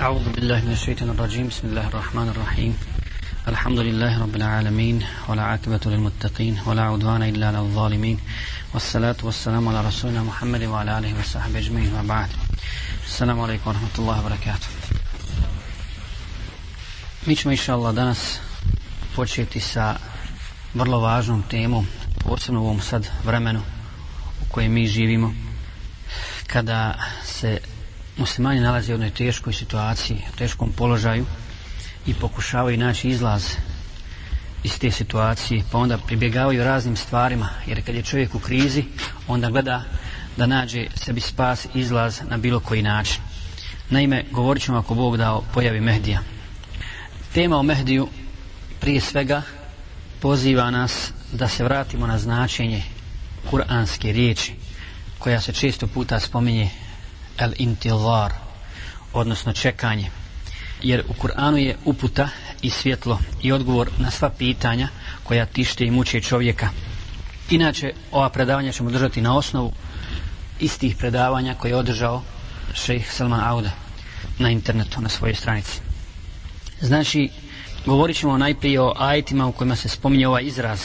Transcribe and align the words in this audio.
أعوذ 0.00 0.28
بالله 0.30 0.60
من 0.64 0.72
الشيطان 0.72 1.10
الرجيم. 1.10 1.48
بسم 1.48 1.66
الله 1.68 1.86
الرحمن 1.88 2.28
الرحيم. 2.28 2.72
الحمد 3.48 3.78
لله 3.78 4.22
رب 4.22 4.36
العالمين 4.36 5.02
ولا 5.28 5.42
عاقبة 5.42 5.80
للمتقين 5.86 6.60
ولا 6.66 6.82
عدوان 6.82 7.22
إلا 7.22 7.46
على 7.46 7.58
الظالمين. 7.58 8.18
والصلاة 8.74 9.16
والسلام 9.22 9.68
على 9.68 9.80
رسولنا 9.88 10.22
محمد 10.22 10.62
وعلى 10.62 10.98
آله 10.98 11.18
وصحبه 11.18 11.58
أجمعين. 11.58 11.94
وبعد 11.98 12.30
السلام 13.06 13.40
عليكم 13.40 13.70
ورحمة 13.70 13.94
الله 13.98 14.16
وبركاته. 14.20 14.68
Mi 17.26 17.36
ćemo 17.36 17.52
inša 17.52 17.74
Allah 17.74 17.94
danas 17.94 18.38
početi 19.16 19.60
sa 19.60 19.96
vrlo 20.74 21.00
važnom 21.00 21.42
temom, 21.50 21.86
posebno 22.24 22.60
u 22.60 22.64
ovom 22.64 22.80
sad 22.80 23.06
vremenu 23.24 23.62
u 24.42 24.52
kojem 24.52 24.72
mi 24.72 24.86
živimo, 24.86 25.34
kada 26.46 26.94
se 27.24 27.58
muslimani 28.18 28.60
nalaze 28.60 28.92
u 28.92 28.94
jednoj 28.94 29.10
teškoj 29.10 29.52
situaciji, 29.52 30.18
u 30.32 30.36
teškom 30.36 30.72
položaju 30.72 31.26
i 32.06 32.14
pokušavaju 32.14 32.78
naći 32.78 33.08
izlaz 33.08 33.44
iz 34.64 34.78
te 34.78 34.90
situacije, 34.90 35.62
pa 35.72 35.78
onda 35.78 35.98
pribjegavaju 35.98 36.64
raznim 36.64 36.96
stvarima, 36.96 37.48
jer 37.66 37.84
kad 37.84 37.94
je 37.94 38.02
čovjek 38.02 38.34
u 38.34 38.38
krizi, 38.38 38.84
onda 39.28 39.50
gleda 39.50 39.82
da 40.36 40.46
nađe 40.46 40.86
sebi 40.94 41.20
spas, 41.20 41.66
izlaz 41.74 42.20
na 42.30 42.36
bilo 42.36 42.60
koji 42.60 42.82
način. 42.82 43.20
Naime, 43.90 44.24
govorit 44.30 44.62
ćemo 44.62 44.78
ako 44.78 44.94
Bog 44.94 45.16
dao 45.16 45.42
pojavi 45.54 45.80
Mehdija. 45.80 46.20
Tema 47.34 47.56
o 47.56 47.62
Mehdiju 47.62 48.08
prije 48.80 49.00
svega 49.00 49.42
poziva 50.20 50.70
nas 50.70 51.12
da 51.32 51.48
se 51.48 51.64
vratimo 51.64 52.06
na 52.06 52.18
značenje 52.18 52.82
kuranske 53.50 54.12
riječi 54.12 54.54
koja 55.18 55.40
se 55.40 55.52
često 55.52 55.86
puta 55.86 56.20
spominje 56.20 56.70
el 57.38 57.52
intizar 57.58 58.32
odnosno 59.12 59.52
čekanje. 59.52 60.10
Jer 60.82 61.02
u 61.08 61.12
Kur'anu 61.22 61.56
je 61.56 61.76
uputa 61.84 62.28
i 62.62 62.70
svjetlo 62.70 63.18
i 63.42 63.52
odgovor 63.52 63.90
na 63.98 64.10
sva 64.10 64.30
pitanja 64.30 64.88
koja 65.24 65.46
tište 65.46 65.84
i 65.84 65.90
muče 65.90 66.20
čovjeka. 66.20 66.68
Inače 67.50 67.92
ova 68.12 68.28
predavanja 68.28 68.72
ćemo 68.72 68.90
držati 68.90 69.20
na 69.20 69.36
osnovu 69.36 69.72
istih 70.60 70.96
predavanja 70.96 71.54
koje 71.54 71.70
je 71.70 71.76
održao 71.76 72.22
šejh 72.74 73.12
Salman 73.12 73.40
Auda 73.40 73.70
na 74.38 74.50
internetu 74.50 75.00
na 75.00 75.08
svojoj 75.08 75.34
stranici. 75.34 75.80
Znači 76.80 77.30
govorit 77.86 78.16
ćemo 78.16 78.38
najprije 78.38 78.80
o 78.80 78.94
ajetima 78.98 79.46
u 79.46 79.52
kojima 79.52 79.76
se 79.76 79.88
spominje 79.88 80.28
ovaj 80.28 80.42
izraz. 80.44 80.80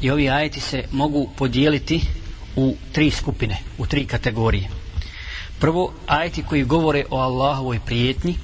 I 0.00 0.10
ovi 0.10 0.30
ajeti 0.30 0.60
se 0.60 0.84
mogu 0.92 1.30
podijeliti 1.36 2.00
u 2.56 2.76
tri 2.92 3.10
skupine, 3.10 3.56
u 3.78 3.86
tri 3.86 4.06
kategorije. 4.06 4.77
Prvo, 5.59 5.93
ajeti 6.07 6.43
koji 6.43 6.63
govore 6.63 7.05
o 7.09 7.17
Allahovoj 7.17 7.79
prijetnji 7.85 8.35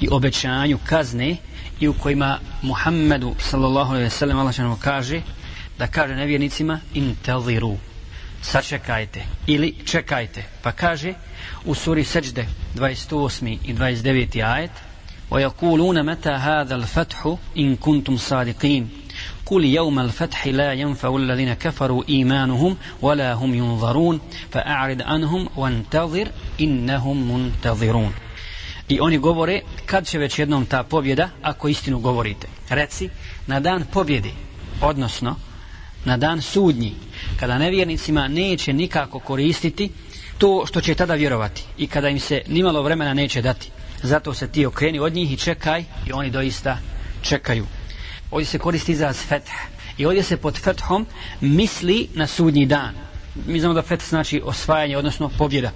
i 0.00 0.08
obećanju 0.10 0.78
kazne 0.84 1.36
i 1.80 1.88
u 1.88 1.94
kojima 1.94 2.38
Muhammedu 2.62 3.34
sallallahu 3.38 3.90
alaihi 3.90 4.10
wa 4.10 4.18
sallam 4.18 4.38
Allah 4.38 4.78
kaže 4.80 5.22
da 5.78 5.86
kaže 5.86 6.14
nevjernicima 6.14 6.80
intaziru 6.94 7.76
sačekajte 8.42 9.22
ili 9.46 9.74
čekajte 9.84 10.44
pa 10.62 10.72
kaže 10.72 11.14
u 11.64 11.74
suri 11.74 12.04
seđde 12.04 12.46
28. 12.74 13.58
i 13.64 13.74
29. 13.74 14.44
ajet 14.44 14.70
ويقولون 15.30 16.02
متى 16.02 16.30
هذا 16.30 16.74
الفتح 16.74 17.36
إن 17.58 17.76
كنتم 17.76 18.16
صادقين 18.16 18.88
قل 19.46 19.64
يوم 19.64 19.98
الفتح 19.98 20.46
لا 20.46 20.72
ينفع 20.72 21.16
الذين 21.16 21.54
كفروا 21.54 22.02
إيمانهم 22.08 22.76
ولا 23.02 23.32
هم 23.32 23.54
ينظرون 23.54 24.20
فأعرض 24.50 25.02
عنهم 25.02 25.48
وانتظر 25.56 26.28
إنهم 26.60 27.32
منتظرون 27.32 28.12
I 28.90 29.00
oni 29.00 29.18
govore, 29.18 29.60
kad 29.86 30.06
će 30.06 30.18
već 30.18 30.38
jednom 30.38 30.66
ta 30.66 30.82
pobjeda, 30.82 31.28
ako 31.42 31.68
istinu 31.68 31.98
govorite. 31.98 32.48
Reci, 32.68 33.08
na 33.46 33.60
dan 33.60 33.84
pobjede, 33.92 34.30
odnosno, 34.82 35.36
na 36.04 36.16
dan 36.16 36.42
sudnji, 36.42 36.94
kada 37.40 37.58
nevjernicima 37.58 38.28
neće 38.28 38.72
nikako 38.72 39.18
koristiti 39.18 39.90
to 40.38 40.64
što 40.66 40.80
će 40.80 40.94
tada 40.94 41.14
vjerovati 41.14 41.64
i 41.78 41.86
kada 41.86 42.08
im 42.08 42.20
se 42.20 42.42
nimalo 42.48 42.82
vremena 42.82 43.14
neće 43.14 43.42
dati. 43.42 43.70
Zato 44.02 44.34
se 44.34 44.48
ti 44.48 44.66
okreni 44.66 44.98
od 44.98 45.14
njih 45.14 45.32
i 45.32 45.36
čekaj 45.36 45.84
i 46.06 46.12
oni 46.12 46.30
doista 46.30 46.78
čekaju 47.22 47.66
ovdje 48.33 48.45
se 48.45 48.59
koristi 48.59 48.91
izraz 48.91 49.17
feth. 49.17 49.51
I 49.97 50.05
ovdje 50.05 50.23
se 50.23 50.37
pod 50.37 50.57
fethom 50.57 51.05
misli 51.41 52.09
na 52.13 52.27
sudnji 52.27 52.65
dan. 52.65 52.93
Mi 53.45 53.59
znamo 53.59 53.73
da 53.73 53.81
feth 53.81 54.09
znači 54.09 54.41
osvajanje 54.45 54.97
odnosno 54.97 55.29
pobjeda. 55.37 55.71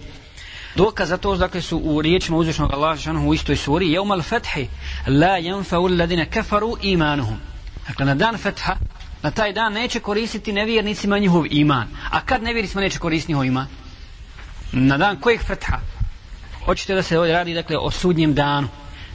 Dokaz 0.75 1.09
za 1.09 1.18
to 1.18 1.35
dakle 1.35 1.62
su 1.62 1.78
u 1.78 2.01
riječima 2.01 2.38
uzvišnog 2.38 2.73
Allaha 2.73 3.12
u 3.28 3.34
istoj 3.34 3.56
suri 3.56 3.91
jeumal 3.91 4.22
fethi 4.22 4.68
la 5.07 5.40
yanfa'u 5.40 5.91
alladine 5.91 6.29
kafaru 6.29 6.78
imanuhum. 6.81 7.38
Dakle 7.88 8.06
na 8.06 8.16
dan 8.16 8.38
fetha 8.38 8.75
na 9.24 9.31
taj 9.31 9.53
dan 9.53 9.74
neće 9.74 10.00
koristiti 10.00 10.53
nevjernicima 10.53 11.19
njihov 11.19 11.45
iman. 11.50 11.88
A 12.12 12.22
kad 12.22 12.44
nevjernicima 12.44 12.81
neće 12.81 13.00
koristiti 13.00 13.31
njihov 13.31 13.45
iman? 13.45 13.68
Na 14.72 14.97
dan 14.97 15.19
kojeg 15.19 15.41
fetha? 15.41 15.79
Hoćete 16.66 16.95
da 16.95 17.03
se 17.03 17.19
ovdje 17.19 17.34
radi 17.34 17.53
dakle 17.53 17.78
o 17.78 17.91
sudnjem 17.91 18.34
danu. 18.34 18.68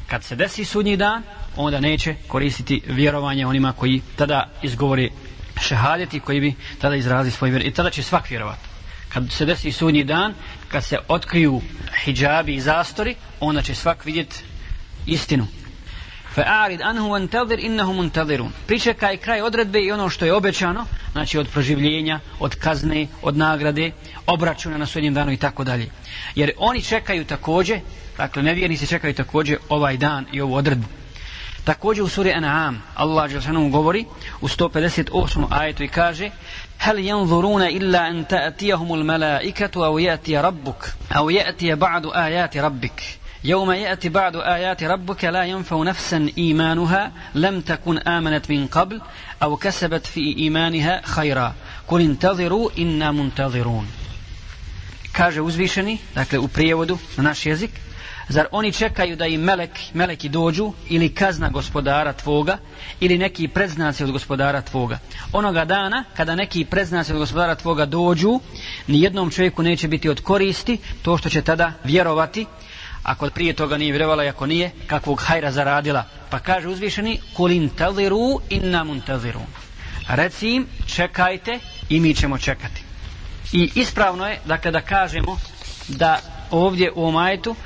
Kad 0.06 0.24
se 0.24 0.36
desi 0.36 0.64
sudnji 0.64 0.96
dan 0.96 1.22
onda 1.56 1.80
neće 1.80 2.14
koristiti 2.28 2.82
vjerovanje 2.86 3.46
onima 3.46 3.72
koji 3.72 4.02
tada 4.16 4.50
izgovori 4.62 5.10
šehadeti 5.60 6.20
koji 6.20 6.40
bi 6.40 6.54
tada 6.80 6.96
izrazi 6.96 7.30
svoj 7.30 7.50
vjer 7.50 7.66
i 7.66 7.70
tada 7.70 7.90
će 7.90 8.02
svak 8.02 8.30
vjerovati 8.30 8.72
kad 9.08 9.32
se 9.32 9.44
desi 9.44 9.72
sudnji 9.72 10.04
dan 10.04 10.34
kad 10.68 10.84
se 10.84 10.98
otkriju 11.08 11.60
hijabi 12.04 12.54
i 12.54 12.60
zastori 12.60 13.14
onda 13.40 13.62
će 13.62 13.74
svak 13.74 14.04
vidjeti 14.04 14.36
istinu. 15.06 15.46
Fa'arid 16.36 16.80
anhu 16.82 17.08
wantazir 17.08 17.58
innahum 17.60 17.96
muntazirun 17.96 18.52
pričekaj 18.66 19.16
kraj 19.16 19.42
odredbe 19.42 19.80
i 19.80 19.92
ono 19.92 20.08
što 20.08 20.24
je 20.24 20.34
obećano 20.34 20.86
znači 21.12 21.38
od 21.38 21.48
proživljenja 21.48 22.20
od 22.40 22.54
kazne 22.54 23.06
od 23.22 23.36
nagrade 23.36 23.90
obračuna 24.26 24.78
na 24.78 24.86
sudnjem 24.86 25.14
danu 25.14 25.32
i 25.32 25.36
tako 25.36 25.64
dalje. 25.64 25.90
Jer 26.34 26.52
oni 26.58 26.82
čekaju 26.82 27.24
takođe 27.24 27.80
dakle 28.16 28.42
nevjernici 28.42 28.86
čekaju 28.86 29.14
takođe 29.14 29.56
ovaj 29.68 29.96
dan 29.96 30.26
i 30.32 30.40
ovu 30.40 30.54
odredbu. 30.54 31.01
Također 31.64 32.04
u 32.04 32.08
suri 32.08 32.32
An'am 32.32 32.82
Allah 32.94 33.30
Đelšanom 33.30 33.70
govori 33.70 34.04
u 34.40 34.48
158. 34.48 35.46
ajetu 35.50 35.82
i 35.82 35.88
kaže 35.88 36.30
هل 36.82 36.98
ينظرون 36.98 37.62
إلا 37.62 38.10
أن 38.10 38.28
تأتيهم 38.28 38.94
الملائكة 38.94 39.86
أو 39.86 39.98
يأتي 39.98 40.38
ربك 40.38 40.94
أو 41.16 41.30
يأتي 41.30 41.74
بعض 41.74 42.06
آيات 42.06 42.56
ربك 42.56 43.02
يوم 43.44 43.70
يأتي 43.72 44.08
بعض 44.08 44.36
آيات 44.36 44.82
ربك 44.82 45.24
لا 45.24 45.44
ينفع 45.44 45.82
نفسا 45.82 46.28
إيمانها 46.38 47.12
لم 47.34 47.60
تكن 47.60 47.98
آمنت 47.98 48.50
من 48.50 48.66
قبل 48.66 49.00
أو 49.42 49.56
كسبت 49.56 50.06
في 50.06 50.36
إيمانها 50.38 51.00
خيرا 51.04 51.54
قل 51.88 52.00
انتظروا 52.00 52.70
إنا 52.78 53.10
منتظرون 53.12 53.86
kaže 55.12 55.40
uzvišeni, 55.40 55.98
dakle 56.14 56.38
u 56.38 56.48
prijevodu 56.48 56.98
na 57.16 57.22
naš 57.22 57.46
jezik, 57.46 57.70
Zar 58.32 58.46
oni 58.52 58.72
čekaju 58.72 59.16
da 59.16 59.26
im 59.26 59.40
melek, 59.40 59.70
meleki 59.94 60.28
dođu 60.28 60.72
ili 60.88 61.08
kazna 61.14 61.48
gospodara 61.48 62.12
tvoga 62.12 62.58
ili 63.00 63.18
neki 63.18 63.48
predznaci 63.48 64.04
od 64.04 64.10
gospodara 64.12 64.62
tvoga. 64.62 64.98
Onoga 65.32 65.64
dana 65.64 66.04
kada 66.16 66.34
neki 66.34 66.64
predznaci 66.64 67.12
od 67.12 67.18
gospodara 67.18 67.54
tvoga 67.54 67.86
dođu, 67.86 68.40
ni 68.86 69.00
jednom 69.00 69.30
čovjeku 69.30 69.62
neće 69.62 69.88
biti 69.88 70.08
od 70.08 70.20
koristi 70.20 70.78
to 71.02 71.18
što 71.18 71.28
će 71.28 71.42
tada 71.42 71.72
vjerovati 71.84 72.46
ako 73.02 73.30
prije 73.30 73.52
toga 73.52 73.76
nije 73.76 73.92
vjerovala 73.92 74.24
i 74.24 74.28
ako 74.28 74.46
nije, 74.46 74.70
kakvog 74.86 75.20
hajra 75.20 75.52
zaradila. 75.52 76.04
Pa 76.30 76.38
kaže 76.38 76.68
uzvišeni, 76.68 77.18
kulin 77.36 77.68
taziru 77.68 78.40
inna 78.50 78.84
muntaziru. 78.84 79.40
Reci 80.08 80.48
im, 80.50 80.66
čekajte 80.86 81.58
i 81.88 82.00
mi 82.00 82.14
ćemo 82.14 82.38
čekati. 82.38 82.82
I 83.52 83.70
ispravno 83.74 84.26
je, 84.26 84.40
dakle, 84.44 84.70
da 84.70 84.80
kažemo 84.80 85.38
da 85.88 86.18
ovdje 86.50 86.92
u 86.94 87.04
omajetu 87.06 87.56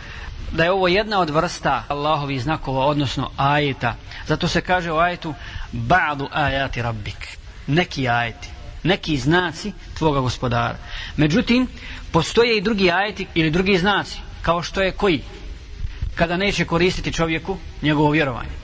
da 0.56 0.64
je 0.64 0.70
ovo 0.70 0.88
jedna 0.88 1.20
od 1.20 1.30
vrsta 1.30 1.84
Allahovih 1.88 2.42
znakova, 2.42 2.86
odnosno 2.86 3.30
ajeta. 3.36 3.94
Zato 4.26 4.48
se 4.48 4.60
kaže 4.60 4.92
u 4.92 4.98
ajetu 4.98 5.34
ba'du 5.72 6.28
ajati 6.32 6.82
rabbik. 6.82 7.28
Neki 7.66 8.08
ajeti, 8.08 8.48
neki 8.82 9.16
znaci 9.16 9.72
tvoga 9.98 10.20
gospodara. 10.20 10.76
Međutim, 11.16 11.68
postoje 12.12 12.56
i 12.56 12.60
drugi 12.60 12.90
ajeti 12.90 13.26
ili 13.34 13.50
drugi 13.50 13.78
znaci, 13.78 14.18
kao 14.42 14.62
što 14.62 14.82
je 14.82 14.92
koji? 14.92 15.22
Kada 16.14 16.36
neće 16.36 16.64
koristiti 16.64 17.12
čovjeku 17.12 17.56
njegovo 17.82 18.10
vjerovanje. 18.10 18.56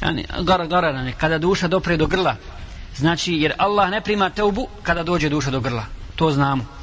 Yani, 0.00 0.26
gara, 0.42 0.66
gara, 0.66 1.12
kada 1.18 1.38
duša 1.38 1.68
dopre 1.68 1.96
do 1.96 2.06
grla. 2.06 2.36
Znači, 2.96 3.32
jer 3.32 3.52
Allah 3.58 3.90
ne 3.90 4.00
prima 4.00 4.30
teubu 4.30 4.68
kada 4.82 5.02
dođe 5.02 5.28
duša 5.28 5.50
do 5.50 5.60
grla. 5.60 5.84
To 6.16 6.30
znamo. 6.30 6.81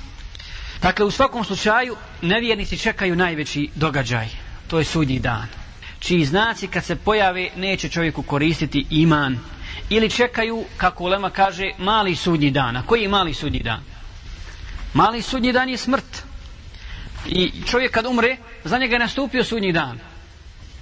Dakle, 0.81 1.05
u 1.05 1.11
svakom 1.11 1.43
slučaju, 1.43 1.95
nevjernici 2.21 2.77
čekaju 2.77 3.15
najveći 3.15 3.69
događaj. 3.75 4.27
To 4.67 4.79
je 4.79 4.85
sudnji 4.85 5.19
dan. 5.19 5.47
Čiji 5.99 6.25
znaci 6.25 6.67
kad 6.67 6.85
se 6.85 6.95
pojave 6.95 7.49
neće 7.55 7.89
čovjeku 7.89 8.23
koristiti 8.23 8.85
iman. 8.89 9.39
Ili 9.89 10.09
čekaju, 10.09 10.65
kako 10.77 11.03
Ulema 11.03 11.29
kaže, 11.29 11.71
mali 11.77 12.15
sudnji 12.15 12.51
dan. 12.51 12.77
A 12.77 12.83
koji 12.85 13.01
je 13.01 13.09
mali 13.09 13.33
sudnji 13.33 13.59
dan? 13.59 13.81
Mali 14.93 15.21
sudnji 15.21 15.53
dan 15.53 15.69
je 15.69 15.77
smrt. 15.77 16.23
I 17.27 17.51
čovjek 17.67 17.91
kad 17.91 18.05
umre, 18.05 18.37
za 18.63 18.77
njega 18.77 18.95
je 18.95 18.99
nastupio 18.99 19.43
sudnji 19.43 19.71
dan. 19.71 19.99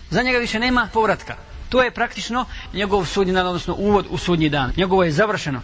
Za 0.10 0.22
njega 0.22 0.38
više 0.38 0.60
nema 0.60 0.90
povratka. 0.94 1.36
To 1.70 1.84
je 1.84 1.92
praktično 1.92 2.46
njegov 2.74 3.06
sudnji 3.06 3.34
dan, 3.34 3.48
odnosno 3.48 3.74
uvod 3.74 4.06
u 4.10 4.18
sudnji 4.18 4.50
dan. 4.50 4.74
Njegovo 4.78 5.04
je 5.04 5.12
završeno. 5.12 5.62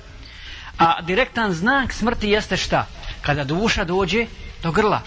A 0.78 1.02
direktan 1.02 1.54
znak 1.54 1.94
smrti 1.94 2.30
jeste 2.30 2.58
šta? 2.58 2.88
Kada 3.24 3.44
duša 3.44 3.84
dođe 3.84 4.28
do 4.64 4.72
grla. 4.72 5.02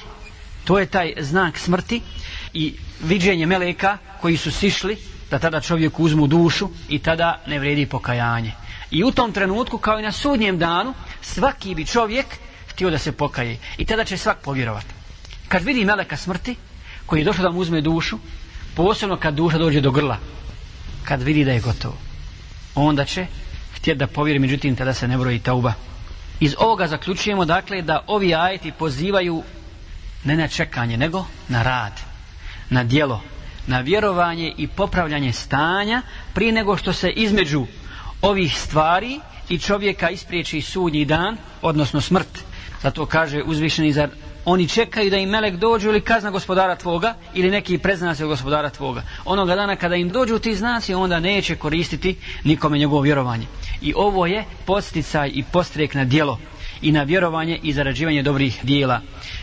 To 0.65 0.79
je 0.79 0.87
taj 0.87 1.13
znak 1.21 1.59
smrti 1.59 2.01
i 2.53 2.75
viđenje 3.05 3.47
meleka 3.47 3.99
koji 4.21 4.37
su 4.37 4.51
sišli 4.51 4.97
da 5.31 5.39
tada 5.39 5.61
čovjek 5.61 6.01
uzmu 6.01 6.27
dušu 6.27 6.69
i 6.89 6.99
tada 6.99 7.43
ne 7.47 7.59
vredi 7.59 7.87
pokajanje. 7.87 8.53
I 8.91 9.05
u 9.05 9.11
tom 9.11 9.33
trenutku, 9.33 9.79
kao 9.79 9.99
i 9.99 10.03
na 10.03 10.13
sudnjem 10.13 10.59
danu, 10.59 10.95
svaki 11.23 11.75
bi 11.75 11.87
čovjek 11.87 12.27
htio 12.69 12.91
da 12.91 12.99
se 12.99 13.13
pokaje. 13.13 13.59
I 13.79 13.85
tada 13.85 14.05
će 14.05 14.17
svak 14.17 14.39
povjerovati. 14.39 14.95
Kad 15.49 15.62
vidi 15.62 15.85
meleka 15.85 16.17
smrti, 16.17 16.57
koji 17.07 17.21
je 17.21 17.25
došao 17.25 17.43
da 17.43 17.51
mu 17.51 17.61
uzme 17.61 17.81
dušu, 17.81 18.19
posebno 18.75 19.17
kad 19.17 19.35
duša 19.35 19.59
dođe 19.59 19.81
do 19.81 19.91
grla, 19.91 20.19
kad 21.05 21.23
vidi 21.23 21.45
da 21.45 21.53
je 21.53 21.61
gotovo, 21.61 21.97
onda 22.75 23.05
će 23.05 23.27
htjeti 23.75 23.99
da 23.99 24.07
povjeri, 24.07 24.39
međutim, 24.39 24.77
tada 24.77 24.95
se 24.95 25.09
ne 25.09 25.19
broji 25.19 25.39
tauba. 25.39 25.73
Iz 26.41 26.55
ovoga 26.59 26.87
zaključujemo, 26.88 27.44
dakle, 27.44 27.83
da 27.83 28.05
ovi 28.06 28.35
ajeti 28.35 28.73
pozivaju 28.73 29.43
ne 30.25 30.37
na 30.37 30.49
čekanje, 30.49 30.97
nego 30.97 31.25
na 31.49 31.62
rad, 31.62 31.93
na 32.71 32.85
dijelo, 32.85 33.21
na 33.67 33.81
vjerovanje 33.81 34.53
i 34.59 34.69
popravljanje 34.69 35.33
stanja 35.33 36.03
prije 36.35 36.53
nego 36.53 36.77
što 36.77 36.93
se 36.93 37.11
između 37.11 37.67
ovih 38.23 38.59
stvari 38.61 39.21
i 39.49 39.59
čovjeka 39.59 40.11
ispriječi 40.11 40.61
sudnji 40.61 41.05
dan, 41.05 41.37
odnosno 41.62 42.00
smrt. 42.00 42.44
Zato 42.83 43.06
kaže 43.06 43.43
uzvišeni 43.43 43.93
zar 43.93 44.11
oni 44.44 44.69
čekaju 44.69 45.11
da 45.11 45.17
im 45.17 45.29
melek 45.31 45.56
dođu 45.56 45.88
ili 45.88 46.00
kazna 46.00 46.31
gospodara 46.31 46.77
tvoga 46.77 47.15
ili 47.35 47.50
neki 47.50 47.79
preznaci 47.79 48.23
od 48.23 48.29
gospodara 48.29 48.71
tvoga. 48.71 49.03
Onoga 49.25 49.55
dana 49.55 49.77
kada 49.77 49.97
im 49.97 50.09
dođu 50.09 50.38
ti 50.38 50.55
znaci, 50.55 50.94
onda 50.94 51.21
neće 51.21 51.56
koristiti 51.56 52.17
nikome 52.44 52.79
njegovo 52.79 53.00
vjerovanje. 53.00 53.47
I 53.82 53.93
ovo 53.96 54.26
je 54.26 54.44
posticaj 54.64 55.31
i 55.34 55.44
postrek 55.52 55.94
na 55.94 56.05
dijelo 56.05 56.38
i 56.82 56.93
na 56.93 57.02
vjerovanje 57.02 57.58
i 57.62 57.73
zarađivanje 57.73 58.23
dobrih 58.23 58.58
dijela. 58.62 59.00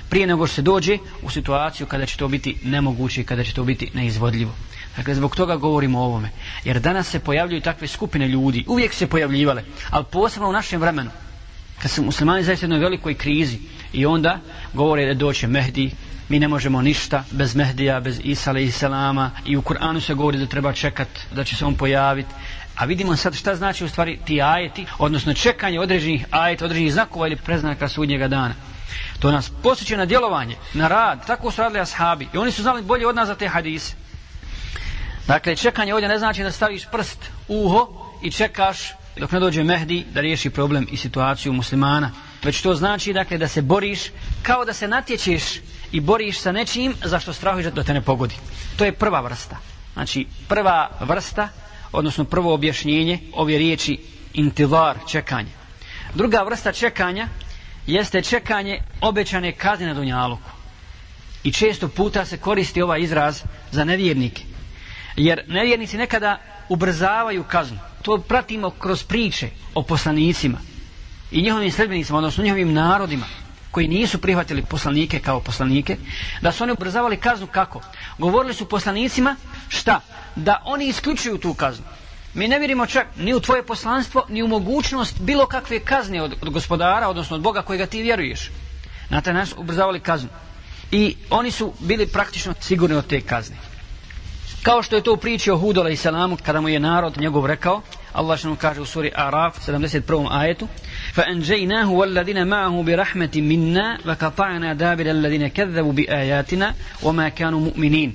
Prije 0.09 0.27
nego 0.27 0.47
što 0.47 0.55
se 0.55 0.61
dođe 0.61 0.97
u 1.21 1.29
situaciju 1.29 1.87
kada 1.87 2.05
će 2.05 2.17
to 2.17 2.27
biti 2.27 2.57
nemoguće 2.63 3.21
i 3.21 3.23
kada 3.23 3.43
će 3.43 3.53
to 3.53 3.63
biti 3.63 3.89
neizvodljivo. 3.93 4.51
Dakle, 4.97 5.15
zbog 5.15 5.35
toga 5.35 5.55
govorimo 5.55 5.99
o 5.99 6.05
ovome. 6.05 6.29
Jer 6.63 6.79
danas 6.79 7.09
se 7.09 7.19
pojavljuju 7.19 7.61
takve 7.61 7.87
skupine 7.87 8.27
ljudi. 8.27 8.65
Uvijek 8.67 8.93
se 8.93 9.07
pojavljivale. 9.07 9.63
Ali 9.89 10.05
posebno 10.11 10.49
u 10.49 10.51
našem 10.51 10.81
vremenu. 10.81 11.09
Kad 11.81 11.91
su 11.91 12.03
muslimani 12.03 12.43
zaista 12.43 12.65
jednoj 12.65 12.79
velikoj 12.79 13.13
krizi. 13.13 13.59
I 13.93 14.05
onda 14.05 14.39
govore 14.73 15.05
da 15.05 15.13
doće 15.13 15.47
Mehdi. 15.47 15.91
Mi 16.33 16.39
ne 16.39 16.47
možemo 16.47 16.81
ništa 16.81 17.23
bez 17.31 17.55
Mehdija, 17.55 17.99
bez 17.99 18.19
Isa 18.23 18.51
i 18.59 18.71
Selama. 18.71 19.31
I 19.45 19.57
u 19.57 19.61
Kur'anu 19.61 19.99
se 20.01 20.13
govori 20.13 20.37
da 20.37 20.45
treba 20.45 20.73
čekat 20.73 21.07
da 21.31 21.43
će 21.43 21.55
se 21.55 21.65
on 21.65 21.75
pojaviti. 21.75 22.33
A 22.75 22.85
vidimo 22.85 23.15
sad 23.15 23.35
šta 23.35 23.55
znači 23.55 23.85
u 23.85 23.89
stvari 23.89 24.19
ti 24.25 24.41
ajeti, 24.41 24.85
odnosno 24.99 25.33
čekanje 25.33 25.79
određenih 25.79 26.25
ajeta, 26.31 26.65
određenih 26.65 26.93
znakova 26.93 27.27
ili 27.27 27.35
preznaka 27.35 27.89
sudnjega 27.89 28.27
dana. 28.27 28.55
To 29.19 29.31
nas 29.31 29.51
posjeća 29.63 29.97
na 29.97 30.05
djelovanje, 30.05 30.55
na 30.73 30.87
rad, 30.87 31.27
tako 31.27 31.51
su 31.51 31.61
radili 31.61 31.81
ashabi. 31.81 32.27
I 32.33 32.37
oni 32.37 32.51
su 32.51 32.61
znali 32.61 32.81
bolje 32.81 33.07
od 33.07 33.15
nas 33.15 33.27
za 33.27 33.35
te 33.35 33.47
hadise. 33.47 33.93
Dakle, 35.27 35.55
čekanje 35.55 35.93
ovdje 35.93 36.09
ne 36.09 36.19
znači 36.19 36.43
da 36.43 36.51
staviš 36.51 36.85
prst 36.91 37.29
u 37.47 37.65
uho 37.65 37.87
i 38.23 38.31
čekaš 38.31 38.79
dok 39.17 39.31
ne 39.31 39.39
dođe 39.39 39.63
Mehdi 39.63 40.05
da 40.13 40.21
riješi 40.21 40.49
problem 40.49 40.87
i 40.91 40.97
situaciju 40.97 41.53
muslimana. 41.53 42.11
Već 42.43 42.61
to 42.61 42.75
znači 42.75 43.13
dakle, 43.13 43.37
da 43.37 43.47
se 43.47 43.61
boriš 43.61 44.01
kao 44.43 44.65
da 44.65 44.73
se 44.73 44.87
natječeš 44.87 45.43
i 45.93 45.99
boriš 45.99 46.39
sa 46.39 46.51
nečim 46.51 46.93
zašto 47.03 47.33
strahuješ 47.33 47.73
da 47.73 47.83
te 47.83 47.93
ne 47.93 48.01
pogodi. 48.01 48.35
To 48.77 48.85
je 48.85 48.91
prva 48.91 49.21
vrsta. 49.21 49.57
Znači, 49.93 50.25
prva 50.47 50.89
vrsta 50.99 51.49
odnosno 51.91 52.23
prvo 52.23 52.53
objašnjenje 52.53 53.19
ove 53.33 53.57
riječi 53.57 53.99
intivar, 54.33 54.97
čekanje. 55.07 55.51
Druga 56.13 56.43
vrsta 56.43 56.71
čekanja 56.71 57.27
jeste 57.87 58.21
čekanje 58.21 58.79
obećane 59.01 59.51
kazne 59.51 59.87
na 59.87 59.93
Dunjaluku. 59.93 60.49
I 61.43 61.51
često 61.51 61.87
puta 61.87 62.25
se 62.25 62.37
koristi 62.37 62.81
ovaj 62.81 63.01
izraz 63.01 63.43
za 63.71 63.83
nevjernike. 63.83 64.43
Jer 65.15 65.43
nevjernici 65.47 65.97
nekada 65.97 66.37
ubrzavaju 66.69 67.43
kaznu. 67.43 67.79
To 68.01 68.17
pratimo 68.17 68.69
kroz 68.69 69.03
priče 69.03 69.49
o 69.73 69.83
poslanicima 69.83 70.57
i 71.31 71.41
njihovim 71.41 71.71
sredbenicima, 71.71 72.17
odnosno 72.17 72.43
njihovim 72.43 72.73
narodima 72.73 73.25
koji 73.73 73.87
nisu 73.87 74.17
prihvatili 74.21 74.61
poslanike 74.61 75.19
kao 75.19 75.39
poslanike, 75.39 75.97
da 76.41 76.51
su 76.51 76.63
oni 76.63 76.73
ubrzavali 76.73 77.17
kaznu 77.17 77.47
kako? 77.47 77.81
Govorili 78.17 78.53
su 78.53 78.65
poslanicima 78.69 79.35
šta? 79.69 79.99
Da 80.35 80.61
oni 80.65 80.87
isključuju 80.87 81.37
tu 81.37 81.53
kaznu. 81.53 81.85
Mi 82.33 82.47
ne 82.47 82.59
vjerimo 82.59 82.85
čak 82.85 83.07
ni 83.17 83.33
u 83.33 83.39
tvoje 83.39 83.63
poslanstvo, 83.65 84.25
ni 84.29 84.43
u 84.43 84.47
mogućnost 84.47 85.21
bilo 85.21 85.45
kakve 85.45 85.79
kazne 85.79 86.21
od, 86.21 86.35
od 86.41 86.49
gospodara, 86.49 87.09
odnosno 87.09 87.35
od 87.35 87.41
Boga 87.41 87.61
kojega 87.61 87.85
ti 87.85 88.01
vjeruješ. 88.01 88.51
Na 89.09 89.21
taj 89.21 89.33
način 89.33 89.55
ubrzavali 89.57 89.99
kaznu. 89.99 90.29
I 90.91 91.15
oni 91.29 91.51
su 91.51 91.73
bili 91.79 92.07
praktično 92.07 92.53
sigurni 92.61 92.95
od 92.95 93.07
te 93.07 93.21
kazne. 93.21 93.57
Kao 94.63 94.83
što 94.83 94.95
je 94.95 95.03
to 95.03 95.13
u 95.13 95.17
priči 95.17 95.51
o 95.51 95.57
Hudu 95.57 95.87
i 95.89 95.95
Salamu, 95.95 96.37
kada 96.45 96.61
mu 96.61 96.69
je 96.69 96.79
narod 96.79 97.17
njegov 97.17 97.45
rekao, 97.45 97.81
Allah 98.13 98.39
što 98.39 98.55
kaže 98.55 98.81
u 98.81 98.85
suri 98.85 99.11
Araf, 99.15 99.69
71. 99.69 100.27
ajetu, 100.31 100.67
فَأَنْجَيْنَاهُ 101.15 101.85
وَالَّذِينَ 101.85 102.47
مَعَهُ 102.47 102.83
بِرَحْمَةٍ 102.83 103.41
مِنَّا 103.41 103.97
وَكَطَعْنَا 104.05 104.73
دَابِرَ 104.73 105.11
الَّذِينَ 105.11 105.47
كَذَّبُوا 105.47 105.93
بِآيَاتِنَا 105.93 106.73
وَمَا 107.03 107.29
كَانُوا 107.29 107.59
مُؤْمِنِينَ. 107.59 108.11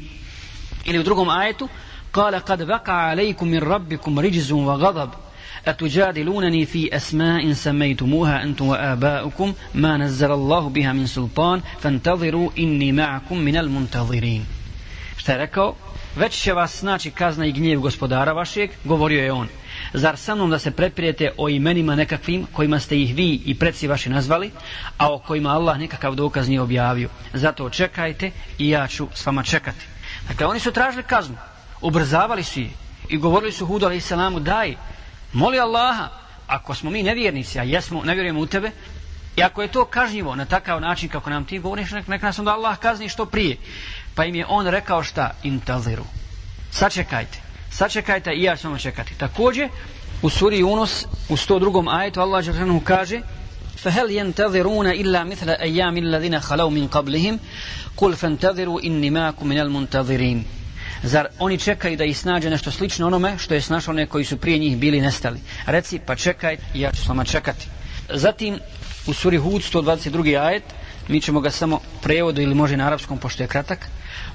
Ili 0.85 0.99
u 0.99 1.03
drugom 1.03 1.29
ajetu, 1.29 1.69
قال 2.15 2.35
قد 2.35 2.63
وقع 2.63 2.93
عليكم 2.93 3.49
من 3.49 3.59
ربكم 3.59 4.19
رجز 4.19 4.53
وغضب. 4.53 5.11
أتجادلونني 5.67 6.67
في 6.67 6.97
أسماء 6.97 7.53
سميتموها 7.53 8.43
أنتم 8.43 8.69
وآباؤكم 8.69 9.55
ما 9.75 9.97
نزل 9.97 10.33
الله 10.33 10.69
بها 10.69 10.93
من 10.93 11.07
سلطان. 11.07 11.61
فانتظروا 11.81 12.51
إني 12.59 12.93
معكم 12.93 13.39
من 13.39 13.57
المنتظرين. 13.57 14.47
rekao? 15.27 15.88
Već 16.19 16.43
će 16.43 16.53
vas 16.53 16.73
snaći 16.73 17.11
kazna 17.11 17.47
i 17.47 17.53
gnjev 17.53 17.81
gospodara 17.81 18.33
vašeg, 18.33 18.71
govorio 18.85 19.23
je 19.25 19.33
on. 19.33 19.49
Zar 19.93 20.17
sa 20.17 20.35
mnom 20.35 20.51
da 20.51 20.59
se 20.59 20.71
preprijete 20.71 21.33
o 21.37 21.49
imenima 21.49 21.95
nekakvim 21.95 22.47
kojima 22.53 22.81
ste 22.81 23.01
ih 23.01 23.15
vi 23.15 23.43
i 23.45 23.55
preci 23.55 23.89
vaši 23.89 24.11
nazvali, 24.11 24.51
a 24.99 25.13
o 25.13 25.19
kojima 25.19 25.51
Allah 25.51 25.79
nekakav 25.79 26.15
dokaz 26.15 26.49
nije 26.49 26.61
objavio? 26.61 27.09
Zato 27.35 27.71
čekajte 27.71 28.31
i 28.59 28.69
ja 28.69 28.87
ću 28.87 29.09
s 29.15 29.27
vama 29.27 29.43
čekati. 29.43 29.87
Dakle, 30.29 30.47
oni 30.47 30.61
su 30.61 30.73
tražili 30.73 31.03
kaznu, 31.03 31.37
ubrzavali 31.81 32.43
su 32.45 32.61
je 32.61 32.71
i 33.09 33.19
govorili 33.19 33.53
su 33.53 33.67
Hudu 33.67 33.87
alaih 33.87 34.05
salamu, 34.05 34.41
daj, 34.41 34.75
moli 35.33 35.59
Allaha, 35.59 36.09
ako 36.47 36.75
smo 36.75 36.91
mi 36.91 37.03
nevjernici, 37.03 37.59
a 37.59 37.63
jesmo, 37.63 38.03
ne 38.05 38.15
vjerujemo 38.15 38.41
u 38.41 38.47
tebe, 38.47 38.71
i 39.38 39.44
ako 39.44 39.62
je 39.62 39.68
to 39.68 39.86
kažnjivo 39.86 40.36
na 40.36 40.46
takav 40.46 40.82
način 40.82 41.10
kako 41.10 41.30
nam 41.30 41.46
ti 41.46 41.60
govoriš, 41.60 41.92
nek, 41.92 42.08
nek 42.08 42.22
nas 42.22 42.40
onda 42.40 42.54
Allah 42.54 42.78
kazni 42.78 43.10
što 43.10 43.26
prije. 43.26 43.58
Pa 44.16 44.26
im 44.26 44.36
je 44.36 44.46
on 44.50 44.68
rekao 44.68 45.04
šta? 45.04 45.32
Intaziru. 45.44 46.04
Sačekajte. 46.72 47.40
Sačekajte 47.72 48.32
i 48.32 48.44
ja 48.44 48.56
ću 48.56 48.70
vam 48.70 48.78
čekati. 48.78 49.16
Također, 49.18 49.70
u 50.22 50.30
suri 50.30 50.62
Yunus, 50.62 51.06
u 51.30 51.38
102. 51.38 51.98
ajetu, 52.00 52.22
Allah 52.22 52.46
Đeršanu 52.46 52.82
kaže 52.84 53.22
فهل 53.84 54.12
ينتظرون 54.12 54.88
إلا 54.88 55.24
مثل 55.24 55.50
أيام 55.50 55.98
الذين 55.98 56.40
خلوا 56.40 56.70
من 56.70 56.88
قبلهم 56.88 57.40
قل 57.98 58.16
فانتظروا 58.16 58.82
إني 58.82 59.10
معكم 59.10 59.48
من 59.48 59.60
المنتظرين 59.60 60.44
Zar 61.04 61.28
oni 61.40 61.58
čekaju 61.58 61.98
da 61.98 62.04
ih 62.04 62.18
snađe 62.18 62.50
nešto 62.50 62.72
slično 62.72 63.08
onome 63.08 63.38
što 63.38 63.54
je 63.54 63.62
snašao 63.62 63.92
one 63.92 64.06
koji 64.06 64.26
su 64.26 64.38
prije 64.38 64.58
njih 64.58 64.78
bili 64.78 65.02
nestali? 65.02 65.40
Reci, 65.66 66.00
pa 66.06 66.16
čekaj, 66.16 66.58
ja 66.74 66.92
ću 66.92 67.02
s 67.02 67.08
vama 67.08 67.24
čekati. 67.24 67.68
Zatim, 68.10 68.60
u 69.08 69.14
suri 69.14 69.38
Hud, 69.38 69.62
122. 69.62 70.40
ajet, 70.40 70.64
mi 71.08 71.22
ćemo 71.22 71.40
ga 71.40 71.52
samo 71.52 71.80
prevodu 72.02 72.42
ili 72.42 72.56
može 72.56 72.78
na 72.78 72.88
arapskom, 72.88 73.18
pošto 73.18 73.44
je 73.44 73.48
kratak. 73.48 73.88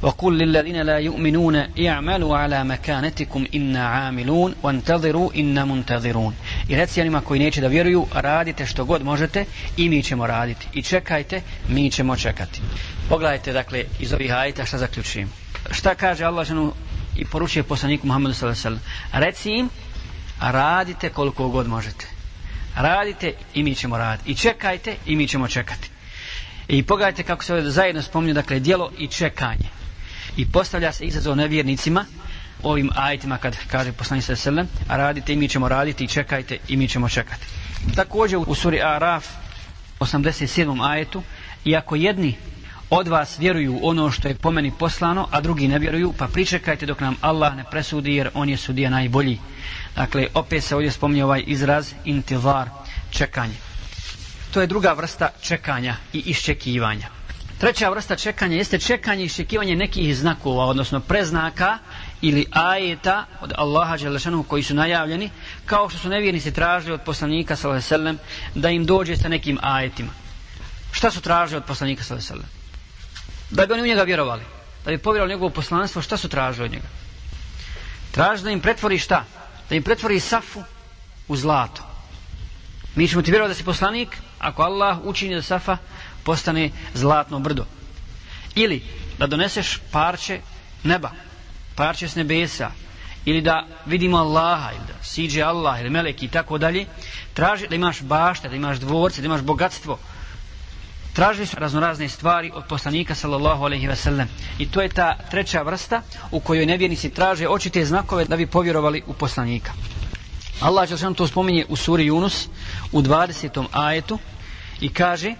وَقُلْ 0.03 0.33
لِلَّذِينَ 0.39 0.83
لَا 0.83 0.99
يُؤْمِنُونَ 0.99 1.57
اِعْمَلُوا 1.79 2.37
عَلَى 2.37 2.65
مَكَانَتِكُمْ 2.65 3.47
إِنَّا 3.55 3.85
عَامِلُونَ 3.89 4.55
وَانْتَظِرُوا 4.63 5.33
إِنَّا 5.35 5.65
مُنْتَظِرُونَ 5.65 6.33
I 6.69 6.77
reci 6.77 7.01
onima 7.01 7.21
koji 7.21 7.41
neće 7.41 7.61
da 7.61 7.69
vjeruju, 7.69 8.07
radite 8.15 8.67
što 8.67 8.85
god 8.85 9.05
možete 9.05 9.45
i 9.77 9.89
mi 9.89 10.03
ćemo 10.03 10.27
raditi. 10.27 10.67
I 10.75 10.83
čekajte, 10.83 11.43
mi 11.69 11.91
ćemo 11.91 12.17
čekati. 12.17 12.61
Pogledajte, 13.09 13.53
dakle, 13.53 13.85
iz 13.99 14.13
ovih 14.13 14.35
ajeta 14.35 14.65
šta 14.65 14.79
zaključujem 14.79 15.33
šta 15.71 15.95
kaže 15.95 16.25
Allah 16.25 16.47
ženu 16.47 16.73
i 17.17 17.25
poručuje 17.25 17.63
poslaniku 17.63 18.07
Muhammedu 18.07 18.35
sallallahu 18.35 18.69
alejhi 18.69 18.81
ve 18.81 18.81
sellem 19.13 19.23
reci 19.25 19.51
im 19.51 19.71
radite 20.41 21.09
koliko 21.09 21.49
god 21.49 21.69
možete 21.69 22.12
radite 22.76 23.34
i 23.54 23.64
mi 23.64 23.76
ćemo 23.76 23.98
raditi. 23.98 24.32
I 24.32 24.36
čekajte 24.36 24.96
i 25.06 25.16
mi 25.16 25.28
ćemo 25.28 25.48
čekati. 25.48 25.90
I 26.68 26.84
pogledajte 26.84 27.24
kako 27.24 27.44
se 27.44 27.62
zajedno 27.62 28.02
spominju 28.02 28.34
dakle 28.34 28.60
djelo 28.60 28.92
i 28.98 29.08
čekanje. 29.08 29.70
I 30.38 30.46
postavlja 30.46 30.92
se 30.92 31.06
izazov 31.06 31.36
nevjernicima 31.36 32.06
ovim 32.64 32.90
ajitima 32.96 33.38
kad 33.38 33.58
kaže 33.68 33.92
poslanik 33.92 34.26
sa 34.26 34.36
selem, 34.36 34.68
radite 34.90 35.34
i 35.34 35.38
mi 35.38 35.48
ćemo 35.48 35.70
raditi 35.70 36.04
i 36.04 36.08
čekajte 36.08 36.58
i 36.68 36.78
mi 36.78 36.88
ćemo 36.88 37.10
čekati. 37.10 37.46
Također 37.96 38.40
u 38.48 38.56
suri 38.56 38.82
Araf 38.82 39.28
87. 40.00 40.90
ajetu 40.90 41.24
iako 41.66 41.96
jedni 41.96 42.36
od 42.96 43.08
vas 43.08 43.40
vjeruju 43.40 43.80
ono 43.82 44.12
što 44.12 44.28
je 44.28 44.36
po 44.36 44.52
meni 44.52 44.72
poslano, 44.80 45.28
a 45.32 45.42
drugi 45.42 45.68
ne 45.68 45.80
vjeruju, 45.80 46.14
pa 46.18 46.28
pričekajte 46.28 46.86
dok 46.86 47.00
nam 47.00 47.16
Allah 47.22 47.56
ne 47.56 47.64
presudi, 47.72 48.16
jer 48.16 48.30
on 48.34 48.50
je 48.50 48.58
sudija 48.58 48.90
najbolji. 48.90 49.40
Dakle, 49.96 50.28
opet 50.34 50.64
se 50.64 50.76
ovdje 50.76 50.92
spominje 50.92 51.26
ovaj 51.26 51.44
izraz 51.48 51.94
intivar, 52.06 52.70
čekanje. 53.12 53.56
To 54.54 54.62
je 54.62 54.68
druga 54.68 54.94
vrsta 54.94 55.30
čekanja 55.42 55.96
i 56.14 56.20
iščekivanja. 56.20 57.08
Treća 57.58 57.90
vrsta 57.90 58.16
čekanja 58.16 58.58
jeste 58.58 58.80
čekanje 58.80 59.24
i 59.24 59.26
iščekivanje 59.26 59.76
nekih 59.76 60.18
znakova, 60.18 60.66
odnosno 60.66 61.00
preznaka 61.00 61.78
ili 62.22 62.46
ajeta 62.52 63.26
od 63.42 63.54
Allaha 63.58 63.98
Đelešanu 63.98 64.44
koji 64.44 64.64
su 64.64 64.74
najavljeni, 64.76 65.30
kao 65.66 65.90
što 65.90 66.00
su 66.00 66.10
nevjernici 66.10 66.54
tražili 66.54 66.94
od 66.94 67.02
poslanika 67.02 67.56
sallallahu 67.56 68.18
da 68.56 68.70
im 68.70 68.86
dođe 68.86 69.18
sa 69.18 69.28
nekim 69.28 69.58
ajetima. 69.62 70.12
Šta 70.92 71.12
su 71.12 71.22
tražili 71.22 71.58
od 71.58 71.66
poslanika 71.66 72.04
sallallahu 72.04 72.63
Da 73.54 73.66
bi 73.66 73.74
oni 73.74 73.82
u 73.82 73.86
njega 73.86 74.04
vjerovali, 74.04 74.44
da 74.86 74.92
bi 74.92 74.98
povjerovali 74.98 75.34
njegovo 75.34 75.50
poslanstvo, 75.50 76.02
šta 76.02 76.18
su 76.18 76.30
tražili 76.30 76.66
od 76.66 76.72
njega? 76.72 76.88
Tražili 78.12 78.44
da 78.44 78.52
im 78.52 78.60
pretvori 78.60 79.00
šta? 79.00 79.26
Da 79.70 79.76
im 79.76 79.84
pretvori 79.84 80.20
safu 80.20 80.64
u 81.28 81.36
zlato. 81.36 81.82
Mi 82.96 83.08
ćemo 83.08 83.22
ti 83.22 83.32
vjerovati 83.32 83.52
da 83.52 83.58
si 83.58 83.64
poslanik, 83.64 84.18
ako 84.40 84.64
Allah 84.64 84.98
učini 85.04 85.36
da 85.36 85.42
safa 85.42 85.78
postane 86.24 86.72
zlatno 86.94 87.40
brdo. 87.40 87.66
Ili 88.56 88.84
da 89.20 89.28
doneseš 89.28 89.80
parče 89.92 90.42
neba, 90.84 91.12
parče 91.76 92.08
s 92.08 92.16
nebesa, 92.16 92.72
ili 93.26 93.42
da 93.42 93.68
vidimo 93.86 94.18
Allaha, 94.18 94.72
ili 94.72 94.88
da 94.88 95.04
siđe 95.04 95.42
Allah, 95.42 95.80
ili 95.82 95.90
meleki 95.90 96.26
i 96.26 96.30
tako 96.30 96.58
dalje, 96.58 96.86
traži 97.34 97.68
da 97.68 97.76
imaš 97.76 98.02
bašte, 98.02 98.50
da 98.50 98.56
imaš 98.56 98.78
dvorce, 98.78 99.22
da 99.22 99.26
imaš 99.26 99.42
bogatstvo. 99.42 100.00
Tražili 101.14 101.46
su 101.46 101.58
raznorazne 101.60 102.10
stvari 102.10 102.52
od 102.54 102.64
poslanika 102.70 103.16
sallallahu 103.16 103.64
alejhi 103.64 103.88
ve 103.88 103.96
sellem. 103.96 104.28
I 104.60 104.72
to 104.72 104.82
je 104.82 104.90
ta 104.90 105.18
treća 105.32 105.62
vrsta 105.62 106.02
u 106.32 106.40
kojoj 106.40 106.66
nevjernici 106.66 107.10
traže 107.10 107.48
očite 107.48 107.86
znakove 107.86 108.26
da 108.26 108.38
bi 108.38 108.48
povjerovali 108.48 109.04
u 109.08 109.14
poslanika. 109.14 109.72
Allah 110.62 110.90
dželle 110.90 111.14
to 111.14 111.28
spominje 111.28 111.66
u 111.70 111.76
suri 111.76 112.10
Yunus 112.10 112.48
u 112.92 113.02
20. 113.02 113.66
ajetu 113.72 114.20
i 114.82 114.90
kaže 114.90 115.36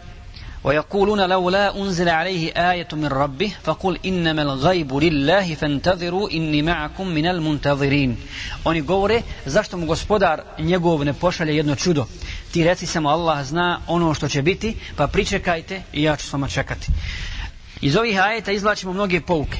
ويقولون 0.65 1.21
لولا 1.29 1.77
أنزل 1.83 2.09
عليه 2.09 2.53
آية 2.71 2.89
من 2.93 3.07
ربه 3.07 3.53
فقل 3.65 3.99
إنما 4.07 4.43
الغيب 4.43 4.95
لله 4.97 5.55
فانتظروا 5.55 6.31
إني 6.31 6.63
معكم 6.63 7.07
من 7.09 7.27
المنتظرين 7.27 8.17
Oni 8.65 8.81
govore 8.81 9.23
zašto 9.47 9.77
mu 9.77 9.87
gospodar 9.87 10.43
njegov 10.59 11.05
ne 11.05 11.13
pošalje 11.13 11.57
jedno 11.57 11.75
čudo 11.77 12.07
ti 12.53 12.65
reci 12.65 12.87
samo 12.87 13.09
Allah 13.09 13.45
zna 13.45 13.81
ono 13.87 14.15
što 14.15 14.29
će 14.29 14.43
biti 14.43 14.77
pa 14.97 15.07
pričekajte 15.07 15.83
i 15.93 16.03
ja 16.03 16.17
ću 16.17 16.27
s 16.27 16.33
vama 16.33 16.49
čekati 16.49 16.87
iz 17.81 17.97
ovih 17.97 18.21
ajeta 18.23 18.53
izvlačimo 18.53 18.93
mnoge 18.93 19.21
pouke 19.21 19.59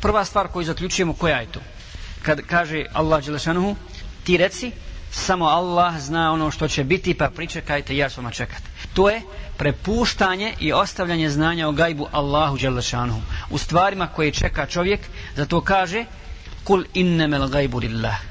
prva 0.00 0.24
stvar 0.24 0.48
koju 0.48 0.64
zaključujemo 0.64 1.12
koja 1.12 1.36
je 1.40 1.46
to 1.52 1.60
kad 2.22 2.40
kaže 2.40 2.84
Allah 2.92 3.24
Đelešanuhu 3.24 3.76
ti 4.24 4.36
reci 4.36 4.72
samo 5.10 5.44
Allah 5.44 5.98
zna 6.00 6.32
ono 6.32 6.50
što 6.50 6.68
će 6.68 6.84
biti 6.84 7.14
pa 7.14 7.30
pričekajte 7.30 7.96
ja 7.96 8.08
ću 8.08 8.14
s 8.14 8.16
vama 8.16 8.30
čekati 8.30 8.62
to 8.94 9.10
je 9.10 9.22
prepuštanje 9.59 10.53
i 10.59 10.73
ostavljanje 10.73 11.29
znanja 11.29 11.67
o 11.67 11.71
gajbu 11.71 12.07
Allahu 12.11 12.57
Đelešanuhu 12.57 13.21
u 13.49 13.57
stvarima 13.57 14.07
koje 14.07 14.31
čeka 14.31 14.65
čovjek 14.65 14.99
zato 15.35 15.61
kaže 15.61 16.05
kul 16.63 16.83
innemel 16.93 17.47
gajbu 17.47 17.79
lillah. 17.79 18.21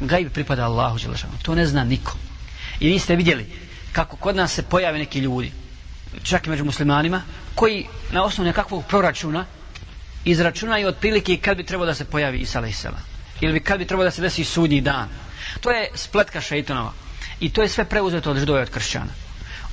Gajb 0.00 0.30
pripada 0.32 0.64
Allahu 0.66 0.98
Đelešanuhu 0.98 1.42
to 1.42 1.54
ne 1.54 1.66
zna 1.66 1.84
niko. 1.84 2.14
I 2.80 2.88
vi 2.88 2.98
ste 2.98 3.16
vidjeli 3.16 3.46
kako 3.92 4.16
kod 4.16 4.36
nas 4.36 4.52
se 4.52 4.62
pojave 4.62 4.98
neki 4.98 5.18
ljudi 5.18 5.52
čak 6.22 6.46
i 6.46 6.50
među 6.50 6.64
muslimanima 6.64 7.22
koji 7.54 7.86
na 8.12 8.24
osnovu 8.24 8.46
nekakvog 8.46 8.84
proračuna 8.88 9.44
izračunaju 10.24 10.88
otprilike 10.88 11.36
kad 11.36 11.56
bi 11.56 11.64
trebalo 11.64 11.86
da 11.86 11.94
se 11.94 12.04
pojavi 12.04 12.38
Isa 12.38 12.58
a.s. 12.60 12.86
ili 13.40 13.60
kad 13.60 13.78
bi 13.78 13.86
trebalo 13.86 14.04
da 14.04 14.10
se 14.10 14.22
desi 14.22 14.44
sudnji 14.44 14.80
dan. 14.80 15.08
To 15.60 15.70
je 15.70 15.88
spletka 15.94 16.40
šeitonova 16.40 16.92
i 17.40 17.50
to 17.52 17.62
je 17.62 17.68
sve 17.68 17.84
preuzeto 17.84 18.30
od 18.30 18.38
židove 18.38 18.62
od 18.62 18.70
kršćana. 18.70 19.23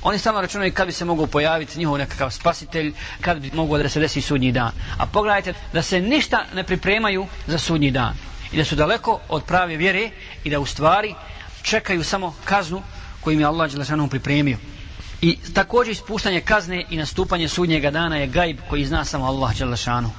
Oni 0.02 0.18
samo 0.18 0.40
računaju 0.40 0.72
kad 0.72 0.86
bi 0.86 0.92
se 0.92 1.04
mogao 1.04 1.26
pojaviti 1.26 1.78
njihov 1.78 1.98
nekakav 1.98 2.30
spasitelj, 2.30 2.92
kad 3.20 3.38
bi 3.40 3.50
mogao 3.54 3.78
da 3.78 3.88
se 3.88 4.00
desi 4.00 4.20
sudnji 4.20 4.52
dan. 4.52 4.72
A 4.98 5.06
pogledajte 5.06 5.54
da 5.72 5.82
se 5.82 6.00
ništa 6.00 6.44
ne 6.54 6.64
pripremaju 6.64 7.26
za 7.46 7.58
sudnji 7.58 7.90
dan. 7.90 8.14
I 8.52 8.56
da 8.56 8.64
su 8.64 8.76
daleko 8.76 9.20
od 9.28 9.44
prave 9.44 9.76
vjere 9.76 10.10
i 10.44 10.50
da 10.50 10.60
u 10.60 10.66
stvari 10.66 11.14
čekaju 11.62 12.04
samo 12.04 12.34
kaznu 12.44 12.82
koju 13.20 13.34
im 13.34 13.40
je 13.40 13.46
Allah 13.46 13.70
Đelešanom 13.70 14.08
pripremio. 14.08 14.58
I 15.22 15.38
također 15.54 15.92
ispuštanje 15.92 16.40
kazne 16.40 16.84
i 16.90 16.96
nastupanje 16.96 17.48
sudnjega 17.48 17.90
dana 17.90 18.16
je 18.16 18.26
gajb 18.26 18.58
koji 18.70 18.84
zna 18.84 19.04
samo 19.04 19.26
Allah 19.26 19.58
Đelešanu. 19.58 20.10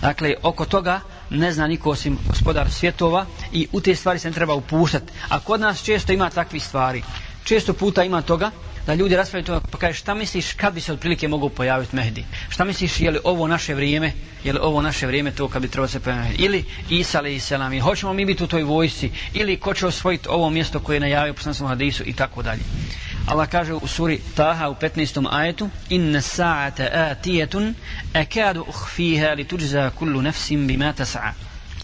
Dakle, 0.00 0.34
oko 0.42 0.64
toga 0.64 1.00
ne 1.30 1.52
zna 1.52 1.66
niko 1.66 1.90
osim 1.90 2.18
gospodar 2.28 2.70
svjetova 2.70 3.26
i 3.52 3.66
u 3.72 3.80
te 3.80 3.94
stvari 3.94 4.18
se 4.18 4.28
ne 4.28 4.34
treba 4.34 4.54
upuštati. 4.54 5.12
A 5.28 5.40
kod 5.40 5.60
nas 5.60 5.82
često 5.82 6.12
ima 6.12 6.30
takvi 6.30 6.60
stvari. 6.60 7.02
Često 7.44 7.72
puta 7.72 8.04
ima 8.04 8.22
toga 8.22 8.50
da 8.86 8.94
ljudi 8.94 9.16
raspravljaju 9.16 9.46
to, 9.46 9.66
pa 9.70 9.78
kaže 9.78 9.98
šta 9.98 10.14
misliš 10.14 10.52
kad 10.52 10.74
bi 10.74 10.80
se 10.80 10.92
otprilike 10.92 11.28
mogu 11.28 11.48
pojaviti 11.48 11.96
Mehdi? 11.96 12.24
Šta 12.48 12.64
misliš 12.64 13.00
je 13.00 13.10
li 13.10 13.18
ovo 13.24 13.46
naše 13.46 13.74
vrijeme, 13.74 14.12
je 14.44 14.52
li 14.52 14.58
ovo 14.62 14.82
naše 14.82 15.06
vrijeme 15.06 15.30
to 15.30 15.48
kad 15.48 15.62
bi 15.62 15.68
trebalo 15.68 15.88
se 15.88 16.00
pojaviti? 16.00 16.42
Ili 16.42 16.64
Isa 16.90 17.18
ali 17.18 17.34
i 17.34 17.40
selam, 17.40 17.80
hoćemo 17.80 18.12
mi 18.12 18.24
biti 18.24 18.44
u 18.44 18.46
toj 18.46 18.62
vojsci, 18.62 19.10
ili 19.34 19.56
ko 19.56 19.74
će 19.74 19.86
osvojiti 19.86 20.28
ovo 20.28 20.50
mjesto 20.50 20.80
koje 20.80 20.96
je 20.96 21.00
najavio 21.00 21.34
poslanstvom 21.34 21.68
hadisu 21.68 22.02
i 22.06 22.12
tako 22.12 22.42
dalje. 22.42 22.62
Allah 23.26 23.48
kaže 23.48 23.74
u 23.74 23.86
suri 23.86 24.20
Taha 24.34 24.68
u 24.68 24.74
15. 24.74 25.26
ajetu 25.30 25.70
Inna 25.88 26.20
sa'ata 26.20 27.10
atijetun 27.10 27.74
akadu 28.14 28.64
uhfiha 28.68 29.32
li 29.32 29.44
tuđza 29.44 29.90
kullu 29.90 30.22
nefsim 30.22 30.66
bima 30.66 30.92
tasa'a 30.98 31.32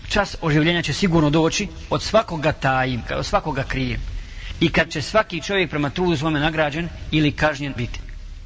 Čas 0.08 0.36
oživljenja 0.40 0.82
će 0.82 0.92
sigurno 0.92 1.30
doći 1.30 1.68
od 1.90 2.02
svakoga 2.02 2.52
tajim, 2.52 3.02
od 3.16 3.26
svakoga 3.26 3.62
krijem 3.62 4.17
i 4.60 4.68
kad 4.68 4.90
će 4.90 5.02
svaki 5.02 5.42
čovjek 5.42 5.70
prema 5.70 5.90
trudu 5.90 6.16
svome 6.16 6.40
nagrađen 6.40 6.88
ili 7.10 7.32
kažnjen 7.32 7.74
biti. 7.76 8.00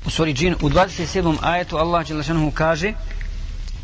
U 0.07 0.11
suri 0.11 0.35
džin 0.35 0.54
u 0.54 0.69
27. 0.69 1.37
ajetu 1.42 1.76
Allah 1.76 2.09
Đelešanuhu 2.09 2.50
kaže 2.50 2.92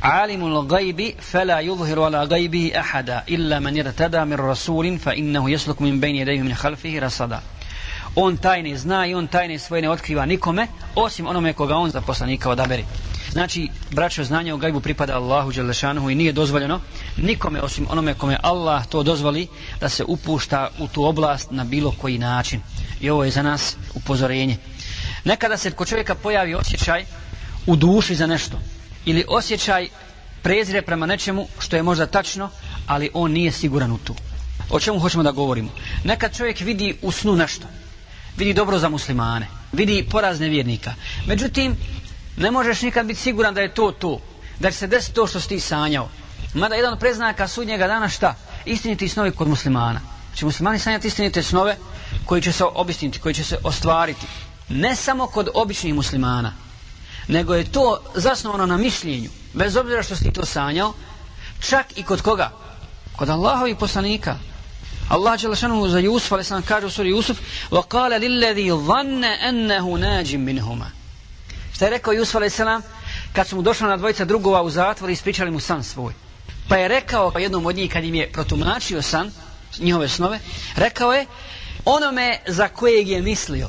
Alimul 0.01 0.63
gajbi 0.63 1.15
fela 1.21 1.63
yudhiru 1.63 2.03
ala 2.03 2.27
gajbihi 2.27 2.73
ahada 2.77 3.23
illa 3.27 3.61
man 3.61 3.77
irtada 3.77 4.25
min 4.25 4.39
rasulin 4.39 4.99
fa 4.99 5.15
innahu 5.15 5.49
jesluku 5.49 5.85
min 5.85 6.01
bejni 6.01 6.19
jedayhu 6.19 6.45
min 6.45 6.55
halfihi 6.55 7.01
rasada. 7.01 7.43
On 8.17 8.37
tajne 8.37 8.77
zna 8.77 9.07
i 9.07 9.15
on 9.15 9.27
tajne 9.27 9.59
svoje 9.59 9.83
ne 9.83 9.91
otkriva 9.91 10.27
nikome 10.27 10.67
osim 10.95 11.27
onome 11.27 11.53
koga 11.53 11.77
on 11.77 11.91
za 11.91 12.01
poslanika 12.01 12.51
odaberi. 12.51 12.85
Znači, 13.33 13.69
braćo, 13.91 14.25
znanje 14.25 14.53
o 14.53 14.57
gajbu 14.57 14.81
pripada 14.81 15.17
Allahu 15.17 15.53
Đelešanuhu 15.53 16.11
i 16.11 16.15
nije 16.15 16.33
dozvoljeno 16.33 16.81
nikome 17.17 17.61
osim 17.61 17.87
onome 17.91 18.15
kome 18.15 18.37
Allah 18.43 18.87
to 18.87 19.03
dozvoli 19.03 19.47
da 19.81 19.89
se 19.89 20.05
upušta 20.05 20.71
u 20.79 20.89
tu 20.89 21.05
oblast 21.05 21.51
na 21.51 21.65
bilo 21.65 21.95
koji 22.01 22.19
način. 22.19 22.61
I 23.01 23.11
ovo 23.11 23.25
je 23.25 23.31
za 23.31 23.43
nas 23.43 23.77
upozorenje. 23.95 24.57
Nekada 25.25 25.57
se 25.57 25.71
kod 25.71 25.89
čovjeka 25.89 26.15
pojavi 26.15 26.55
osjećaj 26.55 27.05
u 27.67 27.77
duši 27.77 28.15
za 28.15 28.27
nešto 28.27 28.59
ili 29.05 29.25
osjećaj 29.29 29.89
prezire 30.43 30.83
prema 30.83 31.07
nečemu 31.07 31.47
što 31.59 31.77
je 31.77 31.83
možda 31.83 32.07
tačno, 32.07 32.51
ali 32.87 33.11
on 33.15 33.33
nije 33.33 33.53
siguran 33.53 33.93
u 33.93 33.99
tu. 33.99 34.15
O 34.71 34.81
čemu 34.81 34.99
hoćemo 34.99 35.23
da 35.23 35.31
govorimo? 35.31 35.71
Nekad 36.05 36.37
čovjek 36.37 36.61
vidi 36.61 36.97
u 37.03 37.13
snu 37.13 37.37
nešto. 37.37 37.67
Vidi 38.37 38.55
dobro 38.55 38.79
za 38.79 38.89
muslimane. 38.89 39.47
Vidi 39.73 40.07
porazne 40.11 40.49
vjernika. 40.49 40.95
Međutim, 41.27 41.77
ne 42.38 42.52
možeš 42.52 42.82
nikad 42.82 43.06
biti 43.06 43.20
siguran 43.20 43.54
da 43.54 43.62
je 43.62 43.74
to 43.74 43.92
to. 43.92 44.20
Da 44.60 44.72
će 44.72 44.78
se 44.78 44.88
desiti 44.88 45.16
to 45.16 45.28
što 45.28 45.40
si 45.40 45.50
ti 45.50 45.60
sanjao. 45.60 46.10
Mada 46.54 46.76
jedan 46.76 46.94
od 46.94 47.00
preznaka 47.00 47.48
sudnjega 47.48 47.88
dana 47.88 48.10
šta? 48.10 48.36
Istiniti 48.66 49.10
snovi 49.10 49.32
kod 49.32 49.48
muslimana. 49.48 50.02
Će 50.36 50.46
muslimani 50.46 50.80
sanjati 50.80 51.08
istinite 51.08 51.44
snove 51.44 51.78
koji 52.26 52.42
će 52.42 52.52
se 52.52 52.64
obistiniti, 52.64 53.20
koji 53.20 53.34
će 53.34 53.44
se 53.44 53.58
ostvariti. 53.64 54.28
Ne 54.70 54.96
samo 54.96 55.28
kod 55.28 55.50
običnih 55.54 55.94
muslimana, 55.94 56.54
nego 57.28 57.56
je 57.56 57.72
to 57.72 58.02
zasnovano 58.16 58.66
na 58.66 58.78
mišljenju. 58.78 59.30
Bez 59.54 59.76
obzira 59.76 60.04
što 60.04 60.16
si 60.16 60.24
ti 60.24 60.32
to 60.32 60.46
sanjao, 60.46 60.94
čak 61.60 61.86
i 61.96 62.04
kod 62.04 62.22
koga? 62.22 62.52
Kod 63.16 63.30
Allahovih 63.30 63.76
poslanika. 63.80 64.36
Allah 65.10 65.40
će 65.40 65.48
lašanu 65.48 65.88
za 65.88 66.00
Jusuf, 66.00 66.32
ali 66.32 66.44
sam 66.44 66.62
kaže 66.62 66.86
u 66.86 66.90
suri 66.90 67.10
Jusuf, 67.10 67.40
وَقَالَ 67.72 68.20
لِلَّذِي 68.20 68.72
ظَنَّ 68.72 69.24
أَنَّهُ 69.50 69.98
نَاجٍ 69.98 70.36
مِنْهُمَا 70.36 70.97
Šta 71.79 71.87
je 71.87 71.91
rekao 71.91 72.13
Jusuf 72.13 72.43
a.s. 72.43 72.61
kad 73.33 73.49
su 73.49 73.57
mu 73.57 73.63
došla 73.63 73.89
na 73.89 73.97
dvojica 73.97 74.25
drugova 74.25 74.63
u 74.63 74.71
zatvor 74.71 75.11
i 75.11 75.13
ispričali 75.13 75.51
mu 75.51 75.61
san 75.61 75.85
svoj. 75.85 76.13
Pa 76.69 76.77
je 76.77 76.89
rekao 76.89 77.31
pa 77.31 77.39
jednom 77.41 77.67
od 77.67 77.77
njih 77.77 77.93
kad 77.93 78.05
im 78.05 78.15
je 78.15 78.33
protumačio 78.33 79.03
san, 79.03 79.31
njihove 79.79 80.09
snove, 80.09 80.41
rekao 80.77 81.13
je 81.13 81.27
onome 81.85 82.39
za 82.47 82.69
kojeg 82.69 83.09
je 83.09 83.23
mislio. 83.23 83.69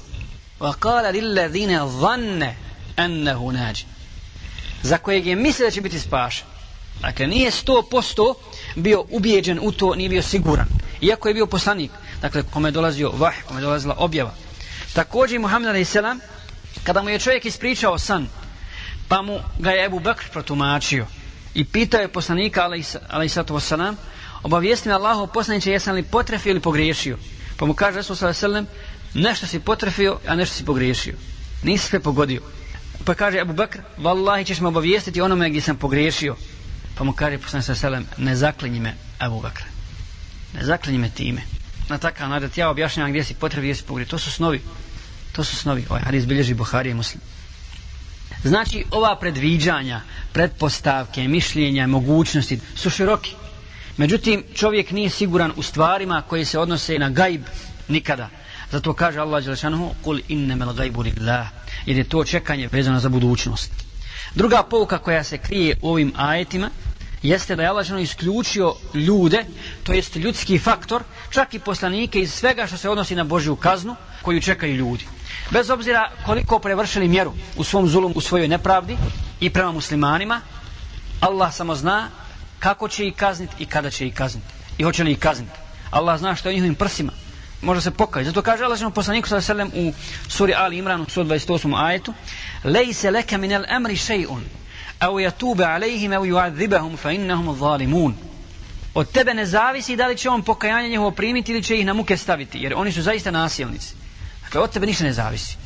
Wa 0.60 0.74
kala 0.74 1.10
lillazine 1.10 1.80
vanne 1.84 2.56
ennehu 2.98 3.51
nađi. 3.51 3.86
Za 4.84 4.98
kojeg 4.98 5.28
je 5.28 5.36
mislio 5.36 5.68
da 5.68 5.72
će 5.72 5.82
biti 5.82 6.00
spašen. 6.00 6.48
Dakle, 7.01 7.28
nije 7.28 7.51
sto 7.51 7.82
posto 7.92 8.34
bio 8.75 9.06
ubijeđen 9.10 9.60
u 9.62 9.72
to, 9.72 9.96
nije 9.96 10.10
bio 10.10 10.22
siguran. 10.22 10.68
Iako 11.01 11.28
je 11.28 11.34
bio 11.34 11.46
poslanik, 11.46 11.92
dakle, 12.22 12.44
kome 12.44 12.68
je 12.68 12.72
dolazio 12.72 13.12
vah, 13.12 13.36
kome 13.48 13.60
je 13.60 13.63
dolazila 13.63 13.96
objava. 13.98 14.34
Također, 14.94 15.39
Muhammed 15.39 15.75
a.s 15.75 15.96
kada 16.84 17.04
mu 17.04 17.10
je 17.10 17.20
čovjek 17.20 17.46
ispričao 17.46 17.98
san, 17.98 18.28
Pa 19.10 19.22
mu 19.22 19.40
ga 19.60 19.72
je 19.72 19.86
Ebu 19.86 20.00
Bekr 20.00 20.30
protumačio 20.32 21.06
i 21.54 21.66
pitao 21.66 22.02
je 22.02 22.08
poslanika, 22.08 22.64
ali 22.64 22.80
i 22.80 23.30
wasalam, 23.30 23.96
obavijesti 24.44 24.90
me 24.90 24.96
Allahu 24.96 25.28
poslaniće 25.34 25.72
jesam 25.72 25.96
li 25.96 26.04
potrefio 26.04 26.52
ili 26.52 26.60
pogriješio. 26.60 27.18
Pa 27.58 27.66
mu 27.66 27.74
kaže 27.74 27.98
Resul 27.98 28.16
sallallahu 28.16 28.68
nešto 29.14 29.48
si 29.48 29.60
potrefio, 29.60 30.20
a 30.28 30.36
nešto 30.36 30.56
si 30.56 30.66
pogriješio. 30.66 31.16
Nisi 31.64 31.88
sve 31.88 32.00
pogodio. 32.00 32.42
Pa 33.06 33.14
kaže 33.14 33.40
Abu 33.40 33.54
Bakr, 33.54 33.80
vallahi 33.98 34.46
ćeš 34.46 34.60
me 34.60 34.68
obavijestiti 34.68 35.22
onome 35.22 35.50
gdje 35.50 35.62
sam 35.62 35.78
pogriješio. 35.78 36.36
Pa 36.96 37.04
mu 37.04 37.14
kaže 37.14 37.38
poslanik 37.38 37.66
sallallahu 37.66 38.06
ne 38.18 38.36
zaklinji 38.36 38.80
me 38.80 38.96
Abu 39.20 39.42
Bakr. 39.42 39.64
Ne 40.54 40.66
zaklinji 40.66 41.00
me 41.00 41.10
time. 41.10 41.42
Na 41.90 41.98
takav 41.98 42.30
način 42.30 42.50
ja 42.56 42.70
objašnjavam 42.70 43.12
gdje 43.12 43.24
si 43.24 43.34
potrefio, 43.34 43.62
gdje 43.62 43.76
si 43.76 43.84
pogriješio. 43.84 44.12
To 44.12 44.20
su 44.20 44.32
snovi. 44.32 44.62
To 45.39 45.43
su 45.43 45.55
snovi. 45.55 45.86
Ovaj 45.89 46.01
hadis 46.01 46.25
bilježi 46.25 46.53
Buhari 46.53 46.89
i 46.89 46.93
Muslim. 46.93 47.22
Znači, 48.43 48.84
ova 48.91 49.15
predviđanja, 49.19 50.01
pretpostavke, 50.34 51.27
mišljenja, 51.27 51.88
mogućnosti 51.88 52.60
su 52.75 52.89
široki. 52.89 53.36
Međutim, 53.98 54.43
čovjek 54.55 54.91
nije 54.91 55.10
siguran 55.10 55.51
u 55.55 55.63
stvarima 55.63 56.22
koje 56.22 56.46
se 56.46 56.60
odnose 56.60 57.00
na 57.00 57.10
gajb 57.10 57.41
nikada. 57.88 58.29
Zato 58.72 58.93
kaže 58.93 59.19
Allah 59.19 59.43
Đelešanuhu, 59.43 59.93
kul 60.03 60.19
innemel 60.27 60.74
gajbu 60.74 61.01
lillah, 61.01 61.48
jer 61.86 61.98
je 61.98 62.03
to 62.03 62.24
čekanje 62.24 62.67
vezano 62.72 63.00
za 63.00 63.10
budućnost. 63.10 63.72
Druga 64.36 64.63
pouka 64.63 64.98
koja 64.98 65.24
se 65.24 65.38
krije 65.38 65.77
u 65.81 65.89
ovim 65.89 66.13
ajetima, 66.15 66.69
jeste 67.24 67.55
da 67.55 67.63
je 67.63 67.69
Allah 67.69 67.86
Đelešanuhu 67.86 68.03
isključio 68.03 68.74
ljude, 68.93 69.46
to 69.84 69.93
jest 69.93 70.15
ljudski 70.15 70.60
faktor, 70.60 71.03
čak 71.29 71.53
i 71.53 71.60
poslanike 71.60 72.19
iz 72.19 72.34
svega 72.34 72.67
što 72.67 72.77
se 72.77 72.89
odnosi 72.89 73.15
na 73.15 73.24
Božju 73.24 73.55
kaznu, 73.55 73.96
koju 74.22 74.41
čekaju 74.41 74.75
ljudi. 74.75 75.05
Bez 75.52 75.70
obzira 75.70 76.12
koliko 76.26 76.60
prevršili 76.60 77.08
mjeru 77.08 77.34
u 77.56 77.64
svom 77.64 77.88
zulum, 77.88 78.14
u 78.16 78.22
svojoj 78.22 78.48
nepravdi 78.48 78.98
i 79.40 79.50
prema 79.50 79.72
muslimanima, 79.72 80.42
Allah 81.20 81.54
samo 81.54 81.76
zna 81.76 82.10
kako 82.60 82.88
će 82.88 83.08
ih 83.08 83.16
kazniti 83.16 83.56
i 83.60 83.66
kada 83.66 83.90
će 83.90 84.08
ih 84.08 84.14
kazniti. 84.14 84.48
I 84.78 84.84
hoće 84.84 85.04
li 85.04 85.12
ih 85.12 85.20
kazniti. 85.20 85.60
Allah 85.92 86.20
zna 86.20 86.36
što 86.36 86.50
je 86.50 86.54
njihovim 86.54 86.76
prsima. 86.76 87.12
Može 87.62 87.82
se 87.82 87.92
pokajati. 87.92 88.30
Zato 88.30 88.42
kaže 88.42 88.64
Allah 88.64 88.78
što 88.78 88.90
poslaniku 88.90 89.28
sa 89.28 89.42
selem 89.42 89.72
u 89.76 89.94
suri 90.28 90.54
Ali 90.58 90.78
Imran 90.78 91.02
u 91.02 91.06
128. 91.06 91.86
ajetu 91.86 92.14
Lejse 92.64 93.12
leke 93.12 93.38
minel 93.38 93.64
emri 93.70 93.96
shay'un 93.96 94.42
au 95.00 95.20
jatube 95.20 95.66
alejhim 95.66 96.14
au 96.14 96.26
juadzibahum 96.26 96.98
fa 96.98 97.12
innahum 97.12 97.56
zalimun 97.60 98.14
od 98.94 99.12
tebe 99.12 99.34
ne 99.34 99.46
zavisi 99.46 99.96
da 99.96 100.08
li 100.08 100.18
će 100.18 100.30
on 100.30 100.42
pokajanje 100.44 100.90
njihovo 100.90 101.12
primiti 101.12 101.52
ili 101.52 101.64
će 101.64 101.80
ih 101.80 101.86
na 101.86 101.94
muke 101.94 102.18
staviti 102.18 102.60
jer 102.60 102.74
oni 102.76 102.92
su 102.92 103.02
zaista 103.02 103.32
nasilnici 103.32 103.94
dakle 104.49 104.61
od 104.61 104.71
tebe 104.71 104.87
ništa 104.87 105.05
ne 105.05 105.12
zavisi 105.12 105.57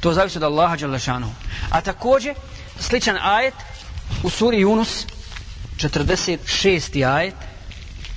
to 0.00 0.12
zavisi 0.12 0.38
od 0.38 0.42
Allaha 0.44 0.76
Đalešanu 0.76 1.34
a 1.70 1.80
također 1.80 2.34
sličan 2.80 3.16
ajet 3.22 3.54
u 4.22 4.30
suri 4.30 4.64
Yunus 4.64 5.06
46. 5.76 7.04
ajet 7.04 7.34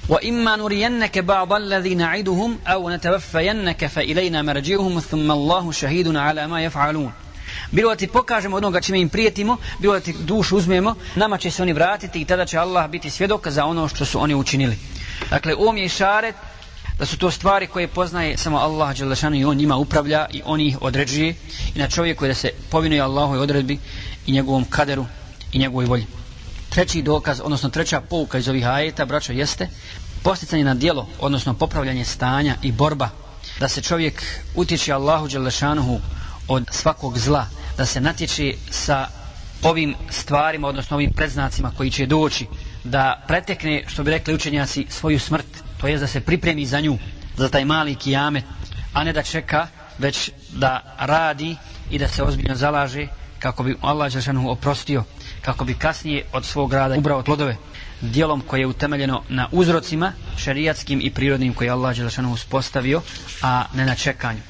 وإما 0.10 0.56
نرينك 0.56 1.20
بعض 1.20 1.54
الذي 1.54 1.96
نعدهم 1.96 2.60
أو 2.68 2.90
نتوفينك 2.90 3.86
فإلينا 3.86 4.42
مرجعهم 4.42 5.00
ثم 5.00 5.32
الله 5.32 5.72
شهيد 5.72 6.16
على 6.16 6.48
ما 6.48 6.64
يفعلون 6.64 7.12
bilo 7.72 7.90
da 7.90 7.96
ti 7.96 8.08
pokažemo 8.08 8.58
onoga 8.58 8.82
čime 8.82 9.02
im 9.02 9.10
prijetimo, 9.10 9.58
bilo 9.80 9.94
da 9.94 10.00
ti 10.00 10.14
dušu 10.20 10.58
uzmemo, 10.58 10.96
nama 11.16 11.38
će 11.38 11.52
se 11.52 11.62
oni 11.62 11.74
vratiti 11.74 12.22
i 12.22 12.26
tada 12.26 12.46
će 12.46 12.58
Allah 12.58 12.90
biti 12.90 13.10
svjedok 13.10 13.48
za 13.48 13.66
ono 13.66 13.88
što 13.88 14.06
su 14.06 14.22
oni 14.22 14.36
učinili. 14.36 14.78
Dakle, 15.30 15.56
ovom 15.56 15.78
je 15.78 15.90
šaret 15.90 16.36
da 16.99 17.07
su 17.07 17.19
to 17.19 17.31
stvari 17.31 17.67
koje 17.67 17.89
poznaje 17.89 18.37
samo 18.37 18.59
Allah 18.59 18.97
Đelešanu 18.99 19.37
i 19.37 19.45
on 19.45 19.57
njima 19.57 19.77
upravlja 19.77 20.27
i 20.31 20.43
on 20.45 20.61
ih 20.61 20.83
određuje 20.83 21.35
i 21.75 21.79
na 21.79 21.89
čovjeku 21.89 22.25
je 22.25 22.29
da 22.29 22.35
se 22.35 22.51
povinuje 22.71 23.01
Allahoj 23.01 23.39
odredbi 23.39 23.79
i 24.27 24.33
njegovom 24.33 24.65
kaderu 24.65 25.07
i 25.53 25.59
njegovoj 25.59 25.87
volji. 25.87 26.07
Treći 26.69 27.03
dokaz, 27.03 27.41
odnosno 27.45 27.69
treća 27.69 28.01
pouka 28.01 28.39
iz 28.39 28.49
ovih 28.49 28.67
ajeta, 28.67 29.05
braćo, 29.05 29.33
jeste 29.33 29.69
posticanje 30.23 30.65
na 30.65 30.75
dijelo, 30.75 31.09
odnosno 31.21 31.55
popravljanje 31.55 32.05
stanja 32.05 32.57
i 32.63 32.73
borba 32.73 33.09
da 33.61 33.69
se 33.69 33.83
čovjek 33.83 34.23
utječe 34.55 34.93
Allahu 34.93 35.29
Đelešanuhu 35.29 36.01
od 36.49 36.67
svakog 36.71 37.19
zla, 37.19 37.47
da 37.77 37.87
se 37.87 38.01
natječe 38.01 38.55
sa 38.71 39.09
ovim 39.63 39.95
stvarima, 40.11 40.69
odnosno 40.69 40.97
ovim 40.97 41.13
predznacima 41.13 41.73
koji 41.77 41.91
će 41.91 42.07
doći, 42.07 42.47
da 42.85 43.25
pretekne, 43.29 43.85
što 43.87 44.03
bi 44.03 44.11
rekli 44.11 44.35
učenjaci, 44.35 44.87
svoju 44.89 45.19
smrt, 45.19 45.47
to 45.83 45.89
je 45.89 45.99
da 45.99 46.07
se 46.07 46.21
pripremi 46.21 46.67
za 46.67 46.81
nju, 46.81 46.99
za 47.37 47.49
taj 47.49 47.65
mali 47.65 47.95
kijamet, 47.95 48.45
a 48.93 49.05
ne 49.05 49.13
da 49.13 49.23
čeka, 49.23 49.67
već 49.99 50.31
da 50.53 50.95
radi 50.99 51.57
i 51.91 51.99
da 51.99 52.09
se 52.09 52.23
ozbiljno 52.23 52.55
zalaže 52.55 53.07
kako 53.39 53.63
bi 53.63 53.77
Allah 53.81 54.13
Žešanu 54.13 54.51
oprostio, 54.51 55.05
kako 55.41 55.65
bi 55.65 55.75
kasnije 55.75 56.25
od 56.33 56.45
svog 56.45 56.73
rada 56.73 56.95
ubrao 56.99 57.23
plodove 57.23 57.57
dijelom 58.01 58.41
koje 58.47 58.61
je 58.61 58.67
utemeljeno 58.67 59.23
na 59.29 59.49
uzrocima 59.53 60.13
šerijatskim 60.39 61.01
i 61.03 61.11
prirodnim 61.11 61.55
koje 61.55 61.67
je 61.67 61.71
Allah 61.71 61.95
Žešanu 61.97 62.33
uspostavio, 62.33 63.03
a 63.43 63.65
ne 63.75 63.87
na 63.87 63.95
čekanju. 63.95 64.41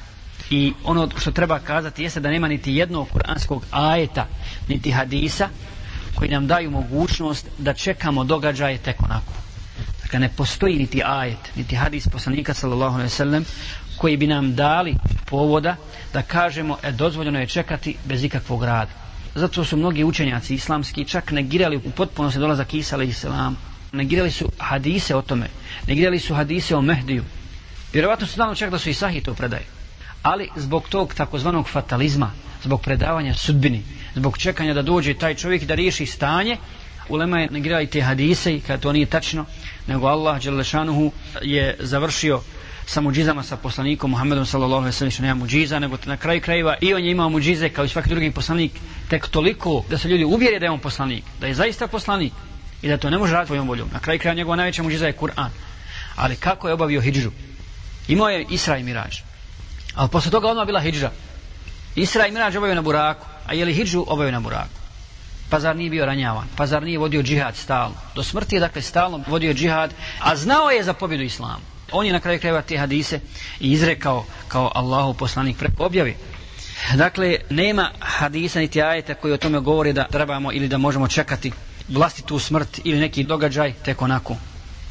I 0.49 0.73
ono 0.83 1.09
što 1.17 1.31
treba 1.31 1.59
kazati 1.59 2.03
jeste 2.03 2.19
da 2.19 2.29
nema 2.29 2.47
niti 2.47 2.73
jednog 2.75 3.09
kuranskog 3.09 3.65
ajeta, 3.71 4.27
niti 4.67 4.91
hadisa, 4.91 5.49
koji 6.15 6.29
nam 6.29 6.47
daju 6.47 6.71
mogućnost 6.71 7.47
da 7.57 7.73
čekamo 7.73 8.23
događaje 8.23 8.77
tek 8.77 9.03
onako. 9.03 9.42
Dakle, 10.13 10.27
ne 10.27 10.35
postoji 10.35 10.75
niti 10.77 11.01
ajet, 11.05 11.55
niti 11.55 11.75
hadis 11.75 12.07
poslanika 12.07 12.53
sallallahu 12.53 12.95
alaihi 12.95 13.09
sallam, 13.09 13.45
koji 13.97 14.17
bi 14.17 14.27
nam 14.27 14.55
dali 14.55 14.95
povoda 15.25 15.75
da 16.13 16.21
kažemo, 16.21 16.77
e, 16.83 16.91
dozvoljeno 16.91 17.39
je 17.39 17.47
čekati 17.47 17.95
bez 18.05 18.23
ikakvog 18.23 18.63
rada. 18.63 18.91
Zato 19.35 19.63
su 19.63 19.77
mnogi 19.77 20.03
učenjaci 20.03 20.53
islamski 20.53 21.05
čak 21.05 21.31
negirali 21.31 21.77
u 21.77 21.91
potpunosti 21.91 22.39
dolazak 22.39 22.73
Isa 22.73 22.95
alaihi 22.95 23.13
sallam. 23.13 23.57
Negirali 23.91 24.31
su 24.31 24.49
hadise 24.59 25.15
o 25.15 25.21
tome. 25.21 25.47
Negirali 25.87 26.19
su 26.19 26.35
hadise 26.35 26.75
o 26.75 26.81
Mehdiju. 26.81 27.23
Vjerovatno 27.93 28.27
su 28.27 28.33
znali 28.33 28.55
čak 28.55 28.69
da 28.69 28.79
su 28.79 28.89
i 28.89 28.93
sahih 28.93 29.23
to 29.23 29.33
predaje. 29.33 29.65
ali 30.23 30.49
zbog 30.55 30.89
tog 30.89 31.13
takozvanog 31.13 31.69
fatalizma, 31.69 32.31
zbog 32.63 32.81
predavanja 32.81 33.33
sudbini, 33.33 33.81
zbog 34.15 34.37
čekanja 34.37 34.73
da 34.73 34.81
dođe 34.81 35.13
taj 35.13 35.35
čovjek 35.35 35.63
da 35.63 35.75
riješi 35.75 36.05
stanje, 36.05 36.57
ulema 37.09 37.39
je 37.39 37.49
negirali 37.49 37.87
te 37.87 38.01
hadise 38.01 38.55
i 38.55 38.59
kada 38.59 38.81
to 38.81 38.91
nije 38.91 39.05
tačno, 39.05 39.45
nego 39.87 40.07
Allah 40.07 40.43
Đelešanuhu 40.43 41.11
je 41.41 41.77
završio 41.79 42.41
sa 42.85 43.01
muđizama 43.01 43.43
sa 43.43 43.57
poslanikom 43.57 44.11
Muhammedom 44.11 44.45
sallallahu 44.45 44.81
alejhi 44.81 44.95
ve 45.03 45.11
sellem 45.11 45.27
nema 45.27 45.39
muđiza, 45.39 45.79
nego 45.79 45.97
na 46.05 46.17
kraju 46.17 46.41
krajeva 46.41 46.75
i 46.81 46.93
on 46.93 47.03
je 47.03 47.11
imao 47.11 47.29
muđize 47.29 47.69
kao 47.69 47.85
i 47.85 47.89
svaki 47.89 48.09
drugi 48.09 48.31
poslanik, 48.31 48.71
tek 49.09 49.27
toliko 49.27 49.83
da 49.89 49.97
se 49.97 50.07
ljudi 50.07 50.23
uvjeri 50.23 50.59
da 50.59 50.65
je 50.65 50.71
on 50.71 50.79
poslanik, 50.79 51.23
da 51.39 51.47
je 51.47 51.53
zaista 51.53 51.87
poslanik 51.87 52.33
i 52.81 52.87
da 52.87 52.97
to 52.97 53.09
ne 53.09 53.17
može 53.17 53.33
raditi 53.33 53.47
svojom 53.47 53.67
voljom. 53.67 53.89
Na 53.93 53.99
kraju 53.99 54.19
krajeva 54.19 54.37
njegova 54.37 54.55
najveća 54.55 54.83
muđiza 54.83 55.07
je 55.07 55.17
Kur'an. 55.17 55.49
Ali 56.15 56.35
kako 56.35 56.67
je 56.67 56.73
obavio 56.73 57.01
hidžu 57.01 57.31
Imao 58.07 58.29
je 58.29 58.45
Isra 58.49 58.77
i 58.77 58.83
Mirađ. 58.83 59.17
Ali 59.95 60.09
posle 60.09 60.31
toga 60.31 60.47
odmah 60.47 60.65
bila 60.65 60.79
hidža 60.81 61.11
Isra 61.95 62.27
i 62.27 62.31
Mirađ 62.31 62.55
obavio 62.55 62.75
na 62.75 62.81
buraku. 62.81 63.25
A 63.47 63.53
je 63.53 63.65
li 63.65 63.73
hidžu 63.73 64.03
obavio 64.07 64.31
na 64.31 64.39
buraku? 64.39 64.82
Pa 65.53 65.59
zar 65.59 65.75
nije 65.75 65.89
bio 65.89 66.05
ranjavan? 66.05 66.47
Pa 66.55 66.65
zar 66.65 66.83
nije 66.83 66.97
vodio 66.97 67.23
džihad 67.23 67.55
stalno? 67.55 67.95
Do 68.15 68.23
smrti 68.23 68.55
je 68.55 68.59
dakle 68.59 68.81
stalno 68.81 69.23
vodio 69.27 69.53
džihad, 69.53 69.93
a 70.19 70.35
znao 70.35 70.69
je 70.69 70.83
za 70.83 70.93
pobjedu 70.93 71.23
islamu. 71.23 71.61
On 71.91 72.05
je 72.05 72.13
na 72.13 72.19
kraju 72.19 72.39
krajeva 72.39 72.61
te 72.61 72.77
hadise 72.77 73.19
i 73.59 73.71
izrekao 73.71 74.25
kao 74.47 74.71
Allahu 74.75 75.13
poslanik 75.13 75.57
preko 75.57 75.85
objavi. 75.85 76.15
Dakle, 76.95 77.37
nema 77.49 77.91
hadisa 77.99 78.59
niti 78.59 78.81
ajeta 78.81 79.13
koji 79.13 79.33
o 79.33 79.37
tome 79.37 79.59
govori 79.59 79.93
da 79.93 80.07
trebamo 80.07 80.51
ili 80.51 80.67
da 80.67 80.77
možemo 80.77 81.07
čekati 81.07 81.51
vlastitu 81.89 82.39
smrt 82.39 82.79
ili 82.83 82.99
neki 82.99 83.23
događaj 83.23 83.73
tek 83.73 84.01
onako. 84.01 84.35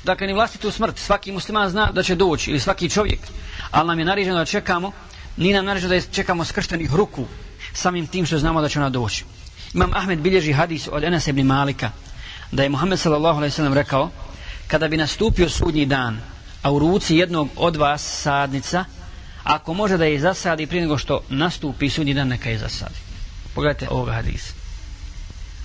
Dakle, 0.04 0.26
ni 0.26 0.32
vlastitu 0.32 0.70
smrt. 0.70 0.98
Svaki 0.98 1.32
musliman 1.32 1.70
zna 1.70 1.90
da 1.92 2.02
će 2.02 2.14
doći 2.14 2.50
ili 2.50 2.60
svaki 2.60 2.90
čovjek 2.90 3.20
ali 3.70 3.88
nam 3.88 3.98
je 3.98 4.04
naređeno 4.04 4.38
da 4.38 4.44
čekamo, 4.44 4.92
ni 5.36 5.52
nam 5.52 5.64
naređeno 5.64 5.94
da 5.94 6.00
čekamo 6.00 6.44
skrštenih 6.44 6.94
ruku, 6.94 7.26
samim 7.74 8.06
tim 8.06 8.26
što 8.26 8.38
znamo 8.38 8.60
da 8.60 8.68
će 8.68 8.78
ona 8.78 8.90
doći. 8.90 9.24
Imam 9.74 9.90
Ahmed 9.94 10.20
bilježi 10.20 10.52
hadis 10.52 10.88
od 10.92 11.04
Enes 11.04 11.26
ibn 11.26 11.46
Malika, 11.46 11.90
da 12.52 12.62
je 12.62 12.68
Muhammed 12.68 12.98
sallallahu 12.98 13.36
alejhi 13.36 13.52
ve 13.52 13.56
sellem 13.56 13.74
rekao, 13.74 14.10
kada 14.66 14.88
bi 14.88 14.96
nastupio 14.96 15.48
sudnji 15.48 15.86
dan, 15.86 16.20
a 16.62 16.70
u 16.70 16.78
ruci 16.78 17.16
jednog 17.16 17.48
od 17.56 17.76
vas 17.76 18.22
sadnica, 18.22 18.84
ako 19.44 19.74
može 19.74 19.96
da 19.96 20.04
je 20.04 20.20
zasadi 20.20 20.66
prije 20.66 20.82
nego 20.82 20.98
što 20.98 21.20
nastupi 21.28 21.90
sudnji 21.90 22.14
dan, 22.14 22.28
neka 22.28 22.50
je 22.50 22.58
zasadi. 22.58 22.94
Pogledajte 23.54 23.88
ovog 23.90 24.08
hadisa. 24.08 24.52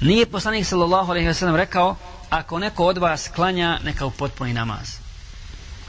Nije 0.02 0.26
poslanik 0.26 0.66
sallallahu 0.66 1.12
alejhi 1.12 1.28
ve 1.28 1.34
sellem 1.34 1.56
rekao, 1.56 1.96
ako 2.30 2.60
neko 2.60 2.86
od 2.86 2.98
vas 2.98 3.28
klanja, 3.36 3.80
neka 3.84 4.06
u 4.06 4.12
potpuni 4.12 4.54
namaz 4.54 5.08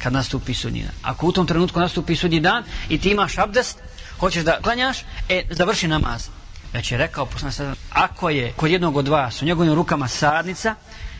kad 0.02 0.12
nastupi 0.12 0.54
sudnji 0.54 0.82
dan. 0.82 0.92
Ako 1.02 1.26
u 1.26 1.32
tom 1.32 1.46
trenutku 1.46 1.80
nastupi 1.80 2.16
sudnji 2.16 2.40
dan 2.40 2.64
i 2.88 2.98
ti 2.98 3.10
imaš 3.10 3.38
abdest, 3.38 3.78
hoćeš 4.20 4.44
da 4.44 4.60
klanjaš, 4.62 4.98
e, 5.28 5.42
završi 5.50 5.88
namaz. 5.88 6.28
Već 6.72 6.92
je 6.92 6.98
rekao, 6.98 7.26
poslan 7.26 7.52
sada, 7.52 7.74
ako 7.90 8.30
je 8.30 8.52
kod 8.56 8.70
jednog 8.70 8.96
od 8.96 9.08
vas 9.08 9.42
u 9.42 9.44
njegovim 9.44 9.74
rukama 9.74 10.08
sadnica, 10.08 10.74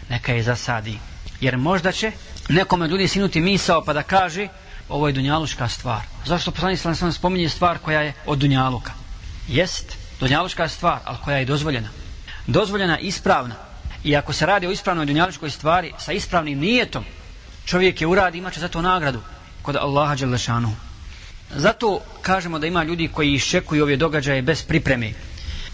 neka 0.08 0.32
je 0.32 0.42
zasadi. 0.42 0.98
Jer 1.40 1.56
možda 1.56 1.92
će 1.92 2.12
nekome 2.48 2.88
ljudi 2.88 3.08
sinuti 3.08 3.40
misao 3.40 3.84
pa 3.84 3.92
da 3.92 4.02
kaže, 4.02 4.48
ovo 4.88 5.06
je 5.06 5.12
dunjaluška 5.12 5.68
stvar. 5.68 6.00
Zašto 6.26 6.50
poslani 6.50 6.76
sam 6.76 6.94
sam 6.94 7.12
spominje 7.12 7.48
stvar 7.48 7.78
koja 7.78 8.00
je 8.00 8.12
od 8.26 8.38
dunjaluka? 8.38 8.92
Jest, 9.48 9.96
dunjaluška 10.20 10.68
stvar, 10.68 10.98
ali 11.04 11.18
koja 11.24 11.36
je 11.36 11.44
dozvoljena. 11.44 11.88
dozvoljena 12.46 12.98
ispravna 12.98 13.54
i 14.04 14.16
ako 14.16 14.32
se 14.32 14.46
radi 14.46 14.66
o 14.66 14.70
ispravnoj 14.70 15.06
dunjaluškoj 15.06 15.50
stvari 15.50 15.92
sa 15.98 16.12
ispravnim 16.12 16.58
nijetom 16.58 17.04
čovjek 17.64 18.00
je 18.00 18.06
uradi 18.06 18.38
imaće 18.38 18.60
za 18.60 18.68
to 18.68 18.82
nagradu 18.82 19.20
kod 19.62 19.76
Allaha 19.76 20.14
Đelešanu 20.14 20.72
zato 21.50 22.00
kažemo 22.22 22.58
da 22.58 22.66
ima 22.66 22.84
ljudi 22.84 23.08
koji 23.08 23.32
iščekuju 23.32 23.82
ove 23.82 23.96
događaje 23.96 24.42
bez 24.42 24.62
pripreme 24.62 25.12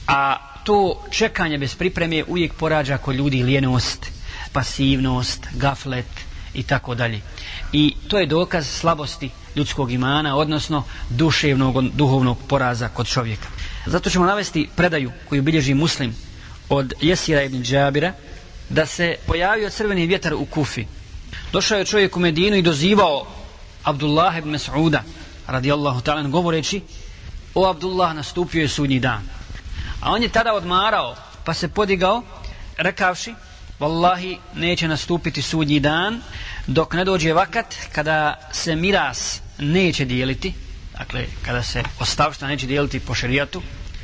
a 0.07 0.37
to 0.65 1.05
čekanje 1.11 1.59
bez 1.59 1.75
pripreme 1.75 2.25
uvijek 2.27 2.55
porađa 2.55 2.99
kod 2.99 3.17
ljudi 3.17 3.43
lijenost 3.43 4.07
pasivnost, 4.53 5.47
gaflet 5.53 6.07
i 6.55 6.63
tako 6.63 6.95
dalje 6.95 7.21
i 7.75 7.95
to 8.09 8.19
je 8.19 8.27
dokaz 8.27 8.67
slabosti 8.67 9.31
ljudskog 9.57 9.93
imana, 9.93 10.37
odnosno 10.37 10.85
duševnog, 11.11 11.89
duhovnog 11.89 12.39
poraza 12.49 12.89
kod 12.89 13.07
čovjeka. 13.07 13.49
Zato 13.87 14.11
ćemo 14.11 14.27
navesti 14.27 14.69
predaju 14.77 15.13
koju 15.29 15.43
bilježi 15.43 15.75
muslim 15.75 16.15
od 16.69 16.93
Jesira 17.01 17.43
ibn 17.43 17.63
Džabira, 17.63 18.13
da 18.69 18.87
se 18.87 19.17
pojavio 19.27 19.71
crveni 19.71 20.07
vjetar 20.07 20.35
u 20.35 20.45
Kufi. 20.45 20.87
Došao 21.53 21.79
je 21.79 21.85
čovjek 21.85 22.17
u 22.17 22.21
Medinu 22.21 22.57
i 22.57 22.63
dozivao 22.63 23.27
Abdullah 23.83 24.39
ibn 24.39 24.51
Mas'uda, 24.51 25.01
radijallahu 25.47 26.01
ta'ala, 26.01 26.31
govoreći, 26.31 26.81
o 27.55 27.67
Abdullah, 27.67 28.15
nastupio 28.15 28.63
je 28.63 28.69
sudnji 28.69 29.01
dan. 29.01 29.23
A 30.05 30.11
on 30.13 30.23
je 30.23 30.29
tada 30.29 30.53
odmarao, 30.53 31.17
pa 31.45 31.55
se 31.55 31.69
podigao, 31.69 32.23
rekavši, 32.77 33.35
Wallahi, 33.81 34.37
neće 34.55 34.89
nastupiti 34.89 35.43
sudnji 35.43 35.81
dan, 35.81 36.21
dok 36.67 36.93
ne 36.95 37.05
dođe 37.05 37.33
vakat 37.33 37.75
kada 37.93 38.49
se 38.53 38.77
miras 38.77 39.41
neće 39.59 40.05
dijeliti, 40.05 40.55
dakle 40.99 41.27
kada 41.43 41.63
se 41.63 41.83
ostavšta 42.01 42.47
neće 42.47 42.67
dijeliti 42.67 43.01
po 43.01 43.15
šerijatu 43.15 43.63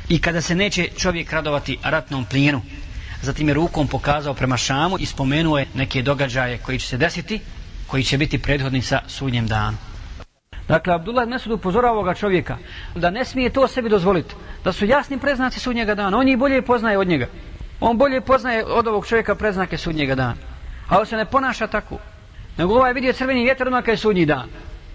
i 0.09 0.21
kada 0.21 0.41
se 0.41 0.55
neće 0.55 0.87
čovjek 0.97 1.31
radovati 1.31 1.77
ratnom 1.83 2.25
plijenu. 2.25 2.61
Zatim 3.21 3.47
je 3.47 3.53
rukom 3.53 3.87
pokazao 3.87 4.33
prema 4.33 4.57
Šamu 4.57 4.97
i 4.99 5.05
spomenuo 5.05 5.57
je 5.57 5.67
neke 5.73 6.01
događaje 6.01 6.57
koji 6.57 6.79
će 6.79 6.87
se 6.87 6.97
desiti, 6.97 7.39
koji 7.87 8.03
će 8.03 8.17
biti 8.17 8.41
prethodni 8.41 8.81
sa 8.81 9.01
sudnjem 9.07 9.47
danu. 9.47 9.77
Dakle, 10.71 10.93
Abdullah 10.93 11.27
Mesud 11.27 11.51
upozorava 11.51 11.93
ovoga 11.93 12.13
čovjeka 12.13 12.57
da 12.95 13.09
ne 13.09 13.25
smije 13.25 13.49
to 13.49 13.67
sebi 13.67 13.89
dozvoliti, 13.89 14.35
da 14.63 14.71
su 14.71 14.85
jasni 14.85 15.17
preznaci 15.19 15.59
sudnjega 15.59 15.95
dana, 15.95 16.17
on 16.17 16.27
ih 16.27 16.37
bolje 16.37 16.61
poznaje 16.61 16.97
od 16.97 17.07
njega. 17.07 17.27
On 17.79 17.97
bolje 17.97 18.21
poznaje 18.21 18.65
od 18.65 18.87
ovog 18.87 19.07
čovjeka 19.07 19.35
preznake 19.35 19.77
sudnjega 19.77 20.15
dana. 20.15 20.35
A 20.87 20.99
on 20.99 21.05
se 21.05 21.17
ne 21.17 21.25
ponaša 21.25 21.67
tako. 21.67 21.97
Nego 22.57 22.73
ovaj 22.73 22.93
vidio 22.93 23.13
crveni 23.13 23.43
vjetar 23.43 23.67
odmah 23.67 23.87
je 23.87 23.97
sudnji 23.97 24.25
dan. 24.25 24.49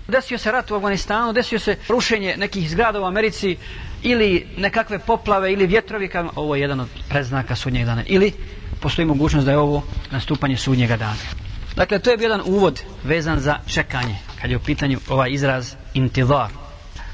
Desio 0.09 0.39
se 0.39 0.53
rat 0.53 0.71
u 0.71 0.75
Afganistanu, 0.75 1.33
desio 1.33 1.59
se 1.59 1.77
rušenje 1.89 2.35
nekih 2.37 2.71
zgrada 2.71 3.01
u 3.01 3.05
Americi 3.05 3.57
ili 4.03 4.47
nekakve 4.57 4.99
poplave 4.99 5.53
ili 5.53 5.67
vjetrovi. 5.67 6.11
Ovo 6.37 6.55
je 6.55 6.61
jedan 6.61 6.81
od 6.81 6.89
preznaka 7.09 7.57
sudnjeg 7.57 7.87
dana. 7.87 8.03
Ili 8.07 8.33
postoji 8.81 9.07
mogućnost 9.07 9.47
da 9.47 9.53
je 9.53 9.59
ovo 9.59 9.83
nastupanje 10.11 10.57
sudnjega 10.57 10.97
dana. 10.97 11.46
Dakle, 11.77 11.99
to 11.99 12.11
je 12.11 12.17
jedan 12.21 12.41
uvod 12.45 12.83
vezan 13.05 13.41
za 13.41 13.59
čekanje, 13.67 14.17
kad 14.41 14.51
je 14.51 14.57
u 14.57 14.61
pitanju 14.61 14.99
ovaj 15.09 15.31
izraz 15.31 15.75
intidar. 15.95 16.49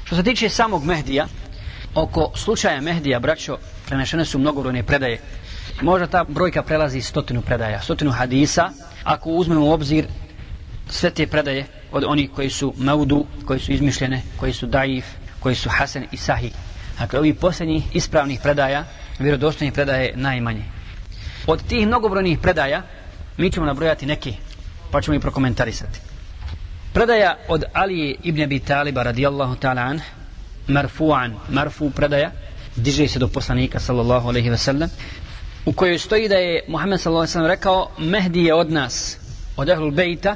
Što 0.03 0.15
se 0.15 0.23
tiče 0.23 0.49
samog 0.49 0.85
Mehdija, 0.85 1.27
oko 1.95 2.31
slučaja 2.35 2.81
Mehdija, 2.81 3.19
braćo, 3.19 3.57
prenešene 3.85 4.25
su 4.25 4.39
mnogobrojne 4.39 4.83
predaje. 4.83 5.19
Možda 5.81 6.07
ta 6.07 6.23
brojka 6.23 6.63
prelazi 6.63 7.01
stotinu 7.01 7.41
predaja, 7.41 7.81
stotinu 7.81 8.11
hadisa, 8.11 8.69
ako 9.03 9.29
uzmemo 9.29 9.65
u 9.65 9.71
obzir 9.71 10.05
sve 10.89 11.09
te 11.09 11.27
predaje 11.27 11.65
od 11.91 12.03
onih 12.07 12.29
koji 12.35 12.49
su 12.49 12.73
maudu, 12.77 13.25
koji 13.45 13.59
su 13.59 13.71
izmišljene, 13.71 14.21
koji 14.39 14.53
su 14.53 14.65
daif, 14.67 15.05
koji 15.39 15.55
su 15.55 15.69
hasan 15.69 16.05
i 16.11 16.17
sahi. 16.17 16.51
Dakle, 16.99 17.19
ovih 17.19 17.35
posljednjih 17.35 17.95
ispravnih 17.95 18.39
predaja, 18.43 18.85
vjerodostojnih 19.19 19.73
predaje 19.73 20.13
najmanje. 20.15 20.63
Od 21.47 21.67
tih 21.67 21.87
mnogobrojnih 21.87 22.39
predaja, 22.39 22.81
mi 23.37 23.51
ćemo 23.51 23.65
nabrojati 23.65 24.05
neke, 24.05 24.33
pa 24.93 25.01
ćemo 25.01 25.15
i 25.15 25.19
prokomentarisati. 25.19 25.99
Predaja 26.93 27.37
od 27.47 27.63
Ali 27.73 28.17
ibn 28.23 28.41
Abi 28.41 28.59
Taliba 28.59 29.03
radijallahu 29.03 29.55
ta'ala 29.55 29.81
an, 29.81 30.01
marfu'an, 30.67 31.33
marfu 31.49 31.89
predaja, 31.89 32.31
diže 32.75 33.07
se 33.07 33.19
do 33.19 33.27
poslanika 33.27 33.79
sallallahu 33.79 34.29
alaihi 34.29 34.49
ve 34.49 34.57
sellem, 34.57 34.89
u 35.65 35.73
kojoj 35.73 35.99
stoji 35.99 36.29
da 36.29 36.35
je 36.35 36.61
Muhammed 36.67 37.01
sallallahu 37.01 37.21
alaihi 37.21 37.29
ve 37.29 37.33
sellem 37.33 37.51
rekao, 37.51 37.89
Mehdi 37.97 38.43
je 38.43 38.53
od 38.53 38.71
nas, 38.71 39.17
od 39.57 39.69
Ahlul 39.69 39.91
Bejta, 39.91 40.35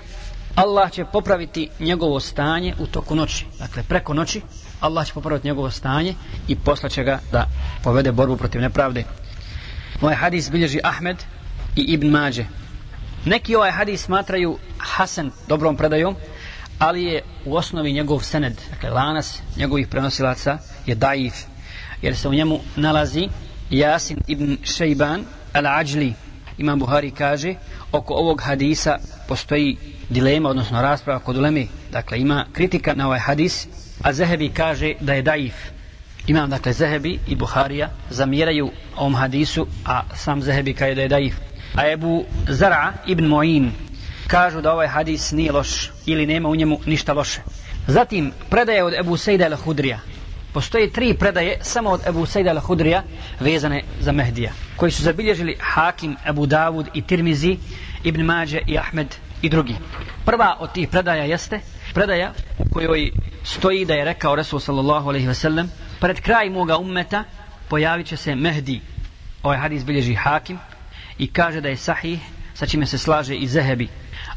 Allah 0.56 0.91
će 0.91 1.06
popraviti 1.06 1.70
njegovo 1.80 2.20
stanje 2.20 2.74
u 2.80 2.88
toku 2.88 3.15
noći. 3.15 3.46
Dakle, 3.60 3.84
preko 3.84 4.13
noći 4.13 4.41
Allah 4.80 5.08
će 5.08 5.13
popraviti 5.13 5.48
njegovo 5.48 5.72
stanje 5.72 6.15
i 6.48 6.56
poslaće 6.56 7.04
ga 7.04 7.20
da 7.32 7.48
povede 7.84 8.12
borbu 8.12 8.38
protiv 8.38 8.62
nepravde. 8.62 9.04
Ovaj 10.02 10.15
hadis 10.15 10.52
bilježi 10.52 10.80
Ahmed 10.84 11.17
i 11.76 11.82
Ibn 11.82 12.08
Mađe. 12.08 12.46
Neki 13.28 13.56
ovaj 13.56 13.72
hadis 13.72 14.06
smatraju 14.06 14.58
Hasan 14.78 15.32
dobrom 15.48 15.76
predajom, 15.78 16.16
ali 16.80 17.04
je 17.04 17.22
u 17.46 17.56
osnovi 17.56 17.94
njegov 17.94 18.20
sened, 18.20 18.54
dakle 18.70 18.90
lanas 18.90 19.42
njegovih 19.58 19.88
prenosilaca 19.88 20.58
je 20.86 20.96
daif, 20.96 21.34
jer 22.02 22.16
se 22.16 22.30
u 22.30 22.34
njemu 22.34 22.60
nalazi 22.76 23.28
Jasin 23.70 24.18
ibn 24.28 24.58
Šejban 24.63 25.26
al-Ađli. 25.54 26.13
Imam 26.58 26.80
Buhari 26.80 27.12
kaže, 27.12 27.56
oko 27.92 28.13
ovog 28.13 28.42
hadisa 28.42 28.98
postoji 29.28 29.78
dilema, 30.10 30.50
odnosno 30.50 30.82
rasprava 30.82 31.20
kod 31.20 31.38
ulemi. 31.38 31.68
Dakle, 31.92 32.20
ima 32.20 32.46
kritika 32.54 32.94
na 32.94 33.08
ovaj 33.08 33.20
hadis, 33.20 33.68
a 34.04 34.13
Zehebi 34.13 34.50
kaže 34.50 34.94
da 35.00 35.13
je 35.13 35.22
daif. 35.22 35.56
Imam, 36.28 36.50
dakle, 36.50 36.74
Zehebi 36.74 37.20
i 37.28 37.36
Buharija 37.36 37.90
zamjeraju 38.10 38.72
ovom 38.96 39.16
hadisu, 39.16 39.68
a 39.86 40.02
sam 40.16 40.42
Zehebi 40.42 40.74
kaže 40.74 40.96
da 40.96 41.02
je 41.02 41.08
daif. 41.08 41.36
A 41.76 41.92
Ebu 41.92 42.26
Zara 42.48 42.94
ibn 43.06 43.26
Moin 43.26 43.72
kažu 44.28 44.62
da 44.62 44.74
ovaj 44.74 44.88
hadis 44.88 45.32
nije 45.32 45.52
loš 45.52 45.92
ili 46.06 46.26
nema 46.26 46.50
u 46.50 46.56
njemu 46.56 46.80
ništa 46.86 47.14
loše. 47.14 47.42
Zatim, 47.88 48.32
predaje 48.50 48.84
od 48.84 48.94
Ebu 48.94 49.18
Sejda 49.18 49.50
al-Hudrija. 49.50 49.98
Postoje 50.54 50.92
tri 50.92 51.14
predaje 51.14 51.58
samo 51.62 51.90
od 51.90 52.02
Ebu 52.08 52.26
Sejda 52.26 52.54
al-Hudrija 52.54 53.02
vezane 53.40 53.84
za 54.00 54.12
Mehdija, 54.12 54.52
koji 54.76 54.92
su 54.92 55.04
zabilježili 55.04 55.58
Hakim, 55.60 56.18
Ebu 56.26 56.46
Davud 56.46 56.88
i 56.94 57.02
Tirmizi, 57.02 57.58
Ibn 58.04 58.22
Mađe 58.22 58.60
i 58.68 58.78
Ahmed 58.78 59.16
i 59.42 59.50
drugi. 59.50 59.76
Prva 60.26 60.58
od 60.60 60.72
tih 60.72 60.88
predaja 60.88 61.24
jeste 61.24 61.60
predaja 61.94 62.32
u 62.58 62.74
kojoj 62.74 63.12
stoji 63.44 63.86
da 63.86 63.94
je 63.94 64.06
rekao 64.06 64.36
Resul 64.36 64.60
sallallahu 64.60 65.10
alaihi 65.10 65.28
wasallam 65.28 65.68
pred 66.00 66.22
kraj 66.22 66.50
moga 66.50 66.78
ummeta 66.78 67.24
pojavit 67.70 68.08
će 68.08 68.18
se 68.18 68.36
Mehdi. 68.36 68.82
Ovaj 69.44 69.58
hadis 69.58 69.86
bilježi 69.86 70.14
Hakim 70.14 70.60
i 71.20 71.28
kaže 71.28 71.62
da 71.62 71.70
je 71.70 71.78
sahih 71.78 72.20
sa 72.54 72.66
čime 72.66 72.86
se 72.86 72.98
slaže 72.98 73.36
i 73.36 73.48
Zehebi. 73.48 73.88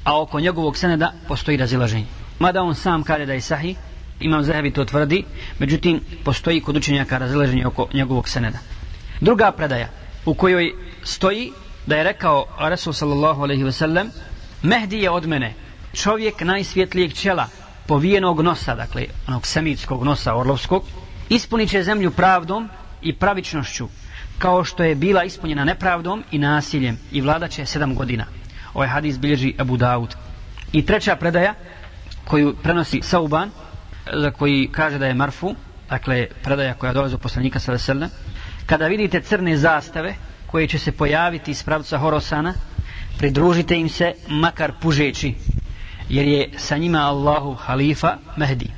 A 0.05 0.21
oko 0.21 0.41
njegovog 0.41 0.77
seneda 0.77 1.13
postoji 1.29 1.57
razilaženje. 1.57 2.07
Mada 2.39 2.63
on 2.63 2.75
sam 2.75 3.03
kaže 3.03 3.27
da 3.27 3.33
je 3.33 3.41
sahih, 3.41 3.77
imam 4.21 4.45
Zehebi 4.45 4.71
to 4.71 4.85
tvrdi, 4.85 5.25
međutim 5.59 6.01
postoji 6.25 6.61
kod 6.61 6.77
učenjaka 6.77 7.19
razilaženje 7.19 7.67
oko 7.67 7.89
njegovog 7.95 8.29
seneda. 8.29 8.59
Druga 9.21 9.53
predaja 9.53 9.89
u 10.25 10.35
kojoj 10.35 10.73
stoji 11.03 11.53
da 11.87 11.97
je 11.97 12.05
rekao 12.05 12.47
Resul 12.61 12.93
sallallahu 12.93 13.43
alaihi 13.43 13.73
sellem: 13.73 14.11
Mehdi 14.63 14.99
je 14.99 15.11
od 15.11 15.27
mene 15.27 15.55
čovjek 15.93 16.41
najsvjetlijeg 16.41 17.15
čela 17.15 17.49
povijenog 17.87 18.41
nosa, 18.41 18.75
dakle 18.75 19.07
onog 19.29 19.47
semitskog 19.47 20.05
nosa 20.05 20.35
orlovskog, 20.35 20.85
ispunit 21.29 21.71
će 21.71 21.83
zemlju 21.83 22.11
pravdom 22.11 22.69
i 23.03 23.17
pravičnošću 23.17 23.89
kao 24.41 24.65
što 24.65 24.85
je 24.85 24.95
bila 24.95 25.25
ispunjena 25.25 25.65
nepravdom 25.65 26.25
i 26.31 26.39
nasiljem 26.39 26.99
i 27.13 27.21
vladaće 27.21 27.67
sedam 27.67 27.95
godina. 27.95 28.25
Ovaj 28.75 28.89
hadis 28.89 29.19
bilježi 29.19 29.55
Abu 29.59 29.77
Daud. 29.77 30.15
I 30.73 30.87
treća 30.87 31.17
predaja 31.17 31.55
koju 32.25 32.55
prenosi 32.63 33.01
Sauban, 33.03 33.51
za 34.13 34.31
koji 34.31 34.69
kaže 34.73 34.99
da 34.99 35.07
je 35.07 35.15
Marfu, 35.15 35.55
dakle 35.91 36.27
predaja 36.43 36.75
koja 36.75 36.93
dolazi 36.93 37.15
od 37.15 37.21
poslanika 37.21 37.61
sa 37.61 37.77
kada 38.67 38.87
vidite 38.87 39.21
crne 39.21 39.57
zastave 39.57 40.15
koje 40.47 40.69
će 40.69 40.79
se 40.79 40.93
pojaviti 40.93 41.51
iz 41.51 41.63
pravca 41.63 41.99
Horosana, 41.99 42.55
pridružite 43.19 43.77
im 43.77 43.89
se 43.89 44.15
makar 44.29 44.73
pužeći 44.81 45.35
jer 46.09 46.29
je 46.29 46.51
sa 46.57 46.77
njima 46.77 46.99
Allahu 46.99 47.55
halifa 47.55 48.17
Mehdi 48.37 48.71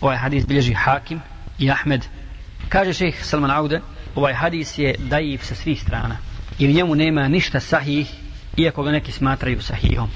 ovaj 0.00 0.16
hadis 0.16 0.46
bilježi 0.46 0.72
Hakim 0.72 1.20
i 1.58 1.70
Ahmed 1.70 2.06
kaže 2.68 2.92
šeheh 2.92 3.24
Salman 3.24 3.50
Aude 3.50 3.80
ovaj 4.16 4.34
hadis 4.34 4.78
je 4.78 4.94
dajiv 4.98 5.38
sa 5.38 5.54
svih 5.54 5.82
strana 5.82 6.16
i 6.58 6.68
u 6.68 6.72
njemu 6.72 6.94
nema 6.94 7.28
ništa 7.28 7.60
sahih 7.60 8.12
iako 8.56 8.82
ga 8.82 8.90
neki 8.90 9.12
smatraju 9.12 9.62
sahihom 9.62 10.08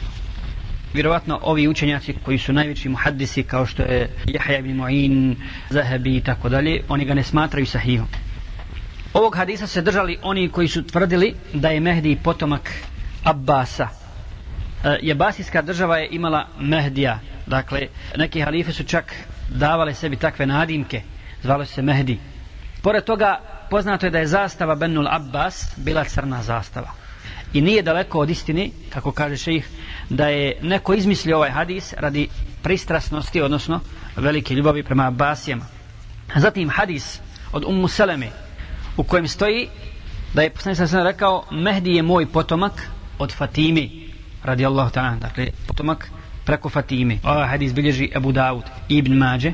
vjerovatno 0.95 1.41
ovi 1.43 1.69
učenjaci 1.69 2.15
koji 2.25 2.39
su 2.39 2.53
najveći 2.53 2.89
muhaddisi 2.89 3.43
kao 3.43 3.67
što 3.67 3.83
je 3.83 4.11
Jahja 4.27 4.59
ibn 4.59 4.81
Mu'in, 4.81 5.35
Zahebi 5.71 6.17
i 6.17 6.21
tako 6.21 6.49
dalje 6.49 6.83
oni 6.89 7.05
ga 7.05 7.15
ne 7.15 7.23
smatraju 7.23 7.67
sahihom 7.67 8.07
ovog 9.15 9.37
hadisa 9.37 9.67
se 9.67 9.83
držali 9.83 10.19
oni 10.23 10.49
koji 10.49 10.69
su 10.69 10.87
tvrdili 10.87 11.35
da 11.53 11.69
je 11.69 11.81
Mehdi 11.81 12.19
potomak 12.23 12.71
Abbasa. 13.25 13.89
E, 14.85 14.99
Jebasijska 15.03 15.63
država 15.63 15.99
je 15.99 16.09
imala 16.11 16.47
Mehdija. 16.61 17.19
Dakle, 17.47 17.87
neki 18.17 18.41
halife 18.41 18.73
su 18.73 18.85
čak 18.85 19.15
davale 19.49 19.95
sebi 19.95 20.17
takve 20.17 20.47
nadimke. 20.47 21.03
Zvalo 21.43 21.65
se 21.65 21.83
Mehdi. 21.83 22.19
Pored 22.83 23.05
toga, 23.05 23.41
poznato 23.71 24.07
je 24.07 24.11
da 24.11 24.19
je 24.19 24.27
zastava 24.27 24.75
Benul 24.75 25.09
Abbas 25.09 25.75
bila 25.77 26.05
crna 26.05 26.43
zastava. 26.43 26.91
I 27.53 27.61
nije 27.61 27.83
daleko 27.83 28.19
od 28.19 28.31
istini, 28.31 28.73
kako 28.93 29.13
kaže 29.13 29.37
šejih, 29.37 29.69
da 30.11 30.29
je 30.29 30.59
neko 30.63 30.95
izmislio 30.95 31.37
ovaj 31.37 31.51
hadis 31.51 31.93
radi 31.99 32.29
pristrasnosti, 32.63 33.41
odnosno 33.41 33.81
velike 34.17 34.55
ljubavi 34.55 34.83
prema 34.83 35.07
Abbasijama. 35.07 35.65
Zatim 36.37 36.71
hadis 36.71 37.21
od 37.53 37.65
Ummu 37.65 37.89
Seleme, 37.89 38.31
u 38.97 39.05
kojem 39.05 39.29
stoji 39.29 39.69
da 40.35 40.43
je 40.43 40.51
poslanik 40.51 40.79
sam 40.89 41.03
rekao 41.03 41.45
Mehdi 41.51 41.95
je 41.95 42.03
moj 42.03 42.27
potomak 42.27 42.91
od 43.19 43.33
Fatimi 43.33 44.11
radijallahu 44.45 44.91
ta'ala 44.91 45.19
dakle 45.19 45.47
potomak 45.67 46.11
preko 46.45 46.69
Fatime 46.69 47.19
ovaj 47.25 47.49
hadis 47.49 47.75
bilježi 47.75 48.11
Abu 48.15 48.33
Dawud 48.33 48.63
ibn 48.89 49.13
Mađe 49.13 49.53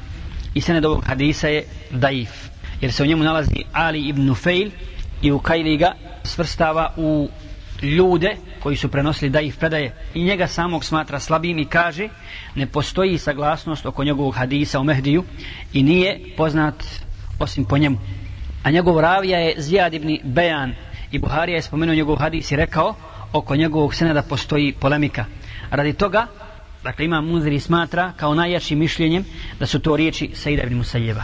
i 0.54 0.60
sened 0.60 0.84
ovog 0.84 1.04
hadisa 1.04 1.48
je 1.48 1.64
daif 1.90 2.45
jer 2.80 2.92
se 2.92 3.02
u 3.02 3.06
njemu 3.06 3.24
nalazi 3.24 3.64
Ali 3.72 4.00
ibn 4.00 4.34
Fejl 4.34 4.70
i 5.22 5.32
u 5.32 5.38
Kajli 5.38 5.76
ga 5.76 5.92
svrstava 6.24 6.92
u 6.96 7.28
ljude 7.82 8.36
koji 8.60 8.76
su 8.76 8.88
prenosili 8.88 9.30
da 9.30 9.40
ih 9.40 9.56
predaje. 9.56 9.94
I 10.14 10.24
njega 10.24 10.46
samog 10.46 10.84
smatra 10.84 11.20
slabim 11.20 11.58
i 11.58 11.64
kaže 11.64 12.08
ne 12.54 12.66
postoji 12.66 13.18
saglasnost 13.18 13.86
oko 13.86 14.04
njegovog 14.04 14.34
hadisa 14.34 14.80
u 14.80 14.84
Mehdiju 14.84 15.24
i 15.72 15.82
nije 15.82 16.20
poznat 16.36 16.84
osim 17.38 17.64
po 17.64 17.78
njemu. 17.78 17.98
A 18.62 18.70
njegov 18.70 19.00
ravija 19.00 19.38
je 19.38 19.54
Zijad 19.58 19.94
ibn 19.94 20.18
Bejan 20.24 20.74
i 21.12 21.18
Buharija 21.18 21.56
je 21.56 21.62
spomenuo 21.62 21.94
njegov 21.94 22.16
hadis 22.16 22.50
i 22.50 22.56
rekao 22.56 22.94
oko 23.32 23.56
njegovog 23.56 23.94
seneda 23.94 24.22
postoji 24.22 24.72
polemika. 24.80 25.24
Radi 25.70 25.92
toga 25.92 26.26
dakle 26.84 27.04
ima 27.04 27.20
muziri 27.20 27.60
smatra 27.60 28.12
kao 28.16 28.34
najjačim 28.34 28.78
mišljenjem 28.78 29.24
da 29.58 29.66
su 29.66 29.78
to 29.78 29.96
riječi 29.96 30.30
Sejda 30.34 30.62
ibn 30.62 30.76
Musajjeva 30.76 31.22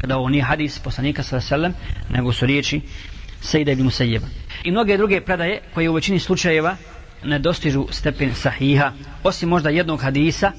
kada 0.00 0.16
ovo 0.16 0.28
nije 0.28 0.44
hadis 0.44 0.78
poslanika 0.78 1.22
sallam 1.22 1.72
nego 2.08 2.32
su 2.32 2.46
riječi 2.46 2.80
Sejda 3.40 3.72
ibn 3.72 3.82
Musajjeva 3.82 4.26
i 4.64 4.70
mnoge 4.70 4.96
druge 4.96 5.20
predaje 5.20 5.60
koje 5.74 5.90
u 5.90 5.94
većini 5.94 6.18
slučajeva 6.18 6.76
ne 7.24 7.38
dostižu 7.38 7.86
stepen 7.90 8.34
sahiha 8.34 8.92
osim 9.22 9.48
možda 9.48 9.70
jednog 9.70 10.02
hadisa 10.02 10.52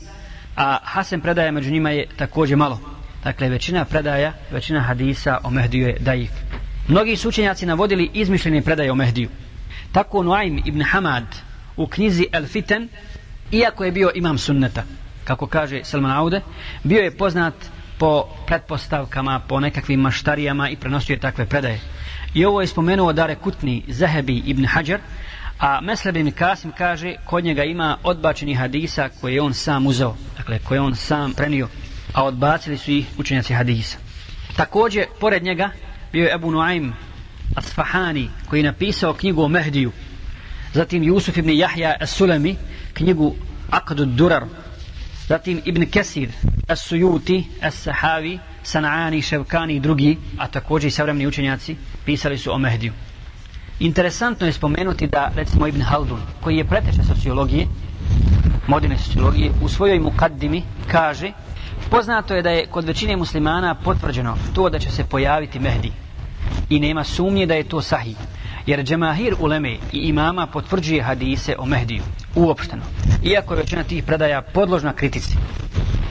a 0.55 0.77
Hasan 0.83 1.21
predaja 1.21 1.51
među 1.51 1.71
njima 1.71 1.89
je 1.89 2.07
također 2.17 2.57
malo 2.57 2.99
Dakle, 3.23 3.49
većina 3.49 3.85
predaja, 3.85 4.33
većina 4.51 4.79
hadisa 4.79 5.37
o 5.43 5.49
Mehdiju 5.49 5.87
je 5.87 5.97
daif. 5.99 6.31
Mnogi 6.87 7.15
su 7.15 7.29
učenjaci 7.29 7.65
navodili 7.65 8.09
izmišljene 8.13 8.61
predaje 8.61 8.91
o 8.91 8.95
Mehdiju. 8.95 9.29
Tako 9.91 10.23
Nuaym 10.23 10.61
ibn 10.65 10.81
Hamad 10.83 11.23
u 11.77 11.87
knjizi 11.87 12.27
El 12.31 12.45
Fiten, 12.45 12.89
iako 13.51 13.83
je 13.85 13.91
bio 13.91 14.11
imam 14.15 14.37
sunneta, 14.37 14.83
kako 15.23 15.47
kaže 15.47 15.83
Salman 15.83 16.11
Aude, 16.11 16.41
bio 16.83 17.01
je 17.01 17.17
poznat 17.17 17.53
po 17.99 18.27
pretpostavkama, 18.47 19.39
po 19.39 19.59
nekakvim 19.59 19.99
maštarijama 19.99 20.69
i 20.69 20.75
prenosio 20.75 21.13
je 21.13 21.19
takve 21.19 21.45
predaje. 21.45 21.79
I 22.33 22.45
ovo 22.45 22.61
je 22.61 22.67
spomenuo 22.67 23.13
Dare 23.13 23.35
Kutni 23.35 23.83
Zahebi 23.87 24.37
ibn 24.45 24.65
Hajar, 24.65 24.99
a 25.59 25.81
Mesleb 25.81 26.17
ibn 26.17 26.31
Kasim 26.31 26.71
kaže 26.77 27.15
kod 27.25 27.43
njega 27.43 27.63
ima 27.63 27.97
odbačeni 28.03 28.55
hadisa 28.55 29.09
koje 29.21 29.33
je 29.33 29.41
on 29.41 29.53
sam 29.53 29.87
uzeo, 29.87 30.15
dakle 30.37 30.59
koje 30.59 30.81
on 30.81 30.95
sam 30.95 31.33
prenio 31.33 31.67
a 32.13 32.23
odbacili 32.25 32.77
su 32.77 32.91
ih 32.91 33.05
učenjaci 33.17 33.53
hadisa. 33.53 33.97
Također, 34.55 35.05
pored 35.19 35.43
njega, 35.43 35.69
bio 36.11 36.23
je 36.25 36.33
Ebu 36.33 36.51
Nuaym 36.51 36.93
Asfahani, 37.55 38.29
koji 38.49 38.59
je 38.59 38.63
napisao 38.63 39.13
knjigu 39.13 39.43
o 39.43 39.47
Mehdiju. 39.47 39.91
Zatim 40.73 41.03
Jusuf 41.03 41.37
ibn 41.37 41.49
Jahja 41.49 41.95
As-Sulemi, 42.01 42.55
knjigu 42.93 43.35
Akadu 43.69 44.05
Durar. 44.05 44.43
Zatim 45.29 45.61
Ibn 45.65 45.85
Kesir 45.85 46.29
As-Sujuti, 46.67 47.43
As-Sahavi, 47.61 48.39
Sanani, 48.63 49.21
Ševkani 49.21 49.75
i 49.75 49.79
drugi, 49.79 50.17
a 50.37 50.47
također 50.47 50.87
i 50.87 50.91
savremni 50.91 51.27
učenjaci, 51.27 51.75
pisali 52.05 52.37
su 52.37 52.53
o 52.53 52.57
Mehdiju. 52.57 52.93
Interesantno 53.79 54.47
je 54.47 54.53
spomenuti 54.53 55.07
da, 55.07 55.31
recimo, 55.35 55.67
Ibn 55.67 55.81
Haldun, 55.81 56.21
koji 56.41 56.57
je 56.57 56.67
preteča 56.67 57.03
sociologije, 57.03 57.67
moderne 58.67 58.97
sociologije, 58.97 59.51
u 59.61 59.69
svojoj 59.69 59.99
mukaddimi 59.99 60.63
kaže 60.91 61.31
Poznato 61.89 62.35
je 62.35 62.41
da 62.41 62.49
je 62.49 62.65
kod 62.65 62.85
većine 62.85 63.15
muslimana 63.17 63.75
potvrđeno 63.75 64.37
to 64.53 64.69
da 64.69 64.79
će 64.79 64.91
se 64.91 65.03
pojaviti 65.03 65.59
Mehdi. 65.59 65.91
I 66.69 66.79
nema 66.79 67.03
sumnje 67.03 67.45
da 67.45 67.53
je 67.55 67.63
to 67.63 67.81
sahih. 67.81 68.17
Jer 68.69 68.83
džemahir 68.83 69.35
uleme 69.39 69.71
i 69.91 69.97
imama 69.97 70.47
potvrđuje 70.47 71.03
hadise 71.03 71.55
o 71.57 71.65
Mehdiju. 71.65 72.03
Uopšteno. 72.35 72.81
Iako 73.23 73.53
je 73.53 73.57
većina 73.57 73.83
tih 73.83 74.03
predaja 74.03 74.41
podložna 74.41 74.93
kritici. 74.93 75.37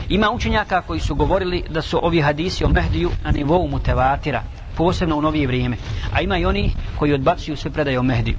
Ima 0.09 0.31
učenjaka 0.31 0.83
koji 0.83 1.01
su 1.01 1.15
govorili 1.15 1.63
da 1.71 1.83
su 1.83 2.01
ovi 2.03 2.21
hadisi 2.21 2.65
o 2.65 2.69
Mehdiju 2.69 3.11
na 3.25 3.31
nivou 3.31 3.69
mutevatira. 3.69 4.43
Posebno 4.77 5.17
u 5.17 5.23
novije 5.23 5.47
vrijeme. 5.47 5.77
A 6.13 6.21
ima 6.21 6.39
i 6.39 6.45
oni 6.45 6.73
koji 6.99 7.13
odbacuju 7.13 7.57
sve 7.57 7.71
predaje 7.71 7.99
o 7.99 8.03
Mehdiju. 8.03 8.37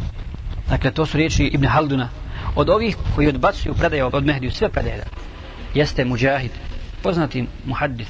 Dakle, 0.69 0.91
to 0.91 1.05
su 1.05 1.17
riječi 1.17 1.43
Ibn 1.43 1.65
Halduna. 1.65 2.10
Od 2.55 2.69
ovih 2.69 2.97
koji 3.15 3.27
odbacuju 3.27 3.73
predaje 3.73 4.03
od 4.03 4.25
Mehdiju, 4.25 4.51
sve 4.51 4.69
predaje. 4.69 5.03
Jeste 5.73 6.05
muđahid, 6.05 6.51
poznati 7.03 7.47
muhaddis 7.65 8.08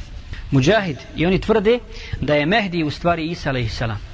Mujahid 0.52 0.98
i 1.16 1.26
oni 1.26 1.40
tvrde 1.40 1.80
da 2.22 2.36
je 2.36 2.46
Mehdi 2.46 2.84
u 2.84 2.92
stvari 2.92 3.26
Isa 3.26 3.50
alaihissalam. 3.50 4.09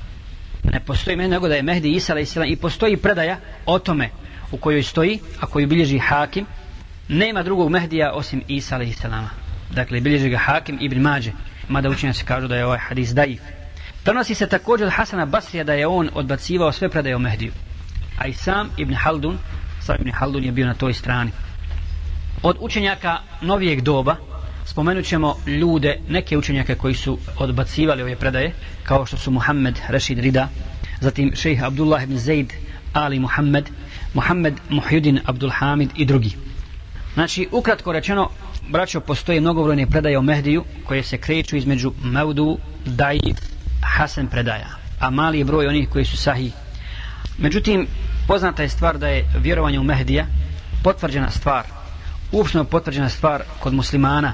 Pa 0.66 0.72
ne 0.72 0.80
postoji 0.80 1.18
meni 1.18 1.30
nego 1.30 1.48
da 1.48 1.56
je 1.56 1.64
Mehdi 1.64 1.92
Isa 1.92 2.14
a.s. 2.14 2.36
i 2.48 2.56
postoji 2.56 2.98
predaja 2.98 3.38
o 3.66 3.80
tome 3.80 4.10
u 4.52 4.58
kojoj 4.58 4.84
stoji, 4.84 5.20
a 5.40 5.46
koju 5.46 5.68
bilježi 5.68 6.00
Hakim, 6.00 6.46
nema 7.08 7.44
drugog 7.44 7.70
Mehdija 7.70 8.12
osim 8.14 8.42
Isa 8.48 8.76
a.s. 8.76 9.06
Dakle, 9.70 10.02
bilježi 10.02 10.30
ga 10.30 10.38
Hakim 10.38 10.78
ibn 10.82 11.02
Mađe, 11.02 11.32
mada 11.70 11.90
učenjaci 11.90 12.26
kažu 12.26 12.48
da 12.48 12.56
je 12.56 12.66
ovaj 12.66 12.80
hadis 12.80 13.10
daif. 13.10 13.42
Prenosi 14.04 14.36
se 14.36 14.48
također 14.48 14.88
od 14.88 14.94
Hasana 14.94 15.26
Basrija 15.26 15.64
da 15.64 15.74
je 15.74 15.88
on 15.88 16.10
odbacivao 16.14 16.72
sve 16.72 16.90
predaje 16.90 17.16
o 17.16 17.20
Mehdiju. 17.20 17.52
A 18.18 18.28
i 18.28 18.34
sam 18.34 18.70
Ibn 18.78 18.94
Haldun, 18.94 19.38
sam 19.82 19.96
Ibn 20.00 20.12
Haldun 20.12 20.44
je 20.44 20.52
bio 20.52 20.66
na 20.66 20.74
toj 20.74 20.94
strani. 20.94 21.32
Od 22.44 22.58
učenjaka 22.60 23.18
novijeg 23.42 23.82
doba, 23.82 24.16
spomenut 24.66 25.06
ćemo 25.06 25.36
ljude, 25.46 26.00
neke 26.10 26.38
učenjake 26.38 26.76
koji 26.76 26.94
su 26.94 27.18
odbacivali 27.38 28.02
ove 28.02 28.16
predaje, 28.16 28.54
kao 28.86 29.06
što 29.06 29.18
su 29.18 29.32
Muhammed 29.32 29.80
Rashid 29.88 30.20
Rida, 30.20 30.48
zatim 31.02 31.32
šejh 31.36 31.64
Abdullah 31.64 32.04
ibn 32.04 32.18
Zaid 32.18 32.54
Ali 32.94 33.20
Muhammed, 33.20 33.70
Muhammed 34.14 34.54
Muhyudin 34.70 35.20
Abdul 35.26 35.50
Hamid 35.50 35.90
i 35.96 36.06
drugi. 36.06 36.32
Znači, 37.14 37.48
ukratko 37.52 37.92
rečeno, 37.92 38.30
braćo, 38.70 39.00
postoje 39.00 39.42
mnogobrojne 39.42 39.88
predaje 39.88 40.18
o 40.18 40.22
Mehdiju 40.22 40.64
koje 40.86 41.04
se 41.04 41.18
kreću 41.18 41.58
između 41.58 41.92
Maudu, 42.04 42.58
Daji, 42.86 43.36
Hasan 43.84 44.28
predaja, 44.28 44.70
a 45.00 45.10
mali 45.10 45.40
je 45.40 45.46
broj 45.46 45.68
onih 45.68 45.90
koji 45.90 46.06
su 46.06 46.18
sahih. 46.18 46.54
Međutim, 47.38 47.88
poznata 48.28 48.64
je 48.64 48.70
stvar 48.70 48.98
da 48.98 49.08
je 49.08 49.26
vjerovanje 49.42 49.80
u 49.80 49.84
Mehdija 49.84 50.26
potvrđena 50.84 51.30
stvar, 51.30 51.66
uopšteno 52.32 52.64
potvrđena 52.64 53.10
stvar 53.10 53.44
kod 53.60 53.74
muslimana, 53.74 54.34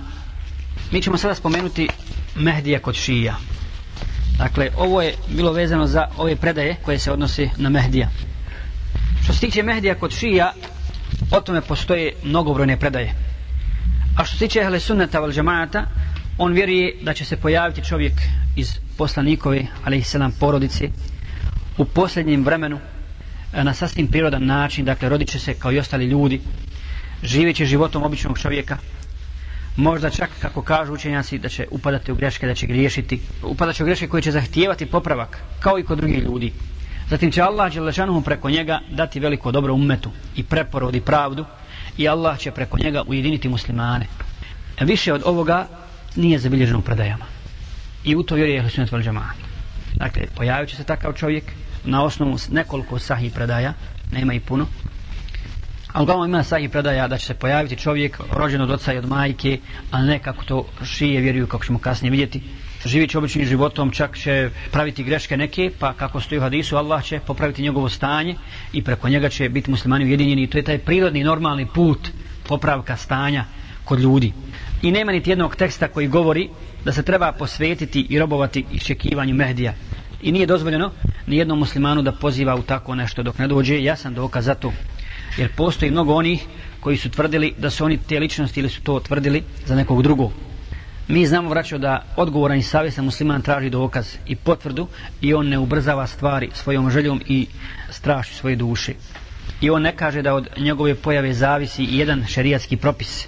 Mi 0.91 1.01
ćemo 1.01 1.17
sada 1.17 1.35
spomenuti 1.35 1.87
Mehdija 2.35 2.79
kod 2.79 2.95
šija. 2.95 3.35
Dakle, 4.41 4.69
ovo 4.77 5.01
je 5.01 5.13
bilo 5.27 5.51
vezano 5.53 5.87
za 5.87 6.07
ove 6.17 6.35
predaje 6.35 6.75
koje 6.81 6.99
se 6.99 7.11
odnose 7.11 7.49
na 7.57 7.69
Mehdija. 7.69 8.09
Što 9.23 9.33
se 9.33 9.39
tiče 9.39 9.63
Mehdija 9.63 9.95
kod 9.95 10.11
šija, 10.11 10.53
o 11.31 11.41
tome 11.41 11.61
postoje 11.61 12.13
mnogobrojne 12.23 12.77
predaje. 12.77 13.13
A 14.15 14.25
što 14.25 14.37
se 14.37 14.47
tiče 14.47 14.59
Ehle 14.59 14.79
Sunnata 14.79 15.19
val 15.19 15.31
džamaata, 15.31 15.85
on 16.37 16.53
vjeruje 16.53 16.95
da 17.01 17.13
će 17.13 17.25
se 17.25 17.37
pojaviti 17.37 17.83
čovjek 17.85 18.13
iz 18.55 18.79
poslanikove, 18.97 19.67
ali 19.83 19.97
i 19.97 20.03
sedam 20.03 20.31
porodice, 20.39 20.89
u 21.77 21.85
posljednjem 21.85 22.43
vremenu, 22.43 22.79
e, 23.53 23.63
na 23.63 23.73
sasvim 23.73 24.07
prirodan 24.07 24.45
način, 24.45 24.85
dakle, 24.85 25.09
rodit 25.09 25.29
će 25.29 25.39
se 25.39 25.53
kao 25.53 25.71
i 25.71 25.79
ostali 25.79 26.05
ljudi, 26.05 26.41
živeći 27.23 27.65
životom 27.65 28.03
običnog 28.03 28.39
čovjeka, 28.39 28.77
možda 29.75 30.09
čak 30.09 30.29
kako 30.41 30.61
kažu 30.61 30.93
učenjaci 30.93 31.37
da 31.37 31.49
će 31.49 31.67
upadati 31.71 32.11
u 32.11 32.15
greške, 32.15 32.47
da 32.47 32.55
će 32.55 32.67
griješiti, 32.67 33.21
upadat 33.43 33.75
će 33.75 33.83
u 33.83 33.85
greške 33.85 34.07
koje 34.07 34.21
će 34.21 34.31
zahtijevati 34.31 34.85
popravak, 34.85 35.37
kao 35.59 35.79
i 35.79 35.83
kod 35.83 35.97
drugih 35.97 36.23
ljudi. 36.23 36.53
Zatim 37.09 37.31
će 37.31 37.41
Allah 37.41 37.73
Đelešanuhu 37.73 38.21
preko 38.21 38.49
njega 38.49 38.79
dati 38.89 39.19
veliko 39.19 39.51
dobro 39.51 39.73
umetu 39.73 40.11
i 40.35 40.43
preporod 40.43 40.95
i 40.95 41.01
pravdu 41.01 41.45
i 41.97 42.07
Allah 42.07 42.39
će 42.39 42.51
preko 42.51 42.77
njega 42.77 43.03
ujediniti 43.07 43.49
muslimane. 43.49 44.05
Više 44.81 45.13
od 45.13 45.21
ovoga 45.25 45.67
nije 46.15 46.39
zabilježeno 46.39 46.79
u 46.79 46.81
predajama. 46.81 47.25
I 48.03 48.15
u 48.15 48.23
to 48.23 48.35
vjeruje 48.35 48.55
je 48.55 48.61
vel 48.61 48.87
Valđama. 48.91 49.29
Dakle, 49.95 50.23
pojavit 50.35 50.69
će 50.69 50.75
se 50.75 50.83
takav 50.83 51.13
čovjek 51.13 51.43
na 51.83 52.03
osnovu 52.03 52.37
nekoliko 52.51 52.99
sahih 52.99 53.33
predaja, 53.33 53.73
nema 54.11 54.33
i 54.33 54.39
puno, 54.39 54.67
A 55.93 56.01
uglavnom 56.01 56.29
ima 56.29 56.43
sahih 56.43 56.69
predaja 56.69 57.07
da 57.07 57.17
će 57.17 57.25
se 57.25 57.33
pojaviti 57.33 57.75
čovjek 57.75 58.19
rođen 58.33 58.61
od 58.61 58.71
oca 58.71 58.93
i 58.93 58.97
od 58.97 59.09
majke, 59.09 59.59
a 59.91 60.01
ne 60.01 60.19
kako 60.19 60.43
to 60.43 60.65
šije 60.85 61.21
vjeruju, 61.21 61.47
kako 61.47 61.65
ćemo 61.65 61.79
kasnije 61.79 62.11
vidjeti. 62.11 62.41
Živit 62.85 63.09
će 63.09 63.17
običnim 63.17 63.45
životom, 63.45 63.91
čak 63.91 64.17
će 64.17 64.49
praviti 64.71 65.03
greške 65.03 65.37
neke, 65.37 65.71
pa 65.79 65.93
kako 65.93 66.21
stoji 66.21 66.39
u 66.39 66.41
hadisu, 66.41 66.77
Allah 66.77 67.03
će 67.03 67.19
popraviti 67.19 67.61
njegovo 67.61 67.89
stanje 67.89 68.35
i 68.73 68.83
preko 68.83 69.09
njega 69.09 69.29
će 69.29 69.49
biti 69.49 69.71
muslimani 69.71 70.05
ujedinjeni. 70.05 70.47
To 70.47 70.57
je 70.57 70.63
taj 70.63 70.77
prirodni, 70.77 71.23
normalni 71.23 71.65
put 71.65 72.09
popravka 72.47 72.97
stanja 72.97 73.45
kod 73.83 73.99
ljudi. 73.99 74.33
I 74.81 74.91
nema 74.91 75.11
niti 75.11 75.29
jednog 75.29 75.55
teksta 75.55 75.87
koji 75.87 76.07
govori 76.07 76.49
da 76.85 76.91
se 76.91 77.03
treba 77.03 77.31
posvetiti 77.31 78.05
i 78.09 78.19
robovati 78.19 78.65
iščekivanju 78.71 79.35
Mehdija. 79.35 79.73
I 80.21 80.31
nije 80.31 80.45
dozvoljeno 80.45 80.91
ni 81.27 81.37
jednom 81.37 81.59
muslimanu 81.59 82.01
da 82.01 82.11
poziva 82.11 82.55
u 82.55 82.61
tako 82.61 82.95
nešto 82.95 83.23
dok 83.23 83.37
ne 83.37 83.47
dođe 83.47 83.83
jasan 83.83 84.13
dokaz 84.13 84.45
za 84.45 84.55
to. 84.55 84.73
Jer 85.37 85.49
postoji 85.55 85.91
mnogo 85.91 86.13
onih 86.13 86.45
koji 86.79 86.97
su 86.97 87.09
tvrdili 87.09 87.53
da 87.57 87.69
su 87.69 87.85
oni 87.85 87.97
te 87.97 88.19
ličnosti 88.19 88.59
ili 88.59 88.69
su 88.69 88.81
to 88.81 88.99
tvrdili 88.99 89.43
za 89.65 89.75
nekog 89.75 90.03
drugog. 90.03 90.31
Mi 91.07 91.25
znamo 91.25 91.49
vraćao 91.49 91.79
da 91.79 92.03
odgovoran 92.15 92.57
i 92.57 92.63
savjesan 92.63 93.05
musliman 93.05 93.41
traži 93.41 93.69
dokaz 93.69 94.15
i 94.27 94.35
potvrdu 94.35 94.87
i 95.21 95.33
on 95.33 95.47
ne 95.47 95.57
ubrzava 95.57 96.07
stvari 96.07 96.49
svojom 96.53 96.89
željom 96.89 97.21
i 97.27 97.47
straši 97.89 98.35
svoje 98.35 98.55
duše. 98.55 98.93
I 99.61 99.69
on 99.69 99.81
ne 99.81 99.95
kaže 99.95 100.21
da 100.21 100.33
od 100.33 100.47
njegove 100.57 100.95
pojave 100.95 101.33
zavisi 101.33 101.87
jedan 101.89 102.25
šerijatski 102.27 102.77
propis. 102.77 103.27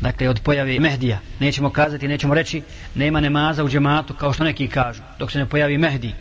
Dakle, 0.00 0.28
od 0.28 0.40
pojave 0.40 0.80
Mehdija. 0.80 1.18
Nećemo 1.40 1.70
kazati, 1.70 2.08
nećemo 2.08 2.34
reći, 2.34 2.62
nema 2.94 3.20
nemaza 3.20 3.64
u 3.64 3.68
džematu, 3.68 4.14
kao 4.14 4.32
što 4.32 4.44
neki 4.44 4.68
kažu, 4.68 5.02
dok 5.18 5.32
se 5.32 5.38
ne 5.38 5.46
pojavi 5.46 5.78
Mehdi. 5.78 6.12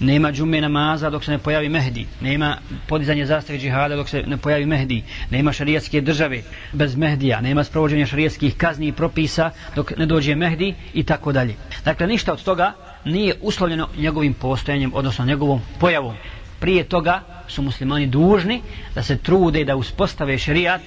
Nema 0.00 0.32
džume 0.32 0.60
namaza 0.60 1.10
dok 1.10 1.24
se 1.24 1.30
ne 1.30 1.38
pojavi 1.38 1.68
Mehdi. 1.68 2.06
Nema 2.20 2.56
podizanje 2.88 3.26
zastave 3.26 3.58
džihada 3.58 3.96
dok 3.96 4.08
se 4.08 4.22
ne 4.26 4.36
pojavi 4.36 4.66
Mehdi. 4.66 5.02
Nema 5.30 5.52
šarijatske 5.52 6.00
države 6.00 6.42
bez 6.72 6.96
Mehdija. 6.96 7.40
Nema 7.40 7.64
sprovođenja 7.64 8.06
šarijatskih 8.06 8.56
kazni 8.56 8.88
i 8.88 8.92
propisa 8.92 9.50
dok 9.76 9.96
ne 9.96 10.06
dođe 10.06 10.34
Mehdi 10.34 10.74
i 10.94 11.02
tako 11.02 11.32
dalje. 11.32 11.54
Dakle, 11.84 12.06
ništa 12.06 12.32
od 12.32 12.42
toga 12.42 12.72
nije 13.04 13.34
uslovljeno 13.40 13.88
njegovim 13.96 14.34
postojanjem, 14.34 14.94
odnosno 14.94 15.24
njegovom 15.24 15.60
pojavom. 15.80 16.14
Prije 16.60 16.84
toga 16.84 17.20
su 17.48 17.62
muslimani 17.62 18.06
dužni 18.06 18.62
da 18.94 19.02
se 19.02 19.18
trude 19.18 19.64
da 19.64 19.76
uspostave 19.76 20.38
šarijat 20.38 20.80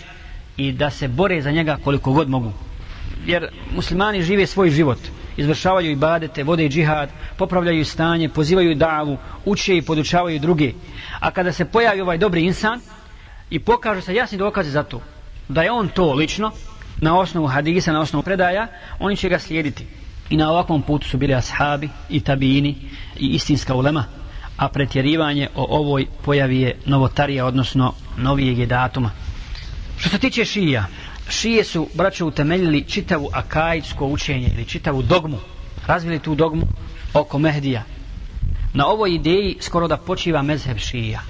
i 0.58 0.72
da 0.72 0.90
se 0.90 1.08
bore 1.08 1.42
za 1.42 1.52
njega 1.52 1.78
koliko 1.84 2.14
god 2.14 2.30
mogu. 2.30 2.54
Jer 3.26 3.48
muslimani 3.76 4.22
žive 4.22 4.48
svoj 4.48 4.70
život 4.70 5.00
izvršavaju 5.38 5.92
ibadete, 5.92 6.44
vode 6.44 6.66
i 6.66 6.70
džihad, 6.70 7.10
popravljaju 7.38 7.86
stanje, 7.86 8.30
pozivaju 8.30 8.76
davu, 8.76 9.18
uče 9.46 9.78
i 9.78 9.82
podučavaju 9.82 10.40
druge. 10.40 10.74
A 11.20 11.32
kada 11.32 11.52
se 11.52 11.66
pojavi 11.66 12.02
ovaj 12.02 12.18
dobri 12.18 12.46
insan 12.46 12.80
i 13.50 13.60
pokaže 13.60 14.02
se 14.02 14.16
jasni 14.16 14.38
dokaze 14.38 14.70
za 14.70 14.84
to, 14.84 15.02
da 15.48 15.62
je 15.62 15.72
on 15.72 15.88
to 15.88 16.14
lično, 16.14 16.52
na 17.02 17.20
osnovu 17.20 17.48
hadisa, 17.48 17.92
na 17.92 18.02
osnovu 18.02 18.24
predaja, 18.24 18.68
oni 19.00 19.18
će 19.18 19.30
ga 19.30 19.40
slijediti. 19.40 19.86
I 20.30 20.38
na 20.38 20.52
ovakvom 20.52 20.82
putu 20.82 21.08
su 21.08 21.18
bili 21.18 21.34
ashabi 21.34 21.90
i 22.10 22.20
tabini 22.20 22.76
i 23.20 23.28
istinska 23.28 23.76
ulema, 23.76 24.06
a 24.58 24.70
pretjerivanje 24.70 25.48
o 25.56 25.80
ovoj 25.80 26.06
pojavi 26.26 26.62
je 26.62 26.76
novotarija, 26.86 27.46
odnosno 27.46 27.94
novijeg 28.18 28.58
je 28.58 28.66
datuma. 28.66 29.12
Što 29.98 30.10
se 30.10 30.18
tiče 30.18 30.46
šija, 30.46 30.86
šije 31.30 31.64
su 31.64 31.88
braćo 31.94 32.26
utemeljili 32.26 32.84
čitavu 32.88 33.30
akajsko 33.34 34.06
učenje 34.06 34.52
ili 34.54 34.66
čitavu 34.66 35.02
dogmu. 35.02 35.38
Razvili 35.88 36.20
tu 36.20 36.36
dogmu 36.36 36.68
oko 37.14 37.40
Mehdija. 37.40 37.84
Na 38.74 38.88
ovoj 38.88 39.16
ideji 39.16 39.58
skoro 39.62 39.88
da 39.88 39.98
počiva 39.98 40.42
mezheb 40.42 40.78
šija. 40.78 41.22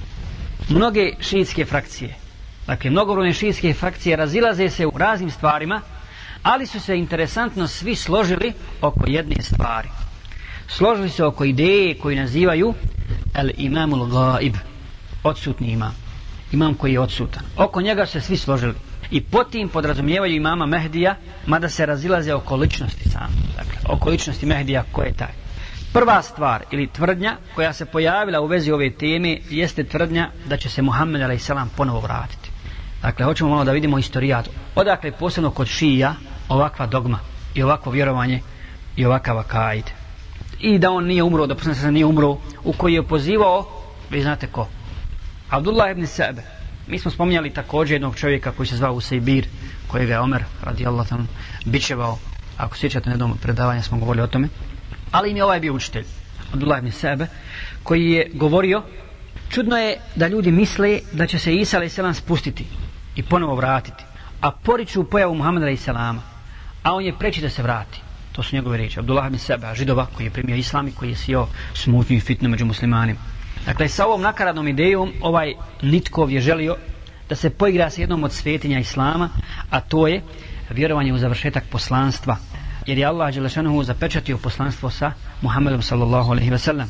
Mnoge 0.69 1.11
šijitske 1.19 1.65
frakcije 1.65 2.23
dakle 2.67 2.89
mnogobrojne 2.89 3.33
šijitske 3.33 3.73
frakcije 3.73 4.15
razilaze 4.15 4.69
se 4.69 4.85
u 4.87 4.91
raznim 4.97 5.31
stvarima 5.31 5.81
ali 6.43 6.67
su 6.67 6.79
se 6.79 6.97
interesantno 6.97 7.67
svi 7.67 7.95
složili 7.95 8.53
oko 8.81 9.05
jedne 9.07 9.35
stvari. 9.41 9.89
Složili 10.67 11.09
se 11.09 11.25
oko 11.25 11.43
ideje 11.45 11.97
koju 11.97 12.15
nazivaju 12.15 12.73
el 13.33 13.49
imamul 13.57 14.05
gaib 14.05 14.55
odsutni 15.23 15.67
imam. 15.71 15.95
Imam 16.51 16.73
koji 16.73 16.93
je 16.93 16.99
odsutan. 16.99 17.43
Oko 17.57 17.81
njega 17.81 18.05
se 18.05 18.21
svi 18.21 18.37
složili 18.37 18.73
i 19.13 19.21
potim 19.21 19.69
podrazumijevaju 19.69 20.35
imama 20.35 20.65
Mehdija 20.65 21.15
mada 21.45 21.69
se 21.69 21.85
razilaze 21.85 22.33
oko 22.33 22.55
ličnosti 22.55 23.09
samo 23.09 23.33
dakle, 23.57 23.79
oko 23.89 24.09
ličnosti 24.09 24.45
Mehdija 24.45 24.83
ko 24.91 25.01
je 25.01 25.13
taj? 25.13 25.33
Prva 25.93 26.21
stvar 26.21 26.63
ili 26.71 26.87
tvrdnja 26.87 27.35
koja 27.55 27.73
se 27.73 27.85
pojavila 27.85 28.41
u 28.41 28.45
vezi 28.45 28.71
ove 28.71 28.91
teme 28.91 29.39
jeste 29.49 29.83
tvrdnja 29.83 30.29
da 30.45 30.57
će 30.57 30.69
se 30.69 30.81
Muhammed 30.81 31.21
a.s. 31.21 31.51
ponovo 31.77 31.99
vratiti. 31.99 32.49
Dakle 33.01 33.25
hoćemo 33.25 33.49
malo 33.49 33.63
da 33.63 33.71
vidimo 33.71 33.99
istorijat. 33.99 34.49
Odakle 34.75 35.11
posebno 35.11 35.51
kod 35.51 35.67
šija 35.67 36.15
ovakva 36.49 36.85
dogma 36.85 37.19
i 37.55 37.63
ovakvo 37.63 37.91
vjerovanje 37.91 38.41
i 38.95 39.05
ovakav 39.05 39.37
akajd 39.37 39.91
i 40.59 40.79
da 40.79 40.91
on 40.91 41.05
nije 41.05 41.23
umro 41.23 41.47
da 41.47 41.55
poslanik 41.55 41.79
se 41.79 41.91
nije 41.91 42.05
umro 42.05 42.37
u 42.63 42.73
koji 42.73 42.93
je 42.93 43.07
pozivao 43.07 43.67
vi 44.09 44.21
znate 44.21 44.47
ko? 44.47 44.67
Abdullah 45.49 45.91
ibn 45.91 46.07
Sebe 46.07 46.52
Mi 46.87 46.99
smo 46.99 47.11
spominjali 47.11 47.53
također 47.53 47.95
jednog 47.95 48.15
čovjeka 48.15 48.51
koji 48.51 48.67
se 48.67 48.75
zvao 48.75 48.93
Usejbir, 48.93 49.47
kojega 49.87 50.13
je 50.13 50.19
Omer 50.19 50.43
radijallahu 50.63 51.09
tam 51.09 51.27
bičevao. 51.65 52.17
Ako 52.57 52.77
sjećate 52.77 53.09
na 53.09 53.13
jednom 53.13 53.37
predavanja 53.37 53.81
smo 53.81 53.97
govorili 53.97 54.23
o 54.23 54.27
tome. 54.27 54.47
Ali 55.11 55.31
im 55.31 55.37
je 55.37 55.43
ovaj 55.43 55.59
bio 55.59 55.73
učitelj, 55.73 56.05
Abdullah 56.53 56.79
ibn 56.79 56.91
Sebe, 56.91 57.27
koji 57.83 58.11
je 58.11 58.31
govorio 58.33 58.83
čudno 59.49 59.77
je 59.77 59.97
da 60.15 60.27
ljudi 60.27 60.51
misle 60.51 60.99
da 61.11 61.27
će 61.27 61.39
se 61.39 61.55
Isa 61.55 61.79
a.s. 61.79 62.17
spustiti 62.17 62.65
i 63.15 63.23
ponovo 63.23 63.55
vratiti. 63.55 64.03
A 64.41 64.51
poriču 64.51 65.03
pojavu 65.03 65.35
Muhammeda 65.35 65.65
a.s. 65.65 65.87
A 66.83 66.93
on 66.93 67.03
je 67.03 67.17
preći 67.19 67.41
da 67.41 67.49
se 67.49 67.63
vrati. 67.63 68.01
To 68.31 68.43
su 68.43 68.55
njegove 68.55 68.77
riječi. 68.77 68.99
Abdullah 68.99 69.27
ibn 69.27 69.37
Sebe, 69.37 69.75
židova 69.75 70.05
koji 70.05 70.25
je 70.25 70.31
primio 70.31 70.55
islam 70.55 70.87
i 70.87 70.91
koji 70.91 71.09
je 71.09 71.15
sio 71.15 71.47
smutnju 71.73 72.17
i 72.17 72.19
fitnu 72.19 72.49
među 72.49 72.65
muslimanima. 72.65 73.19
Dakle, 73.65 73.87
sa 73.87 74.05
ovom 74.05 74.21
nakaradnom 74.21 74.67
idejom, 74.67 75.13
ovaj 75.21 75.53
Nitkov 75.81 76.31
je 76.31 76.41
želio 76.41 76.75
da 77.29 77.35
se 77.35 77.49
poigra 77.49 77.89
sa 77.89 78.01
jednom 78.01 78.23
od 78.23 78.31
svetinja 78.31 78.79
Islama, 78.79 79.29
a 79.69 79.79
to 79.79 80.07
je 80.07 80.21
vjerovanje 80.69 81.13
u 81.13 81.17
završetak 81.17 81.63
poslanstva. 81.71 82.37
Jer 82.87 82.97
je 82.97 83.05
Allah 83.05 83.33
Đelešanuhu 83.33 83.83
zapečatio 83.83 84.37
poslanstvo 84.37 84.89
sa 84.89 85.11
Muhammedom 85.41 85.81
sallallahu 85.81 86.31
alaihi 86.31 86.49
ve 86.49 86.57
sellem. 86.59 86.89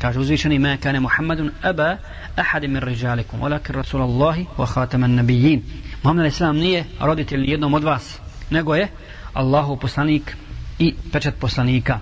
Kaže 0.00 0.20
uzvišeni 0.20 0.58
ma 0.58 0.76
kane 0.76 1.00
Muhammedun 1.00 1.50
aba 1.62 1.96
ahad 2.36 2.62
min 2.62 2.82
rijalikum 2.82 3.40
walakin 3.40 3.74
rasulullahi 3.74 4.46
wa 4.58 4.66
khataman 4.66 5.10
nabiyyin. 5.10 5.62
Muhammed 6.02 6.32
alaihi 6.40 6.60
nije 6.60 6.84
roditelj 7.00 7.50
jednom 7.50 7.74
od 7.74 7.84
vas, 7.84 8.18
nego 8.50 8.74
je 8.74 8.88
Allahu 9.32 9.76
poslanik 9.76 10.36
i 10.78 10.94
pečat 11.12 11.34
poslanika. 11.40 12.00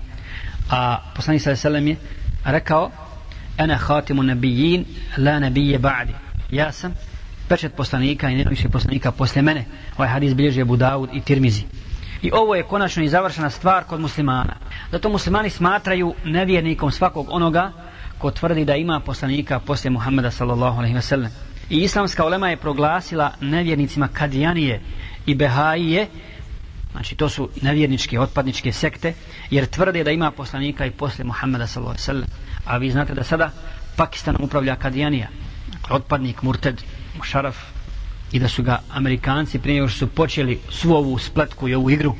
A 0.69 0.99
poslanik 1.15 1.41
sallallahu 1.41 1.67
alejhi 1.67 1.85
ve 1.85 1.85
sellem 1.85 1.87
je 1.87 1.97
rekao 2.45 2.91
ana 3.59 3.77
khatimun 3.77 4.25
nabijin 4.25 4.85
la 5.17 5.39
nabije 5.39 5.79
ba'di. 5.79 6.13
Ja 6.51 6.71
sam 6.71 6.93
pečet 7.47 7.75
poslanika 7.75 8.29
i 8.29 8.35
nema 8.35 8.49
više 8.49 8.69
poslanika 8.69 9.11
posle 9.11 9.41
mene. 9.41 9.65
Ovaj 9.97 10.09
hadis 10.09 10.33
bilježi 10.33 10.61
Abu 10.61 10.77
Dawud 10.77 11.07
i 11.13 11.21
Tirmizi. 11.21 11.63
I 12.21 12.31
ovo 12.31 12.55
je 12.55 12.63
konačno 12.63 13.03
i 13.03 13.09
završena 13.09 13.49
stvar 13.49 13.83
kod 13.83 13.99
muslimana. 13.99 14.55
Zato 14.91 15.09
muslimani 15.09 15.49
smatraju 15.49 16.13
nevjernikom 16.25 16.91
svakog 16.91 17.27
onoga 17.29 17.71
ko 18.17 18.31
tvrdi 18.31 18.65
da 18.65 18.75
ima 18.75 18.99
poslanika 18.99 19.59
posle 19.59 19.89
Muhammeda 19.89 20.31
sallallahu 20.31 20.77
alaihi 20.77 20.95
wa 20.95 21.01
sallam. 21.01 21.31
I 21.69 21.77
islamska 21.77 22.25
ulema 22.25 22.49
je 22.49 22.57
proglasila 22.57 23.31
nevjernicima 23.41 24.07
kadijanije 24.07 24.81
i 25.25 25.35
behaije 25.35 26.07
znači 26.99 27.15
to 27.15 27.29
su 27.29 27.49
nevjerničke 27.61 28.19
otpadničke 28.19 28.71
sekte 28.71 29.13
jer 29.49 29.65
tvrde 29.65 30.03
da 30.03 30.11
ima 30.11 30.31
poslanika 30.31 30.85
i 30.85 30.91
posle 30.91 31.25
Muhammeda 31.25 31.67
sallallahu 31.67 31.99
alaihi 32.07 32.27
a 32.65 32.77
vi 32.77 32.91
znate 32.91 33.13
da 33.13 33.23
sada 33.23 33.51
Pakistanom 33.95 34.43
upravlja 34.43 34.75
Kadijanija 34.75 35.27
dakle, 35.71 35.95
otpadnik 35.95 36.41
Murted 36.41 36.81
Musharaf 37.17 37.57
i 38.31 38.39
da 38.39 38.47
su 38.47 38.63
ga 38.63 38.81
Amerikanci 38.91 39.59
prije 39.59 39.77
još 39.77 39.97
su 39.97 40.07
počeli 40.07 40.59
svu 40.69 40.93
ovu 40.93 41.17
spletku 41.17 41.69
i 41.69 41.75
ovu 41.75 41.89
igru 41.89 42.15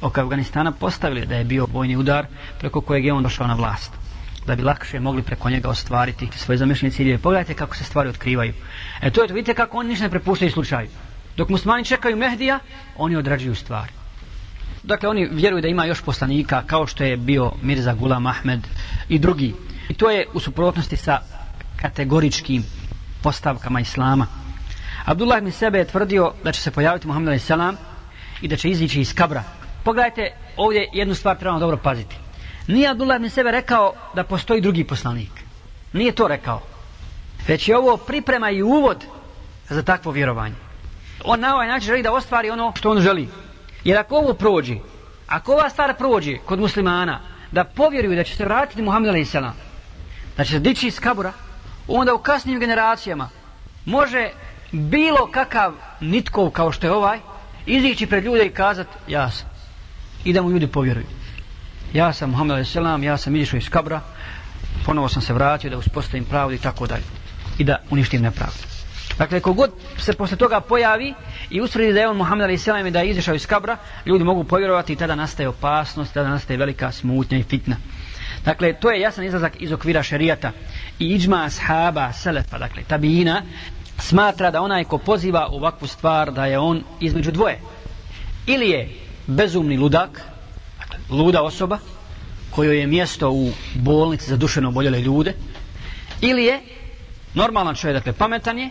oko 0.00 0.20
Afganistana 0.20 0.72
postavili 0.72 1.26
da 1.26 1.36
je 1.36 1.44
bio 1.44 1.66
vojni 1.72 1.96
udar 1.96 2.26
preko 2.58 2.80
kojeg 2.80 3.04
je 3.04 3.12
on 3.12 3.22
došao 3.22 3.46
na 3.46 3.54
vlast 3.54 3.92
da 4.46 4.56
bi 4.56 4.62
lakše 4.62 5.00
mogli 5.00 5.22
preko 5.22 5.50
njega 5.50 5.68
ostvariti 5.68 6.28
svoje 6.36 6.58
zamišljene 6.58 6.92
ciljeve. 6.92 7.18
Pogledajte 7.18 7.54
kako 7.54 7.76
se 7.76 7.84
stvari 7.84 8.08
otkrivaju. 8.08 8.52
E 9.02 9.10
to 9.10 9.22
je 9.22 9.28
to, 9.28 9.34
vidite 9.34 9.54
kako 9.54 9.78
oni 9.78 9.88
ništa 9.88 10.04
ne 10.04 10.10
prepuštaju 10.10 10.50
slučaju. 10.50 10.88
Dok 11.36 11.48
muslimani 11.48 11.84
čekaju 11.84 12.16
Mehdija, 12.16 12.58
oni 12.96 13.16
odrađuju 13.16 13.54
stvari. 13.54 13.99
Dakle, 14.82 15.08
oni 15.08 15.28
vjeruju 15.32 15.62
da 15.62 15.68
ima 15.68 15.84
još 15.84 16.02
poslanika, 16.02 16.62
kao 16.66 16.86
što 16.86 17.04
je 17.04 17.16
bio 17.16 17.52
Mirza 17.62 17.94
Gulam 17.94 18.26
Ahmed 18.26 18.60
i 19.08 19.18
drugi. 19.18 19.54
I 19.88 19.94
to 19.94 20.10
je 20.10 20.26
u 20.34 20.40
suprotnosti 20.40 20.96
sa 20.96 21.20
kategoričkim 21.76 22.64
postavkama 23.22 23.80
Islama. 23.80 24.26
Abdullah 25.04 25.38
ibn 25.38 25.50
Sebe 25.50 25.78
je 25.78 25.84
tvrdio 25.84 26.32
da 26.44 26.52
će 26.52 26.60
se 26.60 26.70
pojaviti 26.70 27.06
Muhammed 27.06 27.34
a.s. 27.34 27.50
i 28.42 28.48
da 28.48 28.56
će 28.56 28.70
izići 28.70 29.00
iz 29.00 29.14
kabra. 29.14 29.42
Pogledajte, 29.84 30.30
ovdje 30.56 30.88
jednu 30.92 31.14
stvar 31.14 31.36
trebamo 31.36 31.60
dobro 31.60 31.76
paziti. 31.76 32.16
Nije 32.66 32.90
Abdullah 32.90 33.16
ibn 33.16 33.30
Sebe 33.30 33.50
rekao 33.50 33.92
da 34.14 34.24
postoji 34.24 34.60
drugi 34.60 34.84
poslanik. 34.84 35.30
Nije 35.92 36.12
to 36.12 36.28
rekao. 36.28 36.62
Već 37.48 37.68
je 37.68 37.76
ovo 37.76 37.96
priprema 37.96 38.50
i 38.50 38.62
uvod 38.62 39.04
za 39.68 39.82
takvo 39.82 40.12
vjerovanje. 40.12 40.54
On 41.24 41.40
na 41.40 41.54
ovaj 41.54 41.68
način 41.68 41.86
želi 41.86 42.02
da 42.02 42.12
ostvari 42.12 42.50
ono 42.50 42.72
što 42.76 42.90
on 42.90 43.00
želi. 43.00 43.28
Jer 43.84 43.98
ako 43.98 44.16
ovo 44.16 44.34
prođe, 44.34 44.76
ako 45.26 45.52
ova 45.52 45.70
stvar 45.70 45.94
prođe 45.96 46.38
kod 46.38 46.60
muslimana, 46.60 47.20
da 47.52 47.64
povjeruju 47.64 48.16
da 48.16 48.24
će 48.24 48.36
se 48.36 48.44
vratiti 48.44 48.82
Muhammed 48.82 49.14
a.s 49.14 49.32
da 50.36 50.44
će 50.44 50.52
se 50.52 50.58
dići 50.58 50.86
iz 50.86 51.00
kabura, 51.00 51.32
onda 51.88 52.14
u 52.14 52.18
kasnim 52.18 52.60
generacijama 52.60 53.28
može 53.84 54.30
bilo 54.72 55.26
kakav 55.32 55.72
nitkov 56.00 56.50
kao 56.50 56.72
što 56.72 56.86
je 56.86 56.92
ovaj, 56.92 57.18
izići 57.66 58.06
pred 58.06 58.24
ljude 58.24 58.46
i 58.46 58.50
kazat, 58.50 58.86
ja 59.08 59.30
sam. 59.30 59.48
I 60.24 60.32
da 60.32 60.42
mu 60.42 60.50
ljudi 60.50 60.66
povjeruju. 60.66 61.06
Ja 61.92 62.12
sam 62.12 62.30
Muhammed 62.30 62.58
A.S. 62.58 62.76
Ja 63.02 63.16
sam 63.16 63.36
izišao 63.36 63.58
iz 63.58 63.68
kabra 63.68 64.00
ponovo 64.86 65.08
sam 65.08 65.22
se 65.22 65.32
vratio 65.32 65.70
da 65.70 65.78
uspostavim 65.78 66.24
pravdu 66.24 66.54
i 66.54 66.58
tako 66.58 66.86
dalje 66.86 67.04
i 67.58 67.64
da 67.64 67.78
uništim 67.90 68.22
nepravdu 68.22 68.69
dakle 69.18 69.40
kogod 69.40 69.70
se 69.98 70.12
posle 70.12 70.36
toga 70.36 70.60
pojavi 70.60 71.14
i 71.50 71.60
usvredi 71.60 71.92
da 71.92 72.00
je 72.00 72.08
on 72.08 72.16
Muhammed 72.16 72.50
a.s. 72.50 72.66
I 72.66 72.90
da 72.90 73.00
je 73.00 73.10
izišao 73.10 73.34
iz 73.34 73.46
kabra 73.46 73.76
ljudi 74.06 74.24
mogu 74.24 74.44
povjerovati 74.44 74.92
i 74.92 74.96
tada 74.96 75.14
nastaje 75.14 75.48
opasnost 75.48 76.14
tada 76.14 76.28
nastaje 76.28 76.56
velika 76.56 76.92
smutnja 76.92 77.38
i 77.38 77.42
fitna 77.42 77.76
dakle 78.44 78.72
to 78.72 78.90
je 78.90 79.00
jasan 79.00 79.24
izlazak 79.24 79.52
iz 79.58 79.72
okvira 79.72 80.02
šerijata 80.02 80.52
i 80.98 81.06
iđma 81.06 81.44
ashaba 81.44 82.12
selefa 82.12 82.58
dakle 82.58 82.82
tabijina 82.82 83.42
smatra 83.98 84.50
da 84.50 84.62
onaj 84.62 84.84
ko 84.84 84.98
poziva 84.98 85.46
ovakvu 85.50 85.86
stvar 85.88 86.32
da 86.32 86.46
je 86.46 86.58
on 86.58 86.82
između 87.00 87.30
dvoje 87.30 87.58
ili 88.46 88.70
je 88.70 88.88
bezumni 89.26 89.76
ludak 89.76 90.22
dakle, 90.78 90.98
luda 91.10 91.42
osoba 91.42 91.78
kojoj 92.50 92.78
je 92.80 92.86
mjesto 92.86 93.30
u 93.30 93.50
bolnici 93.74 94.30
za 94.30 94.36
dušeno 94.36 94.68
oboljele 94.68 95.00
ljude 95.00 95.34
ili 96.20 96.44
je 96.44 96.60
normalan 97.34 97.74
čovjek, 97.74 97.96
dakle 97.98 98.12
pametan 98.12 98.58
je 98.58 98.70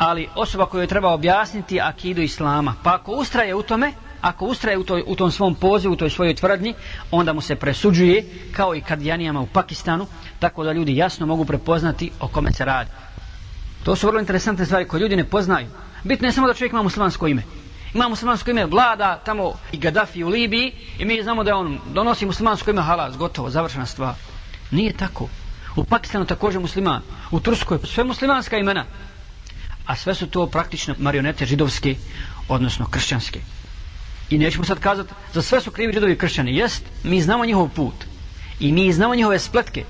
ali 0.00 0.28
osoba 0.34 0.66
koju 0.66 0.86
treba 0.86 1.12
objasniti 1.12 1.80
akidu 1.80 2.22
islama 2.22 2.74
pa 2.82 2.94
ako 2.94 3.12
ustraje 3.12 3.54
u 3.54 3.62
tome 3.62 3.92
ako 4.20 4.46
ustraje 4.46 4.78
u, 4.78 4.84
toj, 4.84 5.04
u 5.06 5.16
tom 5.16 5.30
svom 5.30 5.54
pozivu, 5.54 5.92
u 5.92 5.96
toj 5.96 6.10
svojoj 6.10 6.34
tvrdnji 6.34 6.74
onda 7.10 7.32
mu 7.32 7.40
se 7.40 7.56
presuđuje 7.56 8.24
kao 8.52 8.74
i 8.74 8.80
kad 8.80 9.02
janijama 9.02 9.40
u 9.40 9.46
Pakistanu 9.46 10.06
tako 10.38 10.64
da 10.64 10.72
ljudi 10.72 10.96
jasno 10.96 11.26
mogu 11.26 11.44
prepoznati 11.44 12.10
o 12.20 12.28
kome 12.28 12.52
se 12.52 12.64
radi 12.64 12.90
to 13.84 13.96
su 13.96 14.06
vrlo 14.06 14.20
interesantne 14.20 14.64
stvari 14.64 14.88
koje 14.88 15.00
ljudi 15.00 15.16
ne 15.16 15.24
poznaju 15.24 15.66
bitno 16.04 16.28
je 16.28 16.32
samo 16.32 16.46
da 16.46 16.54
čovjek 16.54 16.72
ima 16.72 16.82
muslimansko 16.82 17.26
ime 17.26 17.42
ima 17.94 18.08
muslimansko 18.08 18.50
ime 18.50 18.66
vlada 18.66 19.20
tamo 19.24 19.52
i 19.72 19.78
Gaddafi 19.78 20.24
u 20.24 20.28
Libiji 20.28 20.72
i 20.98 21.04
mi 21.04 21.22
znamo 21.22 21.44
da 21.44 21.56
on 21.56 21.78
donosi 21.92 22.26
muslimansko 22.26 22.70
ime 22.70 22.82
halas, 22.82 23.16
gotovo, 23.16 23.50
završena 23.50 23.86
stvar. 23.86 24.14
Nije 24.70 24.92
tako. 24.92 25.28
U 25.76 25.84
Pakistanu 25.84 26.24
također 26.24 26.60
musliman, 26.60 27.02
u 27.30 27.40
Turskoj 27.40 27.78
sve 27.84 28.04
muslimanska 28.04 28.58
imena. 28.58 28.84
A 29.86 29.96
sve 29.96 30.14
su 30.14 30.26
to 30.26 30.46
praktično 30.46 30.94
marionete 30.98 31.46
židovske, 31.46 31.94
odnosno 32.48 32.86
kršćanske. 32.90 33.40
I 34.30 34.38
nećemo 34.38 34.64
sad 34.64 34.78
kazati, 34.78 35.14
za 35.34 35.42
sve 35.42 35.60
su 35.60 35.70
krivi 35.70 35.92
židovi 35.92 36.18
kršćani. 36.18 36.56
Jest, 36.56 36.82
mi 37.04 37.22
znamo 37.22 37.46
njihov 37.46 37.68
put. 37.68 37.94
I 38.60 38.72
mi 38.72 38.92
znamo 38.92 39.14
njihove 39.14 39.38
spletke. 39.38 39.84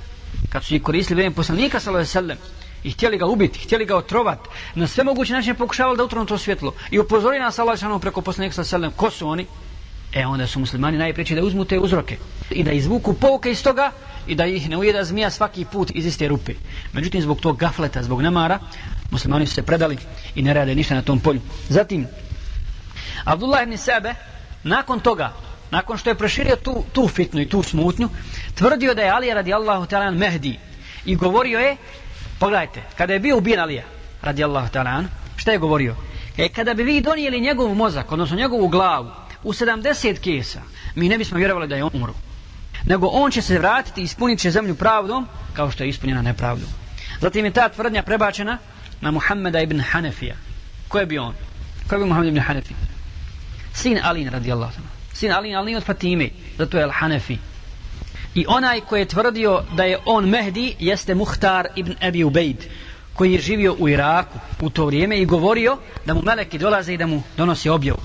Kad 0.49 0.65
su 0.65 0.75
ih 0.75 0.83
koristili 0.83 1.17
vrijeme 1.17 1.37
poslanika, 1.37 1.81
sallallahu 1.81 2.01
alejhi 2.01 2.09
ve 2.09 2.37
sellem, 2.37 2.39
i 2.85 2.91
htjeli 2.91 3.19
ga 3.19 3.27
ubiti, 3.27 3.59
htjeli 3.59 3.85
ga 3.85 3.97
otrovat, 3.97 4.39
na 4.75 4.87
sve 4.87 5.05
moguće 5.05 5.33
načine 5.33 5.55
pokušavali 5.55 5.97
da 5.97 6.05
utronu 6.05 6.27
to 6.27 6.39
svjetlo 6.39 6.75
i 6.91 6.99
upozori 6.99 7.39
nas 7.39 7.59
Allah 7.59 7.79
preko 8.01 8.21
poslanika 8.23 8.55
sa 8.55 8.65
sellem, 8.65 8.91
ko 8.91 9.11
su 9.11 9.29
oni? 9.29 9.47
E 10.13 10.27
onda 10.27 10.47
su 10.47 10.61
muslimani 10.61 10.99
najpriči 10.99 11.35
da 11.35 11.43
uzmu 11.43 11.65
te 11.65 11.79
uzroke 11.79 12.17
i 12.51 12.63
da 12.65 12.73
izvuku 12.73 13.15
pouke 13.15 13.51
iz 13.51 13.63
toga 13.63 13.93
i 14.27 14.35
da 14.35 14.47
ih 14.47 14.69
ne 14.69 14.77
ujeda 14.77 15.05
zmija 15.05 15.31
svaki 15.31 15.65
put 15.65 15.91
iz 15.95 16.07
iste 16.07 16.29
rupe. 16.29 16.55
Međutim, 16.93 17.23
zbog 17.23 17.41
tog 17.41 17.57
gafleta, 17.57 18.03
zbog 18.03 18.23
namara, 18.23 18.59
muslimani 19.11 19.47
su 19.47 19.55
se 19.55 19.63
predali 19.63 19.99
i 20.35 20.43
ne 20.43 20.55
rade 20.55 20.75
ništa 20.75 20.95
na 20.95 21.03
tom 21.03 21.21
polju. 21.21 21.41
Zatim, 21.69 22.07
Abdullah 23.25 23.63
ibn 23.63 23.77
Sebe, 23.77 24.15
nakon 24.63 25.01
toga, 25.01 25.33
nakon 25.71 25.99
što 25.99 26.11
je 26.11 26.15
proširio 26.15 26.57
tu, 26.57 26.85
tu 26.93 27.09
fitnu 27.09 27.41
i 27.41 27.49
tu 27.49 27.63
smutnju, 27.63 28.09
tvrdio 28.55 28.95
da 28.95 29.03
je 29.03 29.11
Ali 29.11 29.35
radijallahu 29.35 29.87
ta'ala 29.87 30.11
Mehdi 30.11 30.59
i 31.05 31.17
govorio 31.17 31.59
je 31.59 31.77
Pogledajte, 32.41 32.83
kada 32.97 33.13
je 33.13 33.21
bio 33.21 33.37
ubijen 33.37 33.61
Alija, 33.61 33.85
radijallahu 34.23 34.69
ta'ala, 34.73 35.05
šta 35.37 35.53
je 35.53 35.59
govorio? 35.59 35.97
E, 36.37 36.49
kada 36.49 36.75
bi 36.75 36.83
vi 36.83 37.01
donijeli 37.01 37.41
njegov 37.41 37.75
mozak, 37.75 38.13
odnosno 38.13 38.37
njegovu 38.37 38.69
glavu, 38.69 39.11
u 39.43 39.53
70 39.53 40.21
kesa, 40.21 40.61
mi 40.95 41.09
ne 41.09 41.19
bismo 41.19 41.39
vjerovali 41.39 41.69
da 41.69 41.77
je 41.77 41.85
on 41.85 41.91
umro. 41.95 42.15
Nego 42.87 43.07
on 43.07 43.31
će 43.31 43.43
se 43.43 43.59
vratiti 43.59 44.01
i 44.01 44.05
ispunit 44.05 44.41
će 44.41 44.51
zemlju 44.51 44.75
pravdom, 44.75 45.27
kao 45.53 45.71
što 45.71 45.85
je 45.85 45.89
ispunjena 45.89 46.23
nepravdom. 46.23 46.69
Zatim 47.21 47.45
je 47.45 47.51
ta 47.51 47.69
tvrdnja 47.69 48.03
prebačena 48.03 48.59
na 49.01 49.11
Muhammeda 49.11 49.61
ibn 49.61 49.81
Hanefija. 49.81 50.35
Ko 50.89 50.99
je 50.99 51.07
bio 51.07 51.23
on? 51.23 51.35
Ko 51.89 51.95
je 51.95 51.99
bio 51.99 52.07
Muhammed 52.07 52.29
ibn 52.29 52.41
Hanefi? 52.41 52.75
Sin 53.75 53.99
Alin, 54.03 54.29
radijallahu 54.29 54.73
ta'ala. 54.73 54.89
Sin 55.13 55.33
Alin, 55.33 55.57
ali 55.57 55.77
od 55.77 55.83
Fatime, 55.83 56.31
zato 56.59 56.79
je 56.79 56.85
Al-Hanefi. 56.85 57.37
I 58.35 58.45
onaj 58.49 58.81
koji 58.81 59.01
je 59.01 59.09
tvrdio 59.09 59.63
da 59.77 59.85
je 59.85 59.99
on 60.07 60.29
Mehdi 60.29 60.75
jeste 60.79 61.15
Muhtar 61.15 61.69
ibn 61.77 61.95
Abi 62.01 62.25
Ubejd 62.25 62.67
koji 63.15 63.33
je 63.33 63.41
živio 63.41 63.77
u 63.79 63.89
Iraku 63.89 64.39
u 64.61 64.71
to 64.71 64.87
vrijeme 64.87 65.19
i 65.19 65.27
govorio 65.27 65.79
da 66.07 66.15
mu 66.15 66.23
meleki 66.23 66.59
dolaze 66.59 66.95
i 66.95 66.97
da 66.97 67.07
mu 67.07 67.23
donosi 67.37 67.69
objavu. 67.69 67.99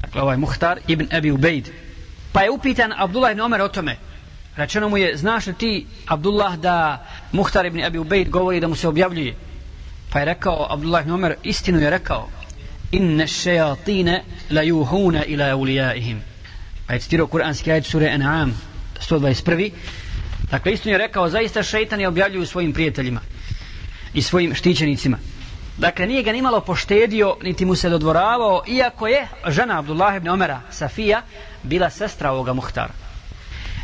Dakle, 0.00 0.22
ovaj 0.22 0.36
Muhtar 0.36 0.78
ibn 0.88 1.08
Abi 1.12 1.30
Ubejd. 1.30 1.68
Pa 2.32 2.42
je 2.42 2.50
upitan 2.50 2.92
Abdullah 2.96 3.32
ibn 3.32 3.40
Omer 3.40 3.60
o 3.60 3.68
tome. 3.68 3.96
Rečeno 4.56 4.88
mu 4.88 4.98
je, 4.98 5.16
znaš 5.16 5.46
li 5.46 5.54
ti, 5.54 5.86
Abdullah, 6.06 6.56
da 6.56 7.06
Muhtar 7.32 7.66
ibn 7.66 7.84
Abi 7.84 7.98
Ubejd 7.98 8.28
govori 8.28 8.60
da 8.60 8.68
mu 8.68 8.74
se 8.74 8.88
objavljuje? 8.88 9.34
Pa 10.12 10.18
je 10.18 10.24
rekao, 10.24 10.66
Abdullah 10.70 11.02
ibn 11.02 11.12
Umar, 11.12 11.34
istinu 11.42 11.80
je 11.80 11.90
rekao, 11.90 12.28
inne 12.92 13.26
šejatine 13.26 14.22
la 14.50 14.62
juhuna 14.62 15.24
ila 15.24 15.48
eulijaihim. 15.48 16.22
Pa 16.86 16.94
je 16.94 17.00
citirao 17.00 17.26
kuranski 17.26 17.72
ajed 17.72 17.84
sure 17.84 18.10
An'am, 18.10 18.52
121. 19.08 19.70
Dakle, 20.50 20.72
istinu 20.72 20.92
je 20.92 20.98
rekao, 20.98 21.28
zaista 21.28 21.62
šeitan 21.62 22.00
je 22.00 22.08
objavljuju 22.08 22.46
svojim 22.46 22.72
prijateljima 22.72 23.20
i 24.14 24.22
svojim 24.22 24.54
štićenicima. 24.54 25.18
Dakle, 25.78 26.06
nije 26.06 26.22
ga 26.22 26.32
nimalo 26.32 26.60
poštedio, 26.60 27.36
niti 27.42 27.64
mu 27.64 27.74
se 27.74 27.88
dodvoravao, 27.88 28.62
iako 28.68 29.06
je 29.06 29.28
žena 29.48 29.78
Abdullah 29.78 30.16
ibn 30.16 30.28
Omera, 30.28 30.60
Safija, 30.70 31.22
bila 31.62 31.90
sestra 31.90 32.32
ovoga 32.32 32.52
Muhtara. 32.52 32.92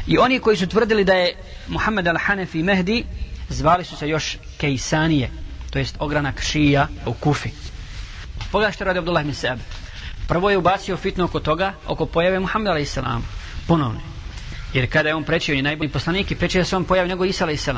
I 0.07 0.19
oni 0.19 0.39
koji 0.39 0.57
su 0.57 0.67
tvrdili 0.67 1.05
da 1.05 1.15
je 1.15 1.37
Muhammed 1.69 2.07
al-Hanefi 2.07 2.65
Mehdi, 2.65 3.05
zvali 3.49 3.85
su 3.85 3.97
se 3.97 4.09
još 4.09 4.37
Kejsanije, 4.59 5.31
to 5.71 5.79
jest 5.79 5.97
ogranak 5.99 6.43
šija 6.43 6.89
u 7.07 7.13
Kufi. 7.13 7.51
Pogledaj 8.53 8.73
što 8.73 8.85
radi 8.85 8.99
Abdullah 8.99 9.25
ibn 9.25 9.35
Sebe. 9.35 9.63
Prvo 10.29 10.51
je 10.51 10.59
ubacio 10.59 10.97
fitno 10.97 11.25
oko 11.25 11.41
toga, 11.41 11.73
oko 11.87 12.07
pojave 12.07 12.41
Muhammed 12.41 12.73
a.s. 12.73 12.99
Ponovno. 13.67 14.01
Jer 14.75 14.93
kada 14.93 15.09
je 15.09 15.15
on 15.15 15.25
prečio, 15.25 15.53
on 15.53 15.57
je 15.57 15.63
najbolji 15.63 15.91
poslanik 15.91 16.31
i 16.31 16.37
prečio 16.37 16.61
da 16.61 16.65
se 16.65 16.77
on 16.77 16.85
pojavi 16.85 17.09
nego 17.09 17.25
Isa 17.25 17.47
a.s. 17.47 17.69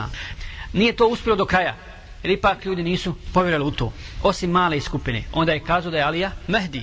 Nije 0.73 0.97
to 0.97 1.07
uspjelo 1.07 1.37
do 1.37 1.45
kraja. 1.45 1.77
Jer 2.23 2.31
ipak 2.31 2.65
ljudi 2.65 2.83
nisu 2.83 3.15
povjerali 3.33 3.65
u 3.65 3.71
to. 3.71 3.93
Osim 4.23 4.51
male 4.51 4.81
skupine. 4.81 5.25
Onda 5.33 5.53
je 5.53 5.65
kazao 5.65 5.91
da 5.91 5.97
je 5.99 6.05
Alija 6.05 6.31
Mehdi. 6.49 6.83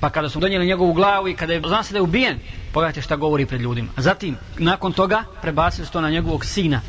Pa 0.00 0.10
kada 0.10 0.28
su 0.28 0.40
donijeli 0.40 0.66
njegovu 0.66 0.92
glavu 0.92 1.28
i 1.28 1.36
kada 1.36 1.52
je 1.52 1.62
zna 1.66 1.82
se 1.82 1.92
da 1.92 1.98
je 1.98 2.02
ubijen, 2.02 2.38
pogledajte 2.72 3.02
šta 3.02 3.16
govori 3.16 3.46
pred 3.46 3.60
ljudima. 3.60 3.88
Zatim, 3.96 4.36
nakon 4.58 4.92
toga, 4.92 5.24
prebacili 5.42 5.86
su 5.86 5.92
to 5.92 6.00
na 6.00 6.10
njegovog 6.10 6.44
sina. 6.44 6.80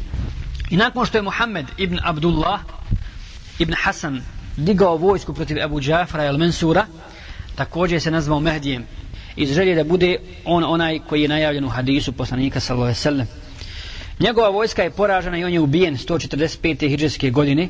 I 0.69 0.77
nakon 0.77 1.05
što 1.05 1.17
je 1.17 1.21
Muhammed 1.21 1.65
ibn 1.77 1.99
Abdullah 2.03 2.59
ibn 3.59 3.73
Hasan 3.73 4.21
digao 4.57 4.97
vojsku 4.97 5.33
protiv 5.33 5.57
Abu 5.63 5.81
Džafra 5.81 6.23
el 6.25 6.37
Mensura, 6.37 6.85
također 7.55 8.01
se 8.01 8.11
nazvao 8.11 8.39
Mehdijem 8.39 8.85
iz 9.35 9.53
želje 9.53 9.75
da 9.75 9.83
bude 9.83 10.17
on 10.45 10.63
onaj 10.63 10.99
koji 10.99 11.21
je 11.21 11.27
najavljen 11.27 11.65
u 11.65 11.69
hadisu 11.69 12.11
poslanika 12.11 12.59
sallallahu 12.59 12.85
alejhi 12.85 12.99
ve 12.99 13.01
sellem. 13.01 13.27
Njegova 14.19 14.49
vojska 14.49 14.83
je 14.83 14.91
poražena 14.91 15.37
i 15.37 15.43
on 15.43 15.53
je 15.53 15.59
ubijen 15.59 15.97
145. 15.97 16.89
hidžetske 16.89 17.29
godine 17.29 17.69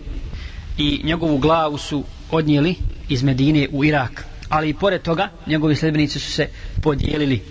i 0.78 1.02
njegovu 1.04 1.38
glavu 1.38 1.78
su 1.78 2.04
odnijeli 2.32 2.76
iz 3.10 3.24
Medine 3.24 3.68
u 3.72 3.86
Irak. 3.86 4.26
Ali 4.50 4.70
i 4.70 4.74
pored 4.74 5.02
toga 5.02 5.30
njegovi 5.48 5.76
sledbenici 5.76 6.20
su 6.20 6.32
se 6.32 6.48
podijelili. 6.82 7.42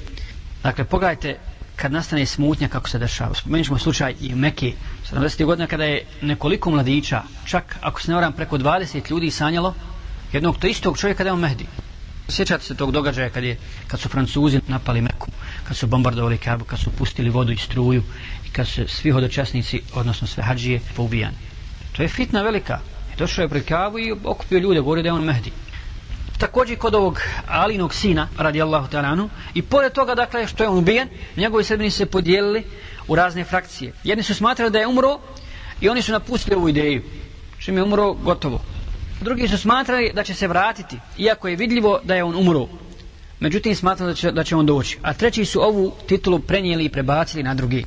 Dakle, 0.62 0.84
pogledajte 0.84 1.38
kad 1.82 1.92
nastane 1.92 2.26
smutnja 2.26 2.68
kako 2.68 2.88
se 2.88 2.98
dešava. 2.98 3.34
Spomenut 3.34 3.66
ćemo 3.66 3.78
slučaj 3.78 4.14
i 4.20 4.34
u 4.34 4.36
Mekke 4.36 4.72
70. 5.12 5.44
godina 5.44 5.66
kada 5.66 5.84
je 5.84 6.04
nekoliko 6.22 6.70
mladića, 6.70 7.22
čak 7.44 7.76
ako 7.80 8.00
se 8.00 8.10
ne 8.10 8.14
varam 8.14 8.32
preko 8.32 8.58
20 8.58 9.10
ljudi 9.10 9.30
sanjalo 9.30 9.74
jednog 10.32 10.58
to 10.58 10.66
istog 10.66 10.98
čovjeka 10.98 11.24
da 11.24 11.28
je 11.28 11.32
on 11.32 11.40
Mehdi. 11.40 11.66
Sjećate 12.28 12.64
se 12.64 12.74
tog 12.74 12.92
događaja 12.92 13.30
kad, 13.30 13.44
je, 13.44 13.56
kad 13.86 14.00
su 14.00 14.08
Francuzi 14.08 14.60
napali 14.68 15.00
Meku, 15.00 15.26
kad 15.64 15.76
su 15.76 15.86
bombardovali 15.86 16.38
Kabu, 16.38 16.64
kad 16.64 16.78
su 16.78 16.90
pustili 16.90 17.30
vodu 17.30 17.52
i 17.52 17.56
struju 17.56 18.02
i 18.46 18.50
kad 18.50 18.68
su 18.68 18.88
svi 18.88 19.10
hodočasnici, 19.10 19.80
odnosno 19.94 20.26
sve 20.26 20.42
hađije, 20.42 20.80
poubijani. 20.96 21.36
To 21.92 22.02
je 22.02 22.08
fitna 22.08 22.42
velika. 22.42 22.78
Došao 23.18 23.42
je 23.42 23.48
pred 23.48 23.64
Kabu 23.64 23.98
i 23.98 24.12
okupio 24.24 24.58
ljude, 24.58 24.80
govorio 24.80 25.02
da 25.02 25.08
je 25.08 25.12
on 25.12 25.24
Mehdi. 25.24 25.52
Također 26.42 26.78
kod 26.78 26.94
ovog 26.94 27.20
Alinog 27.48 27.94
sina, 27.94 28.28
radi 28.38 28.62
Allahu 28.62 29.28
i 29.54 29.62
pored 29.62 29.92
toga, 29.92 30.14
dakle, 30.14 30.46
što 30.46 30.64
je 30.64 30.68
on 30.68 30.78
ubijen, 30.78 31.08
njegovi 31.36 31.64
sredbenici 31.64 31.96
se 31.96 32.06
podijelili 32.06 32.64
u 33.08 33.14
razne 33.14 33.44
frakcije. 33.44 33.92
Jedni 34.04 34.24
su 34.24 34.34
smatrali 34.34 34.70
da 34.70 34.78
je 34.78 34.86
umro 34.86 35.18
i 35.80 35.88
oni 35.88 36.02
su 36.02 36.12
napustili 36.12 36.56
ovu 36.56 36.68
ideju. 36.68 37.02
Čim 37.58 37.76
je 37.76 37.82
umro, 37.82 38.12
gotovo 38.12 38.60
drugi 39.22 39.48
su 39.48 39.58
smatrali 39.58 40.10
da 40.14 40.22
će 40.24 40.34
se 40.34 40.48
vratiti, 40.48 40.98
iako 41.18 41.48
je 41.48 41.56
vidljivo 41.56 42.00
da 42.04 42.14
je 42.14 42.24
on 42.24 42.36
umro. 42.36 42.66
Međutim, 43.40 43.74
smatrali 43.74 44.12
da 44.12 44.16
će, 44.16 44.30
da 44.32 44.44
će 44.44 44.56
on 44.56 44.66
doći. 44.66 44.98
A 45.02 45.14
treći 45.14 45.44
su 45.44 45.60
ovu 45.62 45.92
titulu 46.08 46.38
prenijeli 46.38 46.84
i 46.84 46.88
prebacili 46.88 47.42
na 47.42 47.54
drugi. 47.54 47.84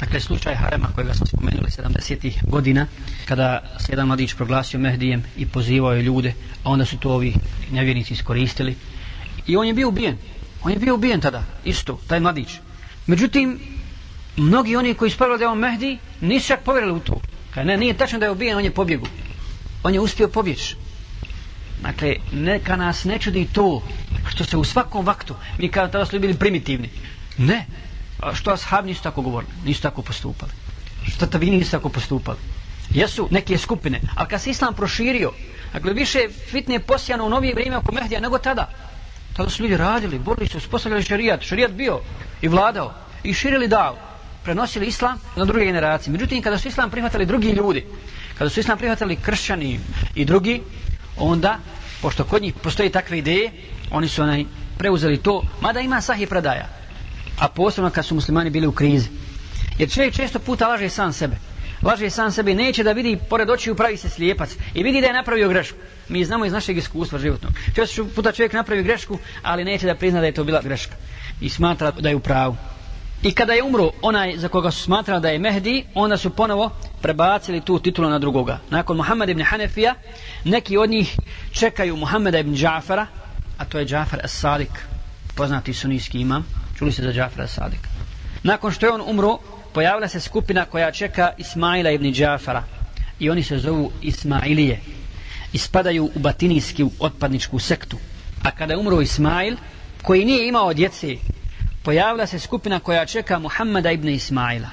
Dakle, 0.00 0.20
slučaj 0.20 0.54
Harema, 0.54 0.88
kojega 0.94 1.14
smo 1.14 1.26
spomenuli 1.26 1.70
70. 1.70 2.32
godina, 2.46 2.86
kada 3.24 3.62
se 3.78 3.92
jedan 3.92 4.06
mladić 4.06 4.34
proglasio 4.34 4.80
Mehdijem 4.80 5.24
i 5.36 5.46
pozivao 5.46 5.92
je 5.92 6.02
ljude, 6.02 6.32
a 6.64 6.70
onda 6.70 6.84
su 6.84 6.98
to 6.98 7.10
ovi 7.10 7.34
nevjernici 7.72 8.14
iskoristili. 8.14 8.76
I 9.46 9.56
on 9.56 9.66
je 9.66 9.74
bio 9.74 9.88
ubijen. 9.88 10.16
On 10.62 10.72
je 10.72 10.78
bio 10.78 10.94
ubijen 10.94 11.20
tada, 11.20 11.42
isto, 11.64 12.00
taj 12.06 12.20
mladić. 12.20 12.48
Međutim, 13.06 13.58
mnogi 14.36 14.76
oni 14.76 14.94
koji 14.94 15.10
spravili 15.10 15.38
da 15.38 15.44
je 15.44 15.48
on 15.48 15.58
Mehdi, 15.58 15.98
nisu 16.20 16.48
čak 16.48 16.60
povjerili 16.60 16.92
u 16.92 17.00
to. 17.00 17.20
Kad 17.54 17.66
ne, 17.66 17.76
nije 17.76 17.94
tačno 17.94 18.18
da 18.18 18.26
je 18.26 18.30
ubijen, 18.32 18.56
on 18.56 18.64
je 18.64 18.70
pobjegu. 18.70 19.06
On 19.82 19.94
je 19.94 20.00
uspio 20.00 20.28
pobjeći. 20.28 20.76
Dakle, 21.82 22.16
neka 22.32 22.76
nas 22.76 23.04
ne 23.04 23.18
čudi 23.18 23.48
to 23.52 23.82
što 24.28 24.44
se 24.44 24.56
u 24.56 24.64
svakom 24.64 25.06
vaktu, 25.06 25.34
mi 25.58 25.68
kao 25.68 25.88
tada 25.88 26.06
su 26.06 26.20
bili 26.20 26.34
primitivni. 26.34 26.90
Ne. 27.38 27.66
A 28.20 28.34
što 28.34 28.50
ashab 28.50 28.86
nisu 28.86 29.02
tako 29.02 29.22
govorili, 29.22 29.52
nisu 29.64 29.82
tako 29.82 30.02
postupali. 30.02 30.52
Što 31.06 31.26
tabi 31.26 31.50
nisu 31.50 31.70
tako 31.70 31.88
postupali. 31.88 32.38
Jesu 32.90 33.28
neke 33.30 33.58
skupine, 33.58 34.00
ali 34.14 34.28
kad 34.28 34.40
se 34.42 34.50
islam 34.50 34.74
proširio, 34.74 35.32
dakle, 35.72 35.92
više 35.92 36.18
fitne 36.50 36.80
posijano 36.80 37.26
u 37.26 37.28
novije 37.28 37.54
vrijeme 37.54 37.76
oko 37.76 37.92
Mehdija 37.92 38.20
nego 38.20 38.38
tada. 38.38 38.70
Tada 39.36 39.50
su 39.50 39.62
ljudi 39.62 39.76
radili, 39.76 40.18
borili 40.18 40.48
su, 40.48 40.58
uspostavljali 40.58 41.02
šarijat, 41.02 41.42
šarijat 41.42 41.70
bio 41.72 42.00
i 42.42 42.48
vladao 42.48 42.94
i 43.22 43.34
širili 43.34 43.68
dao, 43.68 43.96
prenosili 44.44 44.86
islam 44.86 45.18
na 45.36 45.44
druge 45.44 45.64
generacije. 45.64 46.12
Međutim, 46.12 46.42
kada 46.42 46.58
su 46.58 46.68
islam 46.68 46.90
prihvatali 46.90 47.26
drugi 47.26 47.48
ljudi, 47.50 47.86
kada 48.38 48.50
su 48.50 48.60
islam 48.60 48.78
prihvatali 48.78 49.16
kršćani 49.16 49.80
i 50.14 50.24
drugi, 50.24 50.62
onda, 51.16 51.58
pošto 52.02 52.24
kod 52.24 52.42
njih 52.42 52.54
postoji 52.62 52.90
takve 52.90 53.18
ideje, 53.18 53.52
oni 53.90 54.08
su 54.08 54.22
onaj 54.22 54.44
preuzeli 54.78 55.16
to, 55.16 55.42
mada 55.60 55.80
ima 55.80 56.00
sahih 56.00 56.28
predaja, 56.28 56.77
a 57.38 57.48
posebno 57.48 57.90
kad 57.90 58.06
su 58.06 58.14
muslimani 58.14 58.50
bili 58.50 58.66
u 58.66 58.72
krizi. 58.72 59.08
Jer 59.78 59.90
čovjek 59.90 60.14
često 60.14 60.38
puta 60.38 60.68
laže 60.68 60.88
sam 60.88 61.12
sebe. 61.12 61.36
Laže 61.82 62.10
sam 62.10 62.32
sebe, 62.32 62.54
neće 62.54 62.82
da 62.82 62.92
vidi 62.92 63.18
pored 63.30 63.50
očiju 63.50 63.74
pravi 63.74 63.96
se 63.96 64.08
slijepac 64.08 64.56
i 64.74 64.82
vidi 64.82 65.00
da 65.00 65.06
je 65.06 65.12
napravio 65.12 65.48
grešku. 65.48 65.78
Mi 66.08 66.24
znamo 66.24 66.44
iz 66.44 66.52
našeg 66.52 66.76
iskustva 66.76 67.18
životnog. 67.18 67.52
Često 67.74 68.06
puta 68.14 68.32
čovjek 68.32 68.52
napravi 68.52 68.82
grešku, 68.82 69.18
ali 69.42 69.64
neće 69.64 69.86
da 69.86 69.94
prizna 69.94 70.20
da 70.20 70.26
je 70.26 70.32
to 70.32 70.44
bila 70.44 70.62
greška. 70.62 70.94
I 71.40 71.48
smatra 71.48 71.90
da 71.90 72.08
je 72.08 72.16
u 72.16 72.20
pravu. 72.20 72.56
I 73.22 73.32
kada 73.32 73.52
je 73.52 73.62
umro 73.62 73.90
onaj 74.02 74.36
za 74.36 74.48
koga 74.48 74.70
su 74.70 74.82
smatrali 74.82 75.22
da 75.22 75.28
je 75.28 75.38
Mehdi, 75.38 75.84
onda 75.94 76.16
su 76.16 76.30
ponovo 76.30 76.70
prebacili 77.02 77.60
tu 77.60 77.78
titulu 77.78 78.08
na 78.08 78.18
drugoga. 78.18 78.58
Nakon 78.70 78.96
Muhammed 78.96 79.28
ibn 79.28 79.42
Hanefija, 79.42 79.94
neki 80.44 80.76
od 80.76 80.90
njih 80.90 81.16
čekaju 81.52 81.96
Muhammeda 81.96 82.38
ibn 82.38 82.54
Džafara, 82.54 83.06
a 83.58 83.64
to 83.64 83.78
je 83.78 83.86
Džafar 83.86 84.20
as-Sadik, 84.24 84.70
poznati 85.34 85.74
sunijski 85.74 86.20
imam, 86.20 86.46
čuli 86.78 86.92
se 86.92 87.02
za 87.02 87.12
Džafra 87.12 87.46
Sadika. 87.46 87.88
Nakon 88.42 88.72
što 88.72 88.86
je 88.86 88.92
on 88.92 89.02
umro, 89.06 89.38
pojavila 89.72 90.08
se 90.08 90.20
skupina 90.20 90.64
koja 90.64 90.92
čeka 90.92 91.30
Ismaila 91.38 91.90
ibn 91.90 92.12
Džafara 92.12 92.64
i 93.18 93.30
oni 93.30 93.42
se 93.42 93.58
zovu 93.58 93.92
Ismailije 94.02 94.80
i 95.52 95.58
spadaju 95.58 96.10
u 96.14 96.18
batinijski 96.18 96.84
otpadničku 96.98 97.58
sektu. 97.58 97.98
A 98.42 98.50
kada 98.50 98.72
je 98.72 98.78
umro 98.78 99.00
Ismail, 99.00 99.56
koji 100.02 100.24
nije 100.24 100.48
imao 100.48 100.74
djece, 100.74 101.16
pojavila 101.82 102.26
se 102.26 102.38
skupina 102.38 102.80
koja 102.80 103.06
čeka 103.06 103.38
Muhammada 103.38 103.90
ibn 103.90 104.08
Ismaila. 104.08 104.68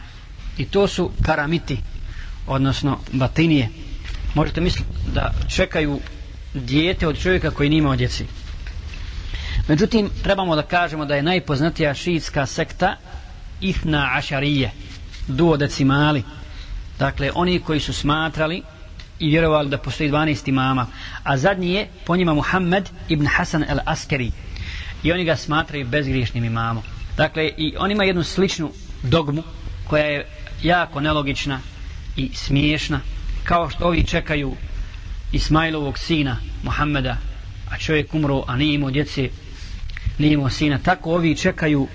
I 0.58 0.66
to 0.66 0.88
su 0.88 1.12
karamiti, 1.22 1.78
odnosno 2.48 3.00
batinije. 3.12 3.70
Možete 4.34 4.62
misliti 4.62 4.90
da 5.14 5.34
čekaju 5.48 6.00
dijete 6.54 7.08
od 7.08 7.20
čovjeka 7.20 7.52
koji 7.52 7.70
nije 7.70 7.78
imao 7.78 7.96
djeci. 7.96 8.26
Međutim, 9.68 10.10
trebamo 10.24 10.56
da 10.56 10.62
kažemo 10.62 11.06
da 11.06 11.16
je 11.16 11.24
najpoznatija 11.24 11.94
šiitska 11.94 12.46
sekta 12.46 12.96
Ihna 13.62 14.10
Ašarije, 14.14 14.72
duodecimali. 15.28 16.24
Dakle, 17.00 17.32
oni 17.36 17.60
koji 17.60 17.80
su 17.80 17.94
smatrali 17.94 18.64
i 19.20 19.30
vjerovali 19.30 19.70
da 19.70 19.78
postoji 19.78 20.12
12 20.12 20.50
imama. 20.50 20.88
A 21.24 21.38
zadnji 21.38 21.74
je 21.74 21.88
po 22.06 22.16
njima 22.16 22.34
Muhammed 22.34 22.90
ibn 23.10 23.26
Hasan 23.26 23.64
el-Askeri. 23.64 24.32
I 25.04 25.12
oni 25.12 25.26
ga 25.26 25.36
smatraju 25.36 25.88
bezgriješnim 25.88 26.44
imamom. 26.44 26.84
Dakle, 27.18 27.52
i 27.58 27.76
on 27.80 27.92
ima 27.92 28.04
jednu 28.04 28.24
sličnu 28.24 28.72
dogmu 29.04 29.44
koja 29.88 30.06
je 30.06 30.28
jako 30.64 31.02
nelogična 31.02 31.60
i 32.18 32.30
smiješna. 32.34 33.00
Kao 33.44 33.70
što 33.70 33.86
ovi 33.86 34.04
čekaju 34.04 34.56
Ismailovog 35.32 35.98
sina 35.98 36.38
Muhammeda, 36.64 37.18
a 37.72 37.78
čovjek 37.78 38.14
umro, 38.14 38.44
a 38.48 38.56
nije 38.56 38.74
imao 38.74 38.92
djece, 38.92 39.30
nije 40.18 40.34
imao 40.34 40.50
sina. 40.50 40.80
Tako 40.84 41.12
ovi 41.12 41.36
čekaju 41.36 41.88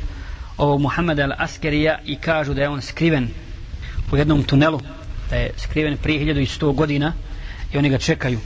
ovog 0.57 0.81
Muhammeda 0.81 1.23
al-Askerija 1.23 1.99
i 2.05 2.17
kažu 2.17 2.55
da 2.55 2.63
je 2.63 2.69
on 2.69 2.83
skriven 2.83 3.29
u 4.13 4.17
jednom 4.17 4.43
tunelu, 4.43 4.81
da 5.31 5.37
je 5.37 5.51
skriven 5.57 5.97
prije 5.97 6.35
1100 6.35 6.75
godina 6.75 7.13
i 7.73 7.79
oni 7.79 7.91
ga 7.91 7.99
čekaju. 7.99 8.39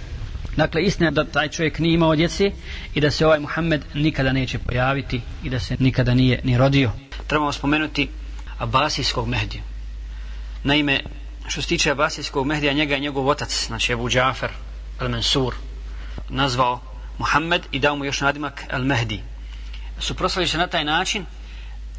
Dakle, 0.57 0.83
istina 0.83 1.11
da 1.11 1.25
taj 1.25 1.49
čovjek 1.49 1.79
nije 1.79 1.95
imao 1.95 2.17
djece 2.17 2.51
i 2.95 3.01
da 3.01 3.11
se 3.11 3.27
ovaj 3.27 3.39
Muhammed 3.39 3.83
nikada 3.95 4.33
neće 4.33 4.59
pojaviti 4.59 5.21
i 5.45 5.51
da 5.51 5.61
se 5.61 5.77
nikada 5.79 6.15
nije 6.15 6.41
ni 6.45 6.59
rodio. 6.59 6.91
Trebamo 7.27 7.53
spomenuti 7.53 8.09
Abasijskog 8.59 9.29
Mehdija. 9.29 9.63
Naime, 10.65 11.01
što 11.47 11.63
se 11.63 11.69
tiče 11.69 11.91
Abasijskog 11.91 12.47
Mehdija, 12.47 12.73
njega 12.73 12.95
je 12.95 13.01
njegov 13.01 13.29
otac, 13.29 13.67
znači 13.67 13.93
Ebu 13.93 14.09
Džafer 14.11 14.51
al-Mansur, 15.01 15.53
nazvao 16.29 16.81
Muhammed 17.19 17.63
i 17.73 17.79
dao 17.79 17.97
mu 17.97 18.05
još 18.05 18.21
nadimak 18.21 18.65
al-Mehdi 18.71 19.19
suprostavljaju 19.99 20.49
se 20.49 20.59
na 20.59 20.67
taj 20.67 20.85
način 20.85 21.27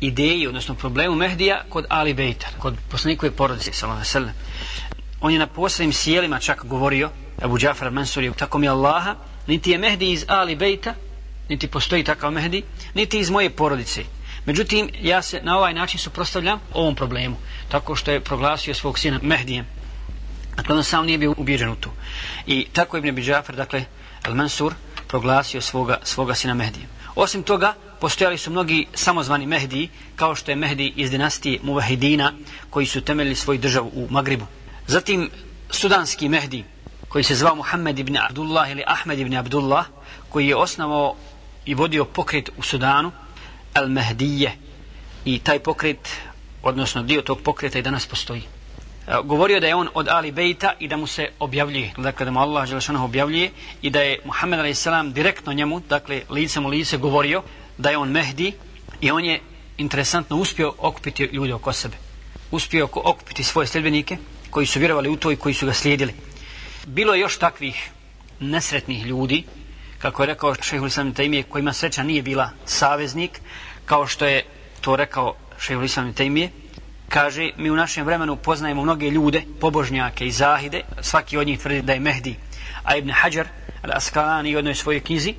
ideji, 0.02 0.48
odnosno 0.48 0.76
problemu 0.76 1.16
Mehdija 1.16 1.64
kod 1.70 1.86
Ali 1.89 2.14
Bejta, 2.14 2.48
kod 2.60 2.76
poslanikove 2.89 3.32
porodice, 3.32 3.74
sallam 3.74 4.06
sallam. 4.06 4.34
On 5.22 5.34
je 5.34 5.39
na 5.39 5.48
posebnim 5.48 5.93
sjelima 5.93 6.39
čak 6.39 6.66
govorio, 6.66 7.10
Abu 7.41 7.58
Džafar 7.58 7.91
Mansur 7.91 8.24
je 8.24 8.34
tako 8.34 8.58
mi 8.58 8.68
Allaha, 8.68 9.16
niti 9.48 9.72
je 9.72 9.78
Mehdi 9.78 10.12
iz 10.12 10.26
Ali 10.28 10.56
Bejta, 10.56 10.93
niti 11.50 11.68
postoji 11.68 12.04
takav 12.04 12.32
Mehdi, 12.32 12.64
niti 12.93 13.20
iz 13.20 13.30
moje 13.30 13.50
porodice. 13.50 14.04
Međutim, 14.46 14.89
ja 15.02 15.22
se 15.22 15.41
na 15.43 15.58
ovaj 15.58 15.74
način 15.74 16.00
suprostavljam 16.00 16.60
ovom 16.74 16.96
problemu, 16.96 17.38
tako 17.70 17.96
što 17.96 18.12
je 18.12 18.20
proglasio 18.20 18.74
svog 18.74 19.00
sina 19.00 19.20
Mehdijem. 19.22 19.66
Dakle, 20.56 20.76
on 20.76 20.84
sam 20.84 21.06
nije 21.06 21.18
bio 21.18 21.34
ubijeđen 21.38 21.70
u 21.70 21.76
to. 21.76 21.93
I 22.48 22.68
tako 22.74 22.98
je 22.98 23.00
Ibn 23.00 23.10
Abi 23.10 23.24
Džafar, 23.24 23.56
dakle, 23.56 23.86
Al 24.24 24.36
Mansur, 24.36 24.74
proglasio 25.08 25.62
svoga, 25.62 25.98
svoga 26.04 26.36
sina 26.36 26.54
Mehdijem. 26.54 26.95
Osim 27.16 27.43
toga, 27.43 27.74
postojali 27.99 28.38
su 28.38 28.51
mnogi 28.51 28.88
samozvani 28.93 29.45
Mehdi, 29.45 29.89
kao 30.16 30.36
što 30.36 30.51
je 30.51 30.55
Mehdi 30.55 30.93
iz 30.95 31.11
dinastije 31.11 31.59
Muvahidina, 31.63 32.34
koji 32.70 32.86
su 32.86 33.01
temeljili 33.01 33.36
svoju 33.36 33.59
državu 33.59 33.91
u 33.93 34.07
Magribu. 34.09 34.45
Zatim, 34.88 35.30
sudanski 35.70 36.30
Mehdi, 36.30 36.63
koji 37.07 37.24
se 37.24 37.36
zvao 37.36 37.55
Muhammed 37.55 37.99
ibn 37.99 38.18
Abdullah 38.18 38.72
ili 38.72 38.84
Ahmed 38.88 39.20
ibn 39.20 39.36
Abdullah, 39.36 39.86
koji 40.30 40.47
je 40.47 40.55
osnovao 40.55 41.16
i 41.66 41.74
vodio 41.74 42.05
pokret 42.05 42.49
u 42.57 42.61
Sudanu, 42.61 43.11
Al-Mehdije. 43.74 44.51
I 45.26 45.39
taj 45.39 45.59
pokret, 45.59 46.09
odnosno 46.63 47.03
dio 47.03 47.22
tog 47.22 47.41
pokreta 47.41 47.80
i 47.80 47.82
danas 47.82 48.05
postoji. 48.05 48.43
Govorio 49.24 49.60
da 49.60 49.68
je 49.68 49.76
on 49.76 49.89
od 49.93 50.08
Ali 50.10 50.32
Bejta 50.32 50.74
i 50.80 50.88
da 50.88 50.97
mu 50.97 51.08
se 51.08 51.30
objavljuje, 51.39 51.93
dakle 51.97 52.26
da 52.26 52.32
mu 52.32 52.39
Allah 52.39 52.68
Želešanoh 52.68 53.03
objavljuje 53.03 53.51
i 53.82 53.89
da 53.89 54.01
je 54.01 54.20
Muhammed 54.26 54.60
a.s. 54.60 54.88
direktno 55.14 55.53
njemu, 55.53 55.80
dakle 55.80 56.22
licem 56.30 56.66
u 56.66 56.70
lice 56.70 56.97
govorio 56.97 57.43
da 57.78 57.89
je 57.89 57.97
on 57.97 58.10
Mehdi 58.10 58.53
i 59.01 59.12
on 59.12 59.26
je 59.26 59.39
interesantno 59.78 60.38
uspio 60.38 60.74
okupiti 60.78 61.24
ljude 61.24 61.53
oko 61.53 61.74
sebe. 61.74 61.95
Uspio 62.51 62.88
okupiti 62.93 63.43
svoje 63.43 63.68
sljedbenike 63.68 64.18
koji 64.49 64.66
su 64.66 64.80
vjerovali 64.80 65.10
u 65.10 65.18
to 65.18 65.32
i 65.32 65.36
koji 65.36 65.53
su 65.53 65.66
ga 65.66 65.74
slijedili. 65.74 66.14
Bilo 66.86 67.14
je 67.14 67.20
još 67.20 67.38
takvih 67.38 67.89
nesretnih 68.39 69.06
ljudi, 69.06 69.43
kako 69.99 70.24
je 70.24 70.28
rekao 70.28 70.56
šehhul 70.62 70.88
islam 70.88 71.14
Taimije, 71.14 71.43
kojima 71.43 71.74
sreća 71.74 72.03
nije 72.03 72.22
bila 72.22 72.49
saveznik, 72.66 73.41
kao 73.86 74.08
što 74.08 74.26
je 74.26 74.45
to 74.82 74.95
rekao 74.95 75.36
šehhul 75.60 75.86
islam 75.86 76.14
Taimije, 76.14 76.49
kaže, 77.10 77.51
mi 77.58 77.70
u 77.72 77.76
našem 77.76 78.06
vremenu 78.06 78.36
poznajemo 78.36 78.84
mnoge 78.84 79.10
ljude, 79.10 79.41
pobožnjake 79.60 80.26
i 80.26 80.32
zahide, 80.32 80.82
svaki 81.01 81.38
od 81.38 81.47
njih 81.47 81.60
tvrdi 81.60 81.82
da 81.82 81.93
je 81.93 81.99
Mehdi, 81.99 82.36
a 82.84 82.95
Ibn 82.95 83.12
Hajar, 83.12 83.47
al-Askalani 83.84 84.53
u 84.53 84.58
jednoj 84.58 84.76
svojoj 84.76 84.99
knjizi, 84.99 85.36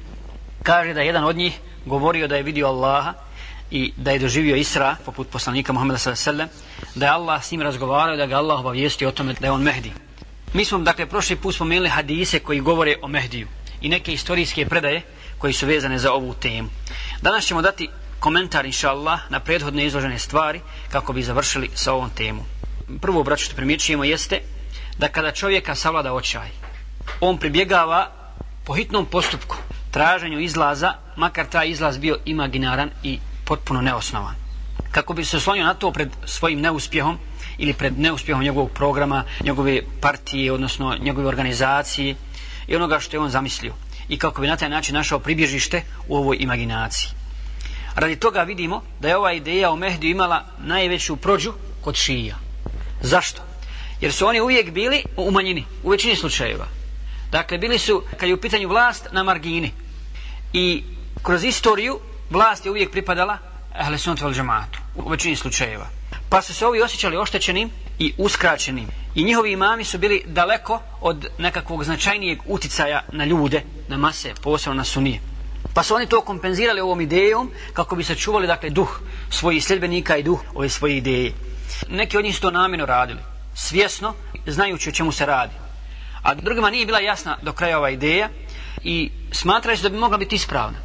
kaže 0.63 0.95
da 0.95 1.01
jedan 1.01 1.25
od 1.25 1.37
njih 1.37 1.59
govorio 1.85 2.29
da 2.29 2.37
je 2.37 2.43
vidio 2.43 2.67
Allaha 2.67 3.15
i 3.71 3.93
da 3.97 4.11
je 4.11 4.19
doživio 4.19 4.57
Isra, 4.57 4.97
poput 5.05 5.29
poslanika 5.29 5.73
Muhammeda 5.73 5.99
s.a.v. 5.99 6.47
da 6.95 7.07
je 7.07 7.13
Allah 7.13 7.45
s 7.45 7.51
njim 7.51 7.63
razgovarao 7.63 8.17
da 8.17 8.27
ga 8.27 8.37
Allah 8.37 8.61
obavijesti 8.61 9.07
o 9.07 9.11
tome 9.11 9.35
da 9.41 9.47
je 9.47 9.51
on 9.51 9.63
Mehdi. 9.63 9.93
Mi 10.53 10.65
smo, 10.65 10.79
dakle, 10.79 11.07
prošli 11.07 11.37
put 11.37 11.55
spomenuli 11.55 11.89
hadise 11.89 12.39
koji 12.39 12.61
govore 12.61 12.97
o 13.03 13.09
Mehdiju 13.09 13.49
i 13.81 13.89
neke 13.89 14.13
istorijske 14.13 14.67
predaje 14.67 15.03
koji 15.39 15.53
su 15.53 15.67
vezane 15.67 15.99
za 15.99 16.13
ovu 16.13 16.35
temu. 16.35 16.69
Danas 17.23 17.45
ćemo 17.45 17.63
dati 17.63 17.89
komentar, 18.21 18.67
inša 18.67 18.91
Allah, 18.91 19.21
na 19.31 19.41
prethodne 19.41 19.87
izložene 19.87 20.19
stvari 20.19 20.61
kako 20.91 21.13
bi 21.13 21.23
završili 21.23 21.71
sa 21.75 21.93
ovom 21.93 22.11
temu. 22.11 22.45
Prvo, 23.01 23.23
braću, 23.23 23.45
što 23.45 23.57
primjećujemo 23.57 24.05
jeste 24.05 24.41
da 24.99 25.09
kada 25.09 25.33
čovjeka 25.33 25.75
savlada 25.75 26.13
očaj, 26.13 26.49
on 27.21 27.39
pribjegava 27.39 28.11
po 28.65 28.75
hitnom 28.75 29.07
postupku 29.07 29.57
traženju 29.91 30.41
izlaza, 30.41 30.95
makar 31.17 31.47
taj 31.47 31.69
izlaz 31.69 31.99
bio 31.99 32.19
imaginaran 32.25 32.91
i 33.03 33.19
potpuno 33.45 33.81
neosnovan. 33.81 34.35
Kako 34.91 35.15
bi 35.15 35.25
se 35.25 35.37
oslonio 35.37 35.65
na 35.65 35.75
to 35.75 35.93
pred 35.93 36.11
svojim 36.25 36.61
neuspjehom 36.61 37.19
ili 37.59 37.73
pred 37.73 37.99
neuspjehom 37.99 38.43
njegovog 38.43 38.71
programa, 38.71 39.25
njegove 39.45 39.81
partije, 40.01 40.53
odnosno 40.53 40.97
njegove 41.01 41.29
organizacije 41.29 42.15
i 42.69 42.77
onoga 42.77 43.01
što 43.01 43.17
je 43.17 43.21
on 43.21 43.31
zamislio. 43.31 43.75
I 44.09 44.19
kako 44.19 44.41
bi 44.41 44.47
na 44.47 44.57
taj 44.57 44.69
način 44.69 44.95
našao 44.95 45.19
pribježište 45.19 45.83
u 46.09 46.17
ovoj 46.17 46.37
imaginaciji. 46.41 47.11
Radi 47.97 48.17
toga 48.17 48.43
vidimo 48.43 48.83
da 49.01 49.09
je 49.09 49.17
ova 49.17 49.33
ideja 49.33 49.71
o 49.71 49.77
Mehdiju 49.77 50.11
imala 50.11 50.45
najveću 50.59 51.17
prođu 51.17 51.53
kod 51.81 51.97
šija. 51.97 52.37
Zašto? 53.03 53.43
Jer 54.01 54.13
su 54.13 54.27
oni 54.27 54.41
uvijek 54.41 54.71
bili 54.71 55.05
u 55.17 55.31
manjini, 55.31 55.65
u 55.83 55.91
većini 55.91 56.17
slučajeva. 56.17 56.67
Dakle, 57.31 57.59
bili 57.59 57.79
su, 57.79 58.03
kad 58.17 58.29
je 58.29 58.35
u 58.35 58.41
pitanju 58.41 58.69
vlast, 58.69 59.09
na 59.13 59.23
margini. 59.23 59.73
I 60.53 60.83
kroz 61.23 61.45
istoriju, 61.45 61.99
vlast 62.31 62.65
je 62.65 62.71
uvijek 62.71 62.91
pripadala 62.91 63.39
Ahle 63.75 63.99
Sunnat 63.99 64.21
vel 64.21 64.33
Džamatu, 64.33 64.79
u 64.95 65.09
većini 65.09 65.37
slučajeva. 65.37 65.87
Pa 66.29 66.43
su 66.43 66.55
se 66.55 66.67
ovi 66.67 66.83
osjećali 66.83 67.17
oštećenim 67.17 67.71
i 67.99 68.13
uskraćenim. 68.19 68.87
I 69.15 69.25
njihovi 69.25 69.53
imami 69.53 69.85
su 69.85 69.99
bili 69.99 70.23
daleko 70.27 70.83
od 71.01 71.27
nekakvog 71.39 71.85
značajnijeg 71.85 72.39
uticaja 72.47 73.03
na 73.13 73.25
ljude, 73.25 73.63
na 73.89 73.97
mase, 73.97 74.35
posebno 74.43 74.75
na 74.75 74.85
sunije. 74.85 75.21
Pa 75.77 75.83
su 75.83 75.95
oni 75.95 76.07
to 76.07 76.21
kompenzirali 76.21 76.81
ovom 76.81 77.01
idejom 77.01 77.51
kako 77.73 77.97
bi 77.97 78.05
sačuvali 78.05 78.47
dakle 78.47 78.71
duh 78.71 79.01
svojih 79.31 79.65
sljedbenika 79.65 80.17
i 80.17 80.23
duh 80.23 80.41
ove 80.55 80.69
svoje 80.69 80.97
ideje. 80.97 81.33
Neki 81.89 82.17
od 82.19 82.25
njih 82.25 82.35
su 82.35 82.41
to 82.41 82.51
namjerno 82.51 82.87
radili, 82.87 83.19
svjesno, 83.55 84.15
znajući 84.47 84.89
o 84.89 84.93
čemu 84.93 85.13
se 85.13 85.27
radi. 85.27 85.53
A 86.23 86.35
drugima 86.35 86.71
nije 86.71 86.87
bila 86.87 87.01
jasna 87.01 87.37
do 87.43 87.53
kraja 87.53 87.79
ova 87.79 87.91
ideja 87.91 88.29
i 88.85 89.11
smatrali 89.33 89.77
su 89.77 89.83
da 89.83 89.89
bi 89.89 89.99
mogla 89.99 90.19
biti 90.19 90.37
ispravna. 90.37 90.79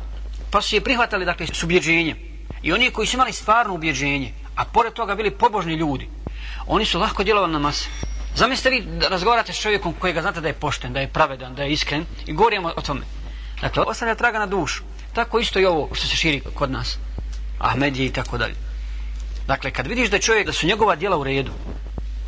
Pa 0.52 0.62
su 0.62 0.76
je 0.76 0.82
prihvatali 0.82 1.26
dakle 1.26 1.48
s 1.48 1.64
ubjeđenjem. 1.64 2.18
I 2.64 2.74
oni 2.74 2.92
koji 2.92 3.08
su 3.08 3.16
imali 3.16 3.34
stvarno 3.34 3.74
ubjeđenje, 3.74 4.34
a 4.56 4.66
pored 4.66 4.94
toga 4.94 5.16
bili 5.16 5.32
pobožni 5.32 5.74
ljudi, 5.74 6.10
oni 6.68 6.86
su 6.86 7.00
lahko 7.00 7.24
djelovali 7.24 7.54
na 7.54 7.60
mase. 7.60 7.89
Zamislite 8.36 8.70
vi 8.70 8.82
da 9.00 9.08
razgovarate 9.08 9.54
s 9.54 9.62
čovjekom 9.62 9.94
kojega 9.94 10.22
znate 10.22 10.42
da 10.42 10.48
je 10.48 10.54
pošten, 10.54 10.94
da 10.94 11.00
je 11.00 11.08
pravedan, 11.08 11.56
da 11.56 11.64
je 11.64 11.72
iskren 11.72 12.06
i 12.26 12.34
govorimo 12.34 12.74
o 12.76 12.82
tome. 12.82 13.21
Dakle, 13.62 13.84
ostavlja 13.84 14.16
traga 14.16 14.39
na 14.39 14.45
dušu. 14.45 14.84
Tako 15.14 15.39
isto 15.39 15.59
i 15.59 15.66
ovo 15.66 15.89
što 15.93 16.07
se 16.07 16.16
širi 16.16 16.41
kod 16.53 16.72
nas. 16.72 16.97
Ahmedije 17.59 18.05
i 18.05 18.14
tako 18.14 18.38
dalje. 18.38 18.55
Dakle, 19.47 19.72
kad 19.72 19.88
vidiš 19.88 20.09
da 20.09 20.20
čovjek, 20.20 20.45
da 20.45 20.53
su 20.53 20.68
njegova 20.68 20.95
djela 20.95 21.18
u 21.18 21.24
redu, 21.24 21.51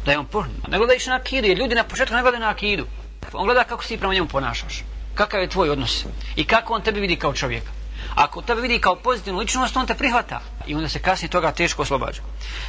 da 0.06 0.12
je 0.12 0.20
on 0.20 0.26
po... 0.26 0.44
Ne 0.68 0.78
gledaš 0.78 1.06
na 1.06 1.16
akidu, 1.16 1.48
jer 1.48 1.58
ljudi 1.58 1.76
na 1.76 1.84
početku 1.84 2.16
ne 2.16 2.22
gledaju 2.22 2.42
na 2.42 2.50
akidu. 2.50 2.86
On 3.34 3.46
gleda 3.46 3.64
kako 3.64 3.84
si 3.84 3.98
prema 3.98 4.14
njemu 4.14 4.28
ponašaš. 4.28 4.84
Kakav 5.16 5.42
je 5.42 5.50
tvoj 5.50 5.70
odnos. 5.70 6.06
I 6.36 6.44
kako 6.44 6.74
on 6.74 6.82
tebe 6.82 7.00
vidi 7.00 7.16
kao 7.16 7.34
čovjeka. 7.34 7.72
Ako 8.16 8.42
tebe 8.42 8.62
vidi 8.62 8.80
kao 8.80 8.96
pozitivnu 8.96 9.40
ličnost, 9.40 9.78
on 9.78 9.88
te 9.88 9.96
prihvata. 9.96 10.42
I 10.68 10.76
onda 10.76 10.90
se 10.90 11.00
kasnije 11.00 11.30
toga 11.30 11.52
teško 11.52 11.82
oslobađa. 11.82 12.22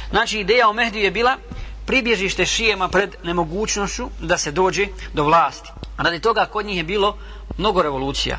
Znači, 0.09 0.39
ideja 0.39 0.69
o 0.69 0.73
Mehdiju 0.73 1.03
je 1.03 1.11
bila 1.11 1.37
pribježište 1.85 2.45
šijema 2.45 2.87
pred 2.87 3.15
nemogućnošću 3.23 4.09
da 4.19 4.37
se 4.37 4.51
dođe 4.51 4.87
do 5.13 5.23
vlasti. 5.23 5.69
A 5.97 6.03
Radi 6.03 6.19
toga 6.19 6.45
kod 6.45 6.65
njih 6.65 6.77
je 6.77 6.83
bilo 6.83 7.17
mnogo 7.57 7.81
revolucija. 7.81 8.37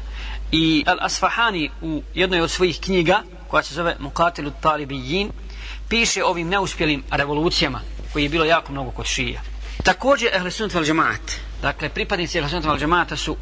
I 0.52 0.84
Al-Asfahani 0.86 1.70
u 1.82 2.02
jednoj 2.14 2.40
od 2.40 2.50
svojih 2.50 2.80
knjiga, 2.80 3.22
koja 3.48 3.62
se 3.62 3.74
zove 3.74 3.96
Mukatilu 3.98 4.52
Talibijin, 4.60 5.30
piše 5.88 6.24
o 6.24 6.28
ovim 6.28 6.48
neuspjelim 6.48 7.04
revolucijama, 7.10 7.80
koji 8.12 8.22
je 8.22 8.28
bilo 8.28 8.44
jako 8.44 8.72
mnogo 8.72 8.90
kod 8.90 9.06
šija. 9.06 9.40
Također, 9.84 10.30
Ehle 10.34 10.50
Sunnat 10.50 10.74
val 10.74 10.84
Džamaat, 10.84 11.32
dakle, 11.62 11.88
pripadnici 11.88 12.38
Ehle 12.38 12.50
Sunnat 12.50 12.64
val 12.64 12.78
Džamaata 12.78 13.16
su 13.16 13.36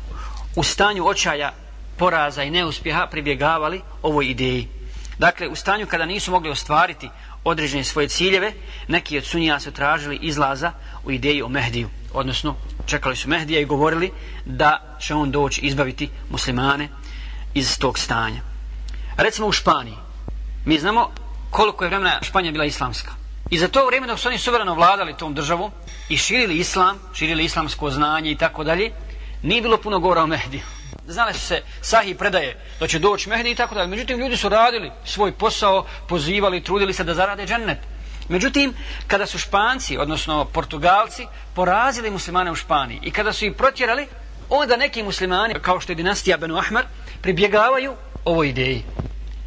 u 0.56 0.62
stanju 0.62 1.06
očaja 1.06 1.52
poraza 1.96 2.42
i 2.42 2.50
neuspjeha 2.50 3.06
pribjegavali 3.06 3.80
ovoj 4.02 4.26
ideji. 4.26 4.68
Dakle, 5.18 5.48
u 5.48 5.56
stanju 5.56 5.86
kada 5.86 6.06
nisu 6.06 6.30
mogli 6.30 6.50
ostvariti 6.50 7.08
određene 7.44 7.84
svoje 7.84 8.08
ciljeve, 8.08 8.52
neki 8.88 9.18
od 9.18 9.24
sunija 9.24 9.60
su 9.60 9.72
tražili 9.72 10.18
izlaza 10.22 10.72
u 11.04 11.10
ideji 11.10 11.42
o 11.42 11.48
Mehdiju. 11.48 11.88
Odnosno, 12.12 12.56
čekali 12.86 13.16
su 13.16 13.28
Mehdija 13.28 13.60
i 13.60 13.64
govorili 13.64 14.12
da 14.44 14.96
će 15.00 15.14
on 15.14 15.30
doći 15.30 15.60
izbaviti 15.60 16.10
muslimane 16.30 16.88
iz 17.54 17.78
tog 17.78 17.98
stanja. 17.98 18.40
Recimo 19.16 19.46
u 19.48 19.52
Španiji. 19.52 19.96
Mi 20.64 20.78
znamo 20.78 21.10
koliko 21.50 21.84
je 21.84 21.88
vremena 21.88 22.18
Španija 22.22 22.52
bila 22.52 22.64
islamska. 22.64 23.12
I 23.50 23.58
za 23.58 23.68
to 23.68 23.86
vrijeme 23.86 24.06
dok 24.06 24.18
su 24.18 24.28
oni 24.28 24.38
suvereno 24.38 24.74
vladali 24.74 25.16
tom 25.16 25.34
državom 25.34 25.70
i 26.08 26.16
širili 26.16 26.56
islam, 26.56 26.98
širili 27.14 27.44
islamsko 27.44 27.90
znanje 27.90 28.30
i 28.30 28.36
tako 28.36 28.64
dalje, 28.64 28.92
nije 29.42 29.62
bilo 29.62 29.76
puno 29.76 29.98
govora 29.98 30.22
o 30.22 30.26
Mehdiju 30.26 30.62
znali 31.06 31.34
su 31.34 31.40
se 31.40 31.62
sahi 31.80 32.14
predaje 32.14 32.56
da 32.80 32.86
će 32.86 32.98
doći 32.98 33.28
Mehdi 33.28 33.50
i 33.50 33.54
tako 33.54 33.74
dalje. 33.74 33.86
Međutim, 33.86 34.18
ljudi 34.18 34.36
su 34.36 34.48
radili 34.48 34.90
svoj 35.04 35.32
posao, 35.32 35.86
pozivali, 36.08 36.62
trudili 36.62 36.92
se 36.92 37.04
da 37.04 37.14
zarade 37.14 37.46
džennet. 37.46 37.78
Međutim, 38.28 38.74
kada 39.06 39.26
su 39.26 39.38
Španci, 39.38 39.98
odnosno 39.98 40.44
Portugalci, 40.44 41.26
porazili 41.54 42.10
muslimane 42.10 42.50
u 42.50 42.54
Španiji 42.54 43.00
i 43.02 43.10
kada 43.10 43.32
su 43.32 43.44
ih 43.44 43.52
protjerali, 43.52 44.06
onda 44.48 44.76
neki 44.76 45.02
muslimani, 45.02 45.54
kao 45.62 45.80
što 45.80 45.92
je 45.92 45.96
dinastija 45.96 46.36
Benu 46.36 46.56
Ahmar, 46.56 46.84
pribjegavaju 47.20 47.94
ovoj 48.24 48.48
ideji. 48.48 48.84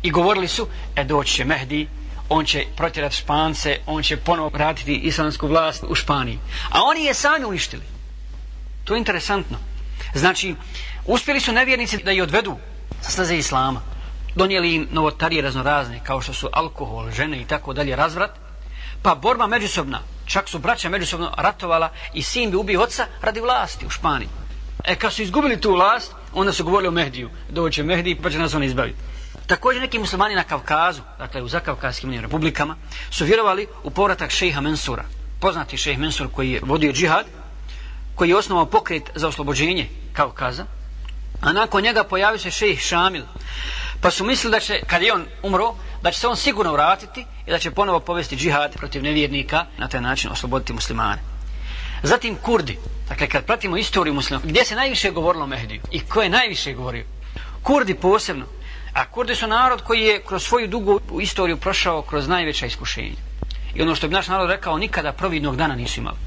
I 0.04 0.12
govorili 0.12 0.48
su, 0.48 0.68
e 0.96 1.04
doći 1.04 1.34
će 1.34 1.46
Mehdi, 1.46 1.88
on 2.30 2.46
će 2.46 2.66
protjerati 2.76 3.16
Špance, 3.16 3.80
on 3.86 4.04
će 4.04 4.18
ponovo 4.18 4.50
vratiti 4.50 4.96
islamsku 4.96 5.48
vlast 5.48 5.84
u 5.88 5.96
Španiji. 5.96 6.40
A 6.70 6.84
oni 6.84 7.04
je 7.04 7.14
sami 7.14 7.46
uništili. 7.46 7.84
To 8.84 8.94
je 8.94 8.98
interesantno. 8.98 9.58
Znači, 10.14 10.56
Uspjeli 11.08 11.40
su 11.40 11.52
nevjernici 11.52 12.04
da 12.04 12.12
ih 12.12 12.24
odvedu 12.24 12.58
sa 13.02 13.12
staze 13.12 13.38
islama. 13.38 13.82
Donijeli 14.36 14.76
im 14.76 14.88
novotarije 14.92 15.42
raznorazne, 15.42 16.00
kao 16.04 16.22
što 16.22 16.34
su 16.34 16.50
alkohol, 16.54 17.12
žene 17.12 17.42
i 17.42 17.46
tako 17.46 17.74
dalje, 17.74 17.96
razvrat. 17.96 18.32
Pa 19.08 19.16
borba 19.16 19.48
međusobna, 19.48 20.00
čak 20.26 20.50
su 20.50 20.60
braća 20.60 20.90
međusobno 20.90 21.32
ratovala 21.38 21.90
i 22.14 22.24
sin 22.24 22.52
bi 22.52 22.58
ubio 22.58 22.82
oca 22.82 23.06
radi 23.22 23.40
vlasti 23.40 23.86
u 23.86 23.90
Španiji. 23.90 24.30
E, 24.84 24.96
kad 24.96 25.14
su 25.14 25.22
izgubili 25.22 25.62
tu 25.62 25.72
vlast, 25.72 26.12
onda 26.34 26.52
su 26.52 26.64
govorili 26.64 26.88
o 26.88 26.92
Mehdiju. 26.92 27.30
Doće 27.50 27.84
Mehdi 27.84 28.18
pa 28.24 28.30
će 28.30 28.40
nas 28.40 28.54
on 28.54 28.64
izbaviti. 28.64 28.98
Također 29.46 29.82
neki 29.82 30.00
muslimani 30.00 30.36
na 30.36 30.44
Kavkazu, 30.44 31.02
dakle 31.20 31.42
u 31.42 31.48
zakavkazskim 31.48 32.20
republikama, 32.22 32.76
su 33.12 33.26
vjerovali 33.26 33.68
u 33.84 33.90
povratak 33.92 34.32
šeha 34.32 34.62
Mensura. 34.62 35.04
Poznati 35.40 35.78
šejh 35.78 36.00
Mensur 36.00 36.28
koji 36.32 36.52
je 36.52 36.62
vodio 36.64 36.94
džihad, 36.94 37.26
koji 38.16 38.30
je 38.30 38.38
osnovao 38.38 38.66
pokret 38.66 39.12
za 39.16 39.28
oslobođenje 39.28 39.90
Kavkaza, 40.14 40.66
A 41.42 41.54
nakon 41.54 41.84
njega 41.84 42.04
pojavio 42.04 42.40
se 42.40 42.52
šejh 42.52 42.80
Šamil. 42.80 43.24
Pa 44.02 44.12
su 44.12 44.26
mislili 44.26 44.52
da 44.52 44.60
će, 44.60 44.82
kad 44.88 45.02
je 45.02 45.14
on 45.14 45.26
umro, 45.44 45.74
da 46.02 46.12
će 46.12 46.20
se 46.20 46.28
on 46.28 46.38
sigurno 46.38 46.74
vratiti 46.74 47.26
i 47.48 47.52
da 47.52 47.60
će 47.60 47.72
ponovo 47.72 48.00
povesti 48.00 48.36
džihad 48.36 48.74
protiv 48.78 49.04
nevjernika 49.04 49.66
na 49.78 49.88
taj 49.88 50.02
način 50.02 50.32
osloboditi 50.32 50.74
muslimane. 50.74 51.22
Zatim 52.04 52.36
Kurdi. 52.36 52.78
Dakle, 53.10 53.28
kad 53.28 53.46
pratimo 53.46 53.78
istoriju 53.78 54.14
muslima, 54.14 54.42
gdje 54.44 54.66
se 54.66 54.76
najviše 54.76 55.12
govorilo 55.12 55.44
o 55.44 55.48
Mehdiju 55.48 55.82
i 55.92 56.00
ko 56.00 56.22
je 56.22 56.30
najviše 56.30 56.74
govorio? 56.74 57.06
Kurdi 57.64 57.94
posebno. 57.94 58.46
A 58.94 59.06
Kurdi 59.06 59.36
su 59.36 59.48
narod 59.48 59.82
koji 59.82 60.02
je 60.02 60.22
kroz 60.22 60.44
svoju 60.44 60.68
dugu 60.68 61.02
istoriju 61.22 61.58
prošao 61.58 62.02
kroz 62.02 62.28
najveća 62.28 62.66
iskušenja. 62.66 63.16
I 63.76 63.82
ono 63.82 63.96
što 63.96 64.08
bi 64.08 64.14
naš 64.14 64.28
narod 64.28 64.50
rekao, 64.50 64.78
nikada 64.78 65.12
providnog 65.12 65.56
dana 65.56 65.76
nisu 65.76 66.00
imali. 66.00 66.18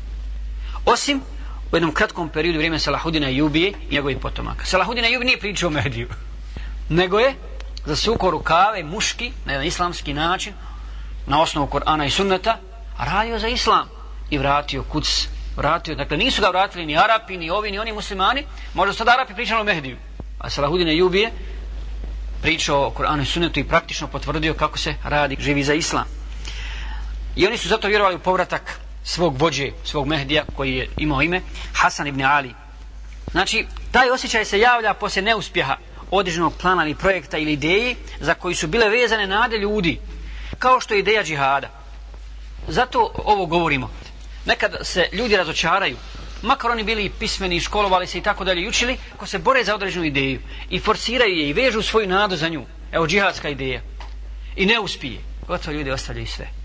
Osim 0.85 1.21
u 1.73 1.77
jednom 1.77 1.95
kratkom 1.95 2.29
periodu 2.29 2.59
vrijeme 2.59 2.79
Salahudina 2.79 3.31
i 3.31 3.37
Jubije 3.37 3.73
i 3.91 3.95
njegovih 3.95 4.19
potomaka. 4.23 4.65
Salahudina 4.65 5.09
i 5.09 5.13
Jubije 5.13 5.27
nije 5.27 5.39
pričao 5.39 5.67
o 5.67 5.71
Mediju, 5.71 6.09
nego 7.01 7.19
je 7.19 7.35
zasuko 7.87 8.31
rukave 8.31 8.85
muški 8.85 9.33
na 9.45 9.53
jedan 9.53 9.67
islamski 9.67 10.15
način 10.15 10.55
na 11.27 11.43
osnovu 11.43 11.67
Korana 11.67 12.05
i 12.05 12.11
Sunneta 12.11 12.59
radio 12.99 13.39
za 13.39 13.49
islam 13.49 13.89
i 14.31 14.39
vratio 14.39 14.83
kuc 14.83 15.29
vratio, 15.57 15.95
dakle 15.95 16.17
nisu 16.17 16.43
ga 16.43 16.49
vratili 16.49 16.87
ni 16.87 16.97
Arapi, 16.97 17.37
ni 17.37 17.51
ovi, 17.51 17.71
ni 17.71 17.79
oni 17.79 17.93
muslimani 17.93 18.45
možda 18.75 18.93
sad 18.93 19.09
Arapi 19.09 19.35
pričali 19.35 19.61
o 19.61 19.65
Mehdiju. 19.65 19.97
A 20.39 20.51
Salahudine 20.51 20.97
Jubije 20.97 21.33
pričao 22.43 22.87
o 22.87 22.91
Koranu 22.91 23.23
i 23.23 23.27
Sunnetu 23.27 23.61
i 23.61 23.69
praktično 23.69 24.07
potvrdio 24.07 24.55
kako 24.55 24.79
se 24.79 24.95
radi 25.05 25.37
živi 25.41 25.65
za 25.65 25.75
islam. 25.75 26.05
I 27.37 27.47
oni 27.47 27.59
su 27.59 27.69
zato 27.69 27.89
vjerovali 27.89 28.17
u 28.17 28.19
povratak 28.19 28.81
svog 29.05 29.37
vođe, 29.41 29.71
svog 29.85 30.07
Mehdija 30.07 30.45
koji 30.57 30.77
je 30.77 30.89
imao 30.97 31.23
ime 31.23 31.41
Hasan 31.75 32.07
ibn 32.07 32.23
Ali. 32.25 32.55
Znači, 33.31 33.67
taj 33.91 34.11
osjećaj 34.11 34.45
se 34.45 34.59
javlja 34.59 34.95
poslije 34.95 35.23
neuspjeha 35.23 35.77
određenog 36.11 36.53
plana 36.61 36.85
ili 36.85 36.95
projekta 36.95 37.39
ili 37.39 37.53
ideje 37.53 37.95
za 38.21 38.35
koji 38.35 38.55
su 38.55 38.67
bile 38.67 38.89
vezane 38.89 39.27
nade 39.27 39.59
ljudi, 39.59 40.01
kao 40.59 40.81
što 40.81 40.95
je 40.95 41.01
ideja 41.01 41.25
džihada. 41.25 41.69
Zato 42.69 43.13
ovo 43.25 43.47
govorimo. 43.47 43.91
Nekad 44.47 44.77
se 44.83 45.09
ljudi 45.13 45.37
razočaraju, 45.37 45.97
makar 46.43 46.71
oni 46.71 46.85
bili 46.85 47.11
pismeni, 47.19 47.61
školovali 47.61 48.07
se 48.07 48.19
i 48.19 48.23
tako 48.23 48.45
dalje, 48.45 48.69
učili, 48.69 48.97
ako 49.15 49.27
se 49.27 49.39
bore 49.39 49.65
za 49.65 49.75
određenu 49.75 50.05
ideju 50.05 50.41
i 50.71 50.79
forsiraju 50.79 51.37
je 51.37 51.49
i 51.49 51.53
vežu 51.53 51.83
svoju 51.83 52.09
nadu 52.09 52.37
za 52.37 52.49
nju, 52.49 52.65
evo 52.93 53.07
džihadska 53.07 53.49
ideja, 53.49 53.81
i 54.57 54.67
ne 54.67 54.81
uspije, 54.81 55.21
gotovo 55.49 55.77
ljudi 55.77 55.91
ostavljaju 55.91 56.27
sve 56.27 56.61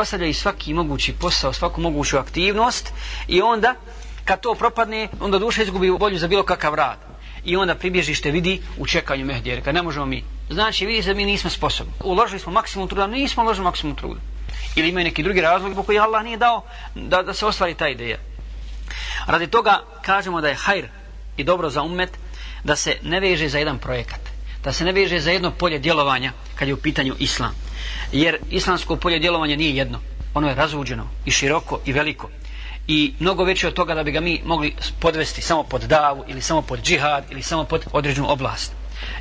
ostavljaju 0.00 0.34
svaki 0.34 0.74
mogući 0.74 1.12
posao, 1.12 1.52
svaku 1.52 1.80
moguću 1.80 2.18
aktivnost 2.18 2.92
i 3.28 3.42
onda 3.42 3.74
kad 4.24 4.40
to 4.40 4.54
propadne, 4.54 5.08
onda 5.20 5.38
duša 5.38 5.62
izgubi 5.62 5.90
volju 5.90 6.18
za 6.18 6.28
bilo 6.28 6.42
kakav 6.42 6.74
rad. 6.74 6.98
I 7.46 7.56
onda 7.56 7.74
pribježište 7.74 8.30
vidi 8.30 8.60
u 8.78 8.86
čekanju 8.86 9.24
Mehdijera, 9.24 9.72
ne 9.72 9.82
možemo 9.82 10.06
mi. 10.06 10.24
Znači, 10.50 10.86
vidi 10.86 11.02
se 11.02 11.08
da 11.08 11.14
mi 11.14 11.24
nismo 11.24 11.50
sposobni. 11.50 11.92
Uložili 12.04 12.40
smo 12.40 12.52
maksimum 12.52 12.88
truda, 12.88 13.06
nismo 13.06 13.42
uložili 13.42 13.64
maksimum 13.64 13.96
truda. 13.96 14.20
Ili 14.76 14.88
imaju 14.88 15.04
neki 15.04 15.22
drugi 15.22 15.40
razlog 15.40 15.72
zbog 15.72 15.86
koji 15.86 15.98
Allah 15.98 16.24
nije 16.24 16.36
dao 16.36 16.64
da, 16.94 17.22
da 17.22 17.34
se 17.34 17.46
ostvari 17.46 17.74
ta 17.74 17.88
ideja. 17.88 18.18
Radi 19.26 19.46
toga 19.46 19.82
kažemo 20.02 20.40
da 20.40 20.48
je 20.48 20.54
hajr 20.54 20.88
i 21.36 21.44
dobro 21.44 21.70
za 21.70 21.82
umet 21.82 22.10
da 22.64 22.76
se 22.76 22.96
ne 23.02 23.20
veže 23.20 23.48
za 23.48 23.58
jedan 23.58 23.78
projekat. 23.78 24.20
Da 24.64 24.72
se 24.72 24.84
ne 24.84 24.92
veže 24.92 25.20
za 25.20 25.30
jedno 25.30 25.50
polje 25.50 25.78
djelovanja 25.78 26.32
kad 26.54 26.68
je 26.68 26.74
u 26.74 26.80
pitanju 26.80 27.14
islam 27.18 27.54
jer 28.12 28.38
islamsko 28.50 28.96
polje 28.96 29.18
djelovanja 29.18 29.56
nije 29.56 29.76
jedno. 29.76 30.00
ono 30.34 30.48
je 30.48 30.54
razuđeno 30.54 31.08
i 31.24 31.30
široko 31.30 31.80
i 31.84 31.92
veliko 31.92 32.28
i 32.88 33.14
mnogo 33.20 33.44
veće 33.44 33.68
od 33.68 33.74
toga 33.74 33.94
da 33.94 34.02
bi 34.02 34.12
ga 34.12 34.20
mi 34.20 34.40
mogli 34.44 34.74
podvesti 35.00 35.42
samo 35.42 35.62
pod 35.62 35.82
davu 35.82 36.24
ili 36.28 36.42
samo 36.42 36.62
pod 36.62 36.82
džihad 36.82 37.24
ili 37.30 37.42
samo 37.42 37.64
pod 37.64 37.86
određenu 37.92 38.30
oblast. 38.30 38.72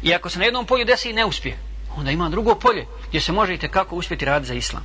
I 0.03 0.13
ako 0.13 0.29
se 0.29 0.39
na 0.39 0.45
jednom 0.45 0.65
polju 0.65 0.85
desi 0.85 1.13
neuspjeh, 1.13 1.55
onda 1.97 2.11
ima 2.11 2.29
drugo 2.29 2.55
polje 2.55 2.85
gdje 3.09 3.21
se 3.21 3.31
možete 3.31 3.69
kako 3.69 3.95
uspjeti 3.95 4.25
raditi 4.25 4.47
za 4.47 4.53
islam. 4.53 4.83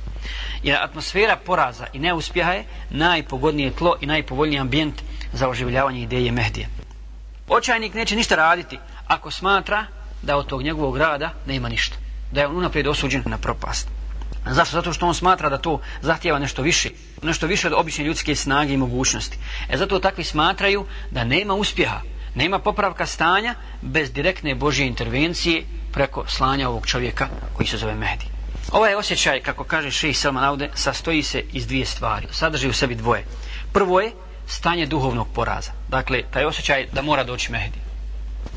Jer 0.63 0.77
atmosfera 0.81 1.35
poraza 1.35 1.85
i 1.93 1.99
neuspjeha 1.99 2.51
je 2.51 2.65
najpogodnije 2.89 3.71
tlo 3.71 3.95
i 4.01 4.05
najpovoljniji 4.05 4.59
ambijent 4.59 5.01
za 5.33 5.49
oživljavanje 5.49 6.01
ideje 6.01 6.31
Mehdije. 6.31 6.67
Očajnik 7.47 7.93
neće 7.93 8.15
ništa 8.15 8.35
raditi 8.35 8.79
ako 9.07 9.31
smatra 9.31 9.85
da 10.21 10.37
od 10.37 10.47
tog 10.47 10.61
njegovog 10.61 10.97
rada 10.97 11.33
nema 11.47 11.69
ništa. 11.69 11.95
Da 12.31 12.41
je 12.41 12.47
on 12.47 12.57
unaprijed 12.57 12.87
osuđen 12.87 13.23
na 13.25 13.37
propast. 13.37 14.00
Zašto? 14.45 14.75
Zato 14.75 14.93
što 14.93 15.07
on 15.07 15.15
smatra 15.15 15.49
da 15.49 15.57
to 15.57 15.79
zahtjeva 16.01 16.39
nešto 16.39 16.61
više. 16.61 16.89
Nešto 17.23 17.47
više 17.47 17.67
od 17.67 17.73
obične 17.73 18.05
ljudske 18.05 18.35
snage 18.35 18.73
i 18.73 18.77
mogućnosti. 18.77 19.37
E 19.69 19.77
zato 19.77 19.99
takvi 19.99 20.23
smatraju 20.23 20.85
da 21.11 21.23
nema 21.23 21.53
uspjeha, 21.53 22.01
nema 22.35 22.59
popravka 22.59 23.05
stanja 23.05 23.55
bez 23.81 24.11
direktne 24.11 24.55
Božje 24.55 24.87
intervencije 24.87 25.63
preko 25.91 26.25
slanja 26.27 26.69
ovog 26.69 26.87
čovjeka 26.87 27.27
koji 27.53 27.67
se 27.67 27.77
zove 27.77 27.95
Mehdi. 27.95 28.25
Ovaj 28.71 28.95
osjećaj, 28.95 29.41
kako 29.41 29.63
kaže 29.63 29.91
Šeji 29.91 30.13
Salman 30.13 30.43
Aude, 30.43 30.69
sastoji 30.73 31.23
se 31.23 31.43
iz 31.53 31.67
dvije 31.67 31.85
stvari. 31.85 32.27
Sadrži 32.31 32.69
u 32.69 32.73
sebi 32.73 32.95
dvoje. 32.95 33.25
Prvo 33.73 34.01
je 34.01 34.11
stanje 34.47 34.85
duhovnog 34.85 35.27
poraza. 35.33 35.71
Dakle, 35.89 36.23
taj 36.31 36.45
osjećaj 36.45 36.87
da 36.93 37.01
mora 37.01 37.23
doći 37.23 37.51
Mehdi. 37.51 37.79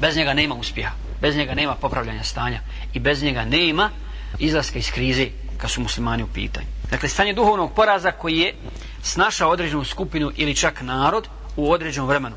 Bez 0.01 0.17
njega 0.17 0.35
nema 0.35 0.55
uspjeha. 0.55 0.93
Bez 1.21 1.37
njega 1.37 1.55
nema 1.55 1.75
popravljanja 1.75 2.23
stanja. 2.23 2.61
I 2.95 2.99
bez 2.99 3.23
njega 3.23 3.45
nema 3.45 3.91
izlaska 4.39 4.79
iz 4.79 4.91
krize 4.93 5.29
kad 5.65 5.71
su 5.71 5.81
muslimani 5.81 6.23
u 6.23 6.27
pitanju. 6.27 6.67
Dakle, 6.91 7.09
stanje 7.09 7.33
duhovnog 7.33 7.73
poraza 7.73 8.11
koji 8.11 8.39
je 8.39 8.55
snašao 9.03 9.51
određenu 9.51 9.85
skupinu 9.85 10.33
ili 10.37 10.55
čak 10.55 10.83
narod 10.83 11.29
u 11.57 11.73
određenom 11.73 12.09
vremenu. 12.09 12.37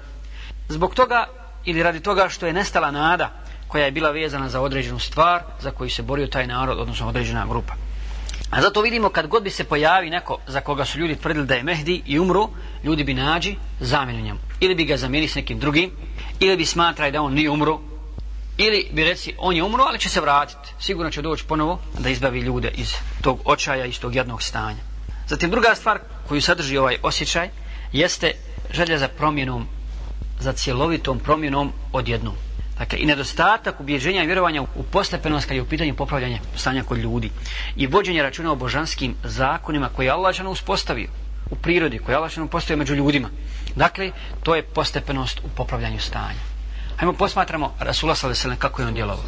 Zbog 0.70 0.96
toga 0.96 1.26
ili 1.66 1.84
radi 1.84 2.00
toga 2.00 2.30
što 2.30 2.48
je 2.48 2.54
nestala 2.54 2.92
nada 2.92 3.32
koja 3.68 3.86
je 3.86 3.92
bila 3.92 4.12
vezana 4.12 4.50
za 4.50 4.62
određenu 4.62 5.00
stvar 5.00 5.44
za 5.60 5.72
koju 5.72 5.90
se 5.90 6.02
borio 6.02 6.28
taj 6.28 6.48
narod, 6.48 6.80
odnosno 6.80 7.08
određena 7.08 7.46
grupa. 7.50 7.74
A 8.52 8.62
zato 8.62 8.82
vidimo 8.82 9.10
kad 9.10 9.28
god 9.28 9.44
bi 9.44 9.50
se 9.50 9.64
pojavi 9.64 10.10
neko 10.10 10.38
za 10.48 10.62
koga 10.62 10.86
su 10.86 11.00
ljudi 11.00 11.16
tvrdili 11.16 11.46
da 11.46 11.56
je 11.56 11.64
Mehdi 11.64 12.02
i 12.06 12.20
umru, 12.20 12.50
ljudi 12.84 13.04
bi 13.04 13.14
nađi 13.14 13.56
zamjenu 13.80 14.22
njemu. 14.22 14.40
Ili 14.60 14.76
bi 14.76 14.86
ga 14.86 14.98
zamijenili 14.98 15.30
s 15.30 15.36
nekim 15.36 15.60
drugim, 15.60 15.92
ili 16.40 16.58
bi 16.58 16.66
smatrali 16.66 17.12
da 17.12 17.22
on 17.22 17.34
nije 17.34 17.50
umru, 17.50 17.80
ili 18.58 18.88
bi 18.92 19.04
reci 19.04 19.34
on 19.38 19.56
je 19.56 19.64
umro, 19.64 19.84
ali 19.84 20.00
će 20.00 20.10
se 20.10 20.22
vratiti. 20.22 20.74
Sigurno 20.80 21.12
će 21.12 21.22
doći 21.22 21.46
ponovo 21.46 21.80
da 22.00 22.10
izbavi 22.10 22.40
ljude 22.40 22.72
iz 22.76 22.94
tog 23.22 23.40
očaja, 23.46 23.86
iz 23.86 24.00
tog 24.00 24.16
jednog 24.16 24.44
stanja. 24.44 24.82
Zatim 25.28 25.52
druga 25.52 25.76
stvar 25.76 26.00
koju 26.28 26.42
sadrži 26.42 26.78
ovaj 26.78 26.98
osjećaj 27.04 27.50
jeste 27.92 28.32
želja 28.72 28.98
za 28.98 29.08
promjenom, 29.08 29.68
za 30.40 30.54
cjelovitom 30.54 31.20
promjenom 31.20 31.72
odjednom. 31.94 32.34
Dakle, 32.80 33.00
i 33.00 33.06
nedostatak 33.06 33.80
ubjeđenja 33.80 34.24
i 34.24 34.26
vjerovanja 34.26 34.62
u 34.62 34.84
postepenost 34.92 35.48
kad 35.48 35.56
je 35.56 35.62
u 35.62 35.66
pitanju 35.66 35.96
popravljanja 35.96 36.40
stanja 36.56 36.84
kod 36.84 36.98
ljudi 36.98 37.32
i 37.76 37.88
vođenje 37.88 38.24
računa 38.24 38.52
o 38.52 38.56
božanskim 38.56 39.16
zakonima 39.24 39.90
koje 39.96 40.06
je 40.06 40.12
Allah 40.12 40.36
žena 40.36 40.50
uspostavio 40.50 41.10
u 41.50 41.56
prirodi, 41.56 42.00
koje 42.00 42.14
je 42.14 42.18
Allah 42.18 42.32
žena 42.32 42.48
među 42.76 42.96
ljudima. 42.96 43.30
Dakle, 43.76 44.12
to 44.44 44.56
je 44.56 44.64
postepenost 44.64 45.40
u 45.40 45.50
popravljanju 45.56 46.00
stanja. 46.00 46.57
Hajmo 46.98 47.14
posmatramo 47.14 47.76
Rasula 47.80 48.16
s.a.v. 48.16 48.56
kako 48.60 48.82
je 48.82 48.88
on 48.88 48.94
djelovao. 48.94 49.24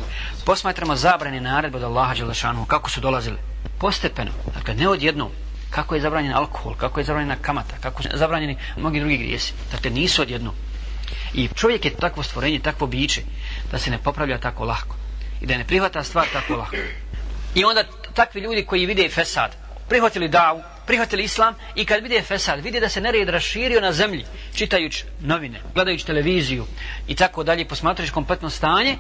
Posmatramo 0.46 0.96
zabrane 0.96 1.42
naredbe 1.42 1.78
od 1.78 1.84
Allaha 1.84 2.14
Đelešanu, 2.14 2.66
kako 2.66 2.90
su 2.90 3.02
dolazile. 3.02 3.38
Postepeno, 3.80 4.32
dakle, 4.56 4.74
ne 4.76 4.88
odjednom, 4.88 5.30
kako 5.70 5.96
je 5.96 6.02
zabranjen 6.02 6.34
alkohol, 6.34 6.76
kako 6.76 7.00
je 7.00 7.04
zabranjena 7.04 7.36
kamata, 7.42 7.76
kako 7.82 8.04
su 8.04 8.10
zabranjeni 8.14 8.58
mnogi 8.78 9.00
drugi 9.00 9.18
grijesi. 9.18 9.54
Dakle, 9.72 9.92
nisu 9.92 10.22
odjednom. 10.22 10.54
I 11.34 11.48
čovjek 11.56 11.86
je 11.86 11.96
takvo 11.96 12.24
stvorenje, 12.24 12.60
takvo 12.60 12.88
biće, 12.88 13.22
da 13.72 13.80
se 13.80 13.92
ne 13.92 13.98
popravlja 13.98 14.38
tako 14.38 14.66
lahko. 14.66 14.96
I 15.42 15.46
da 15.46 15.58
ne 15.58 15.66
prihvata 15.66 16.04
stvar 16.04 16.26
tako 16.34 16.56
lahko. 16.56 16.76
I 17.56 17.64
onda 17.64 17.84
takvi 18.14 18.42
ljudi 18.42 18.66
koji 18.66 18.86
vide 18.86 19.10
fesad, 19.10 19.56
prihvatili 19.90 20.28
davu, 20.28 20.62
prihvatili 20.90 21.24
islam 21.24 21.54
i 21.76 21.86
kad 21.86 22.04
vide 22.04 22.22
fesad, 22.22 22.64
vide 22.64 22.80
da 22.80 22.90
se 22.90 23.02
nered 23.02 23.30
raširio 23.30 23.82
na 23.82 23.92
zemlji, 23.94 24.26
čitajući 24.56 25.06
novine, 25.22 25.62
gledajući 25.74 26.06
televiziju 26.06 26.66
i 27.08 27.16
tako 27.16 27.44
dalje, 27.44 27.68
posmatrajući 27.68 28.14
kompletno 28.14 28.50
stanje, 28.50 28.98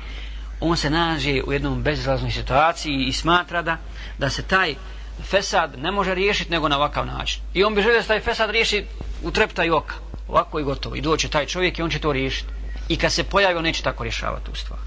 on 0.59 0.77
se 0.77 0.89
nađe 0.89 1.41
u 1.47 1.53
jednom 1.53 1.81
bezizlaznoj 1.83 2.31
situaciji 2.31 3.05
i 3.07 3.13
smatra 3.13 3.61
da, 3.61 3.77
da 4.17 4.29
se 4.29 4.43
taj 4.43 4.75
fesad 5.23 5.79
ne 5.79 5.91
može 5.91 6.15
riješiti 6.15 6.51
nego 6.51 6.69
na 6.69 6.77
ovakav 6.77 7.05
način. 7.05 7.41
I 7.53 7.63
on 7.63 7.75
bi 7.75 7.81
želio 7.81 7.97
da 7.97 8.01
se 8.01 8.07
taj 8.07 8.19
fesad 8.19 8.49
riješi 8.49 8.85
u 9.23 9.31
treptaju 9.31 9.75
oka 9.75 9.95
ovako 10.27 10.59
i 10.59 10.63
gotovo. 10.63 10.95
I 10.95 11.01
doće 11.01 11.29
taj 11.29 11.45
čovjek 11.45 11.79
i 11.79 11.81
on 11.81 11.89
će 11.89 11.99
to 11.99 12.13
riješiti. 12.13 12.49
I 12.89 12.97
kad 12.97 13.13
se 13.13 13.23
pojavi, 13.23 13.57
on 13.57 13.63
neće 13.63 13.83
tako 13.83 14.03
rješavati 14.03 14.45
tu 14.45 14.55
stvar. 14.55 14.79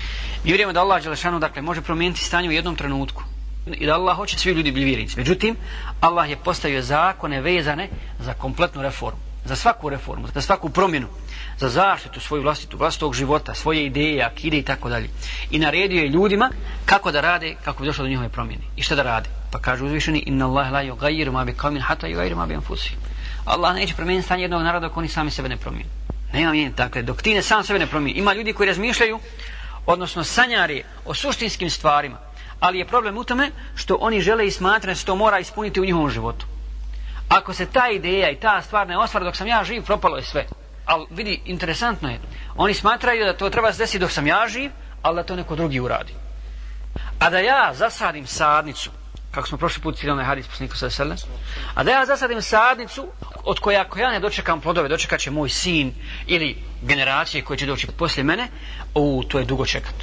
Mi 0.45 0.51
vjerujemo 0.51 0.73
da 0.73 0.81
Allah 0.81 1.03
Đelešanu, 1.03 1.39
dakle, 1.39 1.63
može 1.63 1.83
promijeniti 1.83 2.25
stanje 2.25 2.49
u 2.49 2.53
jednom 2.53 2.77
trenutku. 2.77 3.23
I 3.67 3.87
da 3.87 3.95
Allah 3.95 4.17
hoće 4.17 4.39
svi 4.39 4.53
ljudi 4.53 4.71
bili 4.71 4.87
vjernici. 4.87 5.19
Međutim, 5.19 5.57
Allah 6.01 6.31
je 6.31 6.37
postavio 6.37 6.83
zakone 6.83 7.41
vezane 7.41 7.89
za 8.19 8.35
kompletnu 8.35 8.83
reformu. 8.83 9.21
Za 9.45 9.57
svaku 9.57 9.89
reformu, 9.89 10.29
za 10.35 10.41
svaku 10.41 10.69
promjenu. 10.69 11.07
Za 11.59 11.69
zaštitu 11.69 12.21
svoju 12.21 12.43
vlastitu, 12.43 12.77
vlastitog 12.77 13.15
života, 13.15 13.55
svoje 13.55 13.87
ideje, 13.87 14.23
akide 14.23 14.59
i 14.59 14.63
tako 14.63 14.89
dalje. 14.89 15.09
I 15.51 15.59
naredio 15.59 16.03
je 16.03 16.09
ljudima 16.09 16.51
kako 16.85 17.13
da 17.13 17.21
rade, 17.21 17.55
kako 17.65 17.83
bi 17.83 17.87
došlo 17.87 18.05
do 18.05 18.09
njihove 18.09 18.29
promjene. 18.29 18.63
I 18.77 18.83
šta 18.83 18.95
da 18.95 19.03
rade? 19.03 19.29
Pa 19.51 19.59
kaže 19.59 19.85
uzvišeni, 19.85 20.23
inna 20.27 20.47
Allah 20.47 20.73
la 20.73 20.83
yugayiru 20.83 21.33
ma 21.33 21.45
bi 21.45 21.53
qawmin 21.53 21.81
hatta 21.81 22.07
yugayiru 22.07 22.37
ma 22.37 22.47
bi 22.47 22.55
anfusih. 22.55 22.97
Allah 23.45 23.75
neće 23.75 23.95
promijeniti 23.95 24.27
stanje 24.27 24.43
jednog 24.43 24.63
naroda 24.63 24.87
ako 24.87 25.01
oni 25.01 25.09
sami 25.09 25.31
sebe 25.31 25.49
ne 25.49 25.57
promijeni. 25.57 25.91
Nema 26.33 26.53
mijeniti. 26.53 26.77
Dakle, 26.77 27.03
dok 27.03 27.23
ti 27.23 27.35
ne 27.35 27.43
sam 27.43 27.65
sebe 27.65 27.79
ne 27.79 27.87
promijeni. 27.87 28.21
Ima 28.21 28.35
ljudi 28.35 28.53
koji 28.53 28.67
razmišljaju, 28.67 29.19
odnosno 29.87 30.25
sanjari 30.25 30.83
o 31.05 31.15
suštinskim 31.15 31.71
stvarima. 31.71 32.19
Ali 32.63 32.79
je 32.79 32.87
problem 32.87 33.17
u 33.19 33.25
tome 33.25 33.51
što 33.75 33.97
oni 34.01 34.21
žele 34.21 34.47
i 34.47 34.51
smatraju 34.51 34.97
se 34.97 35.05
to 35.05 35.17
mora 35.17 35.39
ispuniti 35.39 35.81
u 35.81 35.85
njihovom 35.85 36.11
životu. 36.11 36.47
Ako 37.29 37.55
se 37.55 37.67
ta 37.67 37.89
ideja 37.91 38.31
i 38.31 38.37
ta 38.41 38.63
stvar 38.63 38.89
ne 38.89 38.99
ostvara 38.99 39.25
dok 39.25 39.37
sam 39.37 39.47
ja 39.47 39.65
živ, 39.65 39.83
propalo 39.83 40.17
je 40.17 40.23
sve. 40.23 40.47
Ali 40.87 41.07
vidi, 41.11 41.41
interesantno 41.45 42.09
je. 42.09 42.21
Oni 42.57 42.75
smatraju 42.75 43.25
da 43.25 43.37
to 43.37 43.51
treba 43.51 43.73
se 43.73 43.79
desiti 43.79 43.99
dok 43.99 44.11
sam 44.11 44.27
ja 44.27 44.47
živ, 44.49 44.71
ali 45.03 45.17
da 45.17 45.23
to 45.23 45.37
neko 45.37 45.57
drugi 45.57 45.81
uradi. 45.81 46.15
A 47.19 47.31
da 47.31 47.39
ja 47.39 47.75
zasadim 47.75 48.27
sadnicu 48.27 48.91
kako 49.31 49.49
smo 49.49 49.59
prošli 49.59 49.83
put 49.83 49.97
ciljali 49.97 50.25
hadis 50.25 50.47
poslanika 50.47 50.77
sa 50.77 50.91
sele. 50.91 51.17
A 51.75 51.83
da 51.85 51.91
ja 51.91 52.07
zasadim 52.07 52.43
sadnicu 52.43 53.09
od 53.45 53.59
koje 53.59 53.79
ako 53.79 53.99
ja 53.99 54.11
ne 54.11 54.21
dočekam 54.21 54.61
plodove, 54.61 54.89
dočekat 54.89 55.21
će 55.21 55.31
moj 55.31 55.49
sin 55.49 55.95
ili 56.27 56.57
generacije 56.83 57.45
koje 57.45 57.59
će 57.59 57.67
doći 57.67 57.87
poslije 57.87 58.25
mene, 58.25 58.49
u 58.95 59.23
to 59.29 59.39
je 59.39 59.45
dugo 59.45 59.67
čekat. 59.67 59.95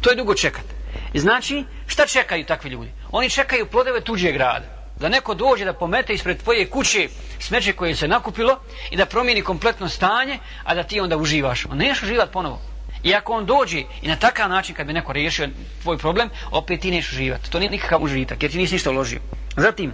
To 0.00 0.10
je 0.10 0.16
dugo 0.16 0.34
čekat. 0.34 0.79
I 1.12 1.18
znači, 1.18 1.64
šta 1.86 2.06
čekaju 2.06 2.44
takvi 2.44 2.70
ljudi? 2.70 2.90
Oni 3.10 3.30
čekaju 3.30 3.66
plodove 3.66 4.00
tuđeg 4.00 4.32
grada. 4.34 4.80
Da 5.00 5.08
neko 5.08 5.34
dođe 5.34 5.64
da 5.64 5.72
pomete 5.72 6.12
ispred 6.12 6.42
tvoje 6.42 6.70
kuće 6.70 7.08
smeće 7.38 7.72
koje 7.72 7.96
se 7.96 8.08
nakupilo 8.08 8.58
i 8.90 8.96
da 8.96 9.06
promijeni 9.06 9.42
kompletno 9.42 9.88
stanje, 9.88 10.38
a 10.64 10.74
da 10.74 10.82
ti 10.82 11.00
onda 11.00 11.16
uživaš. 11.16 11.66
On 11.66 11.78
neš 11.78 12.02
uživati 12.02 12.32
ponovo. 12.32 12.60
I 13.02 13.14
ako 13.14 13.32
on 13.32 13.46
dođe 13.46 13.82
i 14.02 14.08
na 14.08 14.16
takav 14.16 14.50
način 14.50 14.74
kad 14.74 14.86
bi 14.86 14.92
neko 14.92 15.12
riješio 15.12 15.48
tvoj 15.82 15.98
problem, 15.98 16.30
opet 16.50 16.80
ti 16.80 16.90
neš 16.90 17.12
uživati. 17.12 17.50
To 17.50 17.58
nije 17.58 17.70
nikakav 17.70 18.02
užitak 18.02 18.42
jer 18.42 18.52
ti 18.52 18.58
nisi 18.58 18.74
ništa 18.74 18.90
uložio. 18.90 19.20
Zatim, 19.56 19.92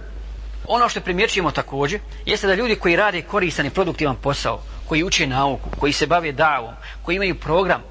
ono 0.67 0.89
što 0.89 1.01
primjećujemo 1.01 1.51
također, 1.51 1.99
jeste 2.25 2.47
da 2.47 2.55
ljudi 2.55 2.75
koji 2.75 2.95
rade 2.95 3.21
koristan 3.21 3.65
i 3.65 3.69
produktivan 3.69 4.15
posao, 4.15 4.61
koji 4.87 5.03
uče 5.03 5.27
nauku, 5.27 5.69
koji 5.79 5.93
se 5.93 6.07
bave 6.07 6.31
davom, 6.31 6.73
koji 7.03 7.15
imaju 7.15 7.35
program 7.35 7.83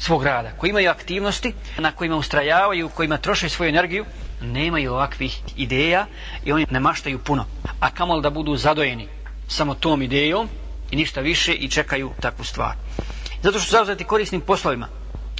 svog 0.00 0.24
rada, 0.24 0.50
koji 0.58 0.70
imaju 0.70 0.90
aktivnosti 0.90 1.54
na 1.78 1.92
kojima 1.92 2.16
ustrajavaju, 2.16 2.88
kojima 2.88 3.16
troše 3.16 3.48
svoju 3.48 3.68
energiju, 3.68 4.04
nemaju 4.40 4.92
ovakvih 4.92 5.40
ideja 5.56 6.06
i 6.44 6.52
oni 6.52 6.66
ne 6.70 6.80
maštaju 6.80 7.18
puno. 7.18 7.44
A 7.80 7.90
kamol 7.90 8.20
da 8.20 8.30
budu 8.30 8.56
zadojeni 8.56 9.08
samo 9.48 9.74
tom 9.74 10.02
idejom 10.02 10.48
i 10.90 10.96
ništa 10.96 11.20
više 11.20 11.52
i 11.52 11.68
čekaju 11.68 12.10
takvu 12.20 12.44
stvar. 12.44 12.74
Zato 13.42 13.58
što 13.58 13.66
su 13.66 13.72
zauzeti 13.72 14.04
korisnim 14.04 14.40
poslovima 14.40 14.88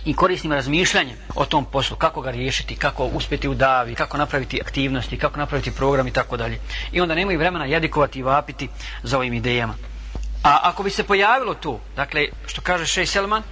i 0.04 0.14
korisnim 0.14 0.52
razmišljanjem 0.52 1.16
o 1.34 1.44
tom 1.44 1.64
poslu, 1.64 1.96
kako 1.96 2.20
ga 2.20 2.30
riješiti, 2.30 2.76
kako 2.76 3.04
uspjeti 3.04 3.48
u 3.48 3.54
davi, 3.54 3.94
kako 3.94 4.16
napraviti 4.16 4.60
aktivnosti, 4.60 5.18
kako 5.18 5.38
napraviti 5.38 5.70
program 5.70 6.06
i 6.06 6.12
tako 6.12 6.36
dalje. 6.36 6.60
I 6.92 7.00
onda 7.00 7.14
nemaju 7.14 7.38
vremena 7.38 7.64
jedikovati 7.64 8.18
i 8.18 8.22
vapiti 8.22 8.68
za 9.02 9.18
ovim 9.18 9.34
idejama. 9.34 9.74
A 10.44 10.60
ako 10.62 10.82
bi 10.82 10.90
se 10.90 11.04
pojavilo 11.04 11.54
to, 11.54 11.80
dakle, 11.96 12.26
što 12.46 12.60
kaže 12.60 12.86
Šej 12.86 13.06
Selman, 13.06 13.42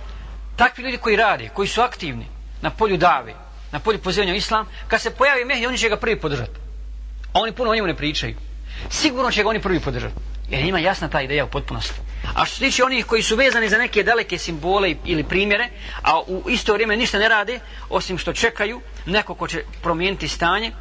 takvi 0.59 0.85
ljudi 0.85 0.97
koji 0.99 1.17
rade, 1.17 1.49
koji 1.55 1.69
su 1.69 1.81
aktivni 1.81 2.27
na 2.63 2.71
polju 2.71 2.97
dave, 2.97 3.35
na 3.73 3.79
polju 3.79 3.99
pozivanja 3.99 4.35
islam, 4.35 4.67
kad 4.89 5.01
se 5.01 5.11
pojavi 5.11 5.45
mehdi, 5.45 5.67
oni 5.67 5.79
će 5.79 5.89
ga 5.89 5.97
prvi 5.97 6.21
podržati. 6.21 6.59
A 7.33 7.41
oni 7.41 7.53
puno 7.53 7.71
o 7.71 7.75
njemu 7.75 7.87
ne 7.87 7.97
pričaju. 7.97 8.35
Sigurno 8.91 9.31
će 9.31 9.43
ga 9.43 9.49
oni 9.49 9.63
prvi 9.63 9.81
podržati. 9.81 10.15
Jer 10.51 10.65
ima 10.65 10.79
jasna 10.79 11.09
ta 11.09 11.21
ideja 11.23 11.45
u 11.45 11.49
potpunosti. 11.49 12.01
A 12.35 12.45
što 12.45 12.55
se 12.55 12.61
tiče 12.61 12.85
onih 12.85 13.07
koji 13.07 13.23
su 13.23 13.37
vezani 13.37 13.69
za 13.69 13.79
neke 13.79 14.03
daleke 14.03 14.39
simbole 14.39 14.95
ili 15.05 15.25
primjere, 15.25 15.69
a 16.03 16.21
u 16.21 16.43
isto 16.51 16.73
vrijeme 16.73 16.97
ništa 16.97 17.19
ne 17.19 17.29
rade, 17.29 17.61
osim 17.91 18.19
što 18.19 18.33
čekaju 18.33 18.81
neko 19.07 19.35
ko 19.35 19.49
će 19.49 19.63
promijeniti 19.83 20.29
stanje, 20.29 20.73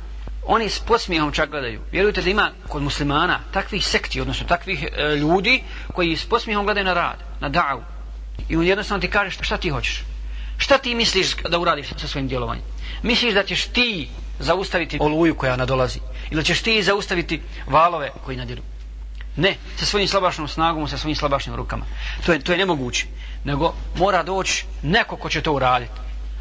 oni 0.46 0.70
s 0.70 0.80
posmijehom 0.80 1.32
čak 1.32 1.50
gledaju. 1.50 1.82
Vjerujte 1.92 2.22
da 2.22 2.30
ima 2.30 2.52
kod 2.68 2.82
muslimana 2.82 3.40
takvih 3.54 3.86
sekti, 3.88 4.22
odnosno 4.22 4.48
takvih 4.48 4.84
e, 4.84 5.16
ljudi 5.16 5.64
koji 5.94 6.18
s 6.18 6.26
posmijehom 6.26 6.66
gledaju 6.66 6.86
na 6.86 6.94
rad, 6.94 7.18
na 7.40 7.50
davu. 7.50 7.84
I 8.50 8.56
on 8.56 8.64
jednostavno 8.64 9.02
ti 9.02 9.10
kaže 9.10 9.38
šta 9.42 9.58
ti 9.58 9.70
hoćeš. 9.70 10.04
Šta 10.58 10.78
ti 10.78 10.96
misliš 10.96 11.36
da 11.50 11.60
uradiš 11.60 11.88
sa 11.98 12.08
svojim 12.08 12.28
djelovanjem? 12.28 12.64
Misliš 13.04 13.34
da 13.34 13.44
ćeš 13.44 13.66
ti 13.66 14.10
zaustaviti 14.40 14.98
oluju 15.02 15.36
koja 15.36 15.56
nadolazi? 15.56 16.00
Ili 16.32 16.46
ćeš 16.46 16.62
ti 16.62 16.84
zaustaviti 16.84 17.42
valove 17.68 18.12
koji 18.26 18.38
nadiru? 18.38 18.62
Ne, 19.36 19.56
sa 19.78 19.86
svojim 19.86 20.08
slabašnom 20.08 20.48
snagom, 20.48 20.88
sa 20.88 20.98
svojim 20.98 21.16
slabašnim 21.16 21.56
rukama. 21.56 21.86
To 22.26 22.34
je, 22.34 22.40
to 22.40 22.52
je 22.52 22.58
nemoguće. 22.58 23.06
Nego 23.44 23.74
mora 23.96 24.24
doći 24.24 24.66
neko 24.84 25.16
ko 25.16 25.30
će 25.30 25.42
to 25.42 25.54
uraditi. 25.54 25.92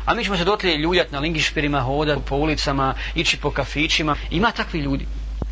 A 0.06 0.14
mi 0.14 0.24
ćemo 0.24 0.36
se 0.36 0.44
dotlije 0.44 0.76
ljuljati 0.76 1.12
na 1.12 1.20
lingišpirima, 1.20 1.80
hodati 1.80 2.22
po 2.28 2.36
ulicama, 2.36 2.94
ići 3.14 3.36
po 3.36 3.50
kafićima. 3.50 4.16
Ima 4.30 4.50
takvi 4.50 4.80
ljudi. 4.80 5.06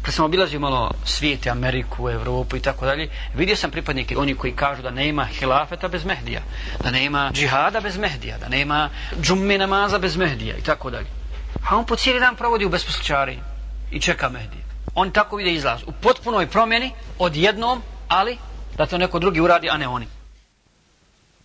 Kad 0.04 0.14
sam 0.14 0.24
obilazio 0.24 0.60
malo 0.60 0.90
svijete, 1.04 1.50
Ameriku, 1.50 2.10
Evropu 2.10 2.56
i 2.56 2.60
tako 2.60 2.86
dalje, 2.86 3.08
vidio 3.34 3.56
sam 3.56 3.70
pripadnike, 3.70 4.18
oni 4.18 4.34
koji 4.34 4.52
kažu 4.52 4.82
da 4.82 4.90
nema 4.90 5.24
hilafeta 5.24 5.88
bez 5.88 6.04
Mehdija, 6.04 6.42
da 6.82 6.90
nema 6.90 7.30
džihada 7.32 7.80
bez 7.80 7.96
Mehdija, 7.98 8.38
da 8.38 8.48
nema 8.48 8.90
džumme 9.20 9.58
namaza 9.58 9.98
bez 9.98 10.16
Mehdija 10.16 10.56
i 10.56 10.62
tako 10.62 10.90
dalje. 10.90 11.06
A 11.68 11.76
on 11.76 11.86
po 11.86 11.96
cijeli 11.96 12.20
dan 12.20 12.36
provodi 12.36 12.64
u 12.64 12.68
besposličari 12.68 13.38
i 13.90 14.00
čeka 14.00 14.28
Mehdija. 14.28 14.64
On 14.94 15.10
tako 15.10 15.36
vide 15.36 15.52
izlaz. 15.52 15.80
U 15.86 15.92
potpunoj 15.92 16.46
promjeni, 16.46 16.90
odjednom, 17.18 17.82
ali 18.08 18.38
da 18.76 18.86
to 18.86 18.98
neko 18.98 19.18
drugi 19.18 19.40
uradi, 19.40 19.70
a 19.70 19.76
ne 19.76 19.88
oni. 19.88 20.06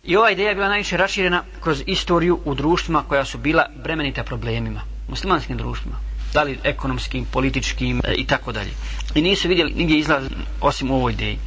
I 0.03 0.17
ova 0.17 0.31
ideja 0.31 0.49
je 0.49 0.55
bila 0.55 0.67
najviše 0.67 0.97
raširena 0.97 1.43
kroz 1.61 1.83
istoriju 1.85 2.39
u 2.45 2.55
društvima 2.55 3.03
koja 3.07 3.25
su 3.25 3.37
bila 3.37 3.65
bremenita 3.83 4.23
problemima. 4.23 4.81
Muslimanskim 5.07 5.57
društvima. 5.57 6.08
Da 6.33 6.43
li 6.43 6.59
ekonomskim, 6.63 7.25
političkim 7.25 8.01
e, 8.03 8.13
i 8.13 8.25
tako 8.27 8.51
dalje. 8.51 8.71
I 9.15 9.21
nisu 9.21 9.47
vidjeli 9.47 9.73
nigdje 9.73 9.97
izlaz 9.97 10.23
osim 10.61 10.91
u 10.91 10.95
ovoj 10.95 11.11
ideji. 11.11 11.39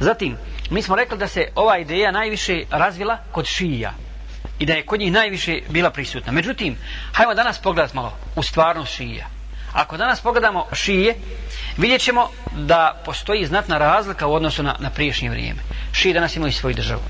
Zatim, 0.00 0.36
mi 0.70 0.82
smo 0.82 0.96
rekli 0.96 1.18
da 1.18 1.28
se 1.28 1.48
ova 1.54 1.78
ideja 1.78 2.10
najviše 2.10 2.62
razvila 2.70 3.18
kod 3.32 3.46
šija. 3.46 3.94
I 4.58 4.66
da 4.66 4.74
je 4.74 4.86
kod 4.86 5.00
njih 5.00 5.12
najviše 5.12 5.60
bila 5.68 5.90
prisutna. 5.90 6.32
Međutim, 6.32 6.76
hajmo 7.12 7.34
danas 7.34 7.58
pogledati 7.58 7.96
malo 7.96 8.12
u 8.36 8.42
stvarnost 8.42 8.92
šija. 8.94 9.26
Ako 9.72 9.96
danas 9.96 10.20
pogledamo 10.20 10.66
šije, 10.72 11.14
vidjet 11.76 12.00
ćemo 12.00 12.28
da 12.56 13.02
postoji 13.04 13.46
znatna 13.46 13.78
razlika 13.78 14.26
u 14.26 14.34
odnosu 14.34 14.62
na, 14.62 14.76
na 14.78 14.90
priješnje 14.90 15.30
vrijeme. 15.30 15.60
Šije 15.92 16.14
danas 16.14 16.36
imaju 16.36 16.52
svoju 16.52 16.74
državu. 16.74 17.02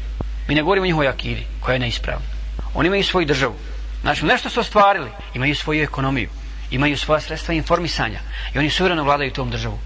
Mi 0.48 0.54
ne 0.54 0.62
govorimo 0.62 0.84
o 0.84 0.86
njihovoj 0.86 1.08
akidi, 1.08 1.46
koja 1.60 1.72
je 1.72 1.78
neispravna. 1.78 2.26
Oni 2.74 2.86
imaju 2.86 3.04
svoju 3.04 3.26
državu. 3.26 3.54
Znači, 4.02 4.24
nešto 4.24 4.48
su 4.50 4.60
ostvarili. 4.60 5.10
Imaju 5.34 5.54
svoju 5.54 5.82
ekonomiju. 5.82 6.28
Imaju 6.70 6.98
svoja 6.98 7.20
sredstva 7.20 7.54
informisanja. 7.54 8.20
I 8.54 8.58
oni 8.58 8.70
suvereno 8.70 9.04
vladaju 9.04 9.32
tom 9.32 9.50
državu. 9.50 9.78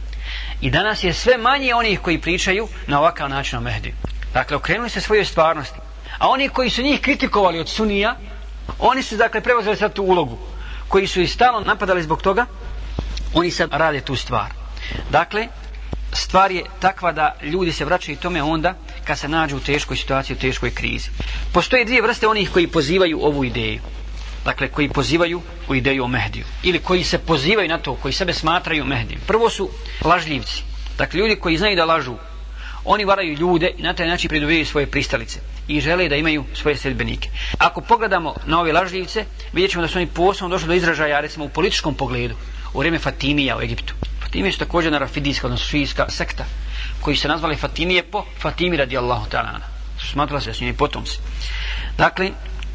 I 0.60 0.70
danas 0.70 1.04
je 1.04 1.12
sve 1.12 1.38
manje 1.38 1.74
onih 1.74 2.00
koji 2.00 2.20
pričaju 2.20 2.68
na 2.86 3.00
ovakav 3.00 3.28
način 3.28 3.58
o 3.58 3.60
Mehdi. 3.60 3.94
Dakle, 4.32 4.56
okrenuli 4.56 4.90
se 4.90 5.00
svojoj 5.00 5.24
stvarnosti. 5.24 5.78
A 6.18 6.28
oni 6.28 6.48
koji 6.48 6.70
su 6.70 6.82
njih 6.82 7.00
kritikovali 7.00 7.60
od 7.60 7.68
Sunija, 7.68 8.16
oni 8.78 9.02
su, 9.02 9.16
dakle, 9.16 9.40
preuzeli 9.40 9.76
sad 9.76 9.92
tu 9.92 10.02
ulogu. 10.02 10.38
Koji 10.88 11.06
su 11.06 11.20
i 11.20 11.26
stalno 11.26 11.60
napadali 11.60 12.02
zbog 12.02 12.22
toga, 12.22 12.46
oni 13.34 13.50
sad 13.50 13.68
rade 13.72 14.00
tu 14.00 14.16
stvar. 14.16 14.50
Dakle, 15.10 15.48
stvar 16.12 16.52
je 16.52 16.64
takva 16.80 17.12
da 17.12 17.36
ljudi 17.42 17.72
se 17.72 17.84
vraćaju 17.84 18.16
tome 18.16 18.42
onda 18.42 18.74
kad 19.04 19.18
se 19.18 19.28
nađu 19.28 19.56
u 19.56 19.60
teškoj 19.60 19.96
situaciji, 19.96 20.36
u 20.36 20.40
teškoj 20.40 20.74
krizi. 20.74 21.10
Postoje 21.52 21.84
dvije 21.84 22.02
vrste 22.02 22.28
onih 22.28 22.50
koji 22.50 22.66
pozivaju 22.66 23.24
ovu 23.24 23.44
ideju. 23.44 23.80
Dakle, 24.44 24.68
koji 24.68 24.88
pozivaju 24.88 25.42
u 25.68 25.74
ideju 25.74 26.04
o 26.04 26.08
Mehdiju. 26.08 26.44
Ili 26.62 26.78
koji 26.78 27.04
se 27.04 27.18
pozivaju 27.18 27.68
na 27.68 27.78
to, 27.78 27.94
koji 27.94 28.12
sebe 28.12 28.32
smatraju 28.32 28.84
Mehdijem. 28.84 29.20
Prvo 29.26 29.50
su 29.50 29.70
lažljivci. 30.04 30.62
Dakle, 30.98 31.20
ljudi 31.20 31.36
koji 31.36 31.56
znaju 31.56 31.76
da 31.76 31.84
lažu. 31.84 32.14
Oni 32.84 33.04
varaju 33.04 33.34
ljude 33.34 33.70
i 33.78 33.82
na 33.82 33.94
taj 33.94 34.06
način 34.06 34.28
pridobijaju 34.28 34.66
svoje 34.66 34.86
pristalice. 34.86 35.40
I 35.68 35.80
žele 35.80 36.08
da 36.08 36.16
imaju 36.16 36.44
svoje 36.54 36.76
sredbenike. 36.76 37.28
Ako 37.58 37.80
pogledamo 37.80 38.34
na 38.46 38.60
ove 38.60 38.72
lažljivce, 38.72 39.24
vidjet 39.52 39.70
ćemo 39.70 39.82
da 39.82 39.88
su 39.88 39.98
oni 39.98 40.06
posebno 40.06 40.48
došli 40.48 40.68
do 40.68 40.74
izražaja, 40.74 41.20
recimo 41.20 41.44
u 41.44 41.48
političkom 41.48 41.94
pogledu, 41.94 42.34
u 42.74 42.78
vrijeme 42.78 42.98
Fatimija 42.98 43.56
u 43.56 43.62
Egiptu. 43.62 43.94
Fatimije 44.22 44.52
su 44.52 44.58
također 44.58 44.92
na 44.92 44.98
rafidijska, 44.98 45.46
odnosno 45.46 45.66
šijska 45.66 46.06
sekta, 46.08 46.44
koji 47.00 47.16
se 47.16 47.28
nazvali 47.28 47.56
Fatimije 47.56 48.02
po 48.02 48.24
Fatimi 48.40 48.76
radijallahu 48.76 49.26
ta'ala. 49.30 49.60
Su 50.00 50.08
smatrali 50.08 50.42
se 50.42 50.50
da 50.50 50.54
su 50.54 50.64
njeni 50.64 50.76
potomci. 50.76 51.18
Dakle, 51.98 52.30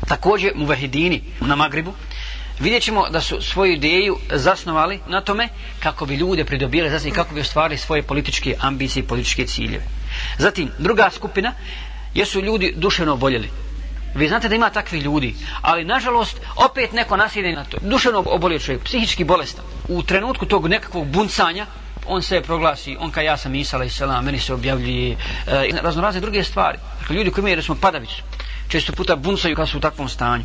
također 0.10 0.52
muvahidini 0.56 1.22
na 1.42 1.56
Magribu, 1.56 1.94
vidjet 2.60 2.84
ćemo 2.84 3.10
da 3.10 3.22
su 3.22 3.42
svoju 3.42 3.74
ideju 3.74 4.18
zasnovali 4.32 5.00
na 5.08 5.22
tome 5.22 5.48
kako 5.80 6.06
bi 6.06 6.16
ljude 6.16 6.46
pridobili 6.46 6.90
zasni, 6.90 7.12
kako 7.12 7.36
bi 7.36 7.42
ostvarili 7.42 7.78
svoje 7.78 8.04
političke 8.04 8.56
ambicije 8.60 9.04
i 9.04 9.08
političke 9.08 9.46
ciljeve. 9.46 9.84
Zatim, 10.38 10.72
druga 10.80 11.10
skupina 11.10 11.54
jesu 12.14 12.42
ljudi 12.42 12.74
duševno 12.78 13.14
oboljeli. 13.14 13.50
Vi 14.16 14.28
znate 14.28 14.50
da 14.50 14.56
ima 14.56 14.70
takvi 14.70 15.00
ljudi, 15.00 15.36
ali 15.62 15.86
nažalost 15.86 16.38
opet 16.56 16.94
neko 16.94 17.18
nasjede 17.18 17.52
na 17.52 17.64
to. 17.64 17.78
Duševno 17.82 18.24
obolio 18.26 18.60
čovjek, 18.60 18.84
psihički 18.84 19.24
bolestan. 19.24 19.66
U 19.88 20.04
trenutku 20.04 20.46
tog 20.46 20.68
nekakvog 20.68 21.08
buncanja, 21.08 21.66
on 22.08 22.22
se 22.22 22.42
proglasi, 22.42 22.98
on 23.00 23.12
ka 23.12 23.22
ja 23.22 23.38
sam 23.38 23.56
Isala 23.56 23.86
i 23.86 23.90
Selam, 23.90 24.26
meni 24.26 24.40
se 24.40 24.54
objavljuje 24.54 25.12
e, 25.12 25.70
razno 25.82 26.02
razne 26.02 26.22
druge 26.22 26.44
stvari. 26.44 26.78
Dakle, 27.00 27.16
ljudi 27.16 27.32
koji 27.32 27.42
imaju, 27.42 27.56
recimo, 27.56 27.78
padavicu, 27.82 28.24
često 28.70 28.94
puta 28.94 29.16
buncaju 29.16 29.56
kada 29.56 29.68
su 29.68 29.78
u 29.78 29.82
takvom 29.82 30.10
stanju. 30.10 30.44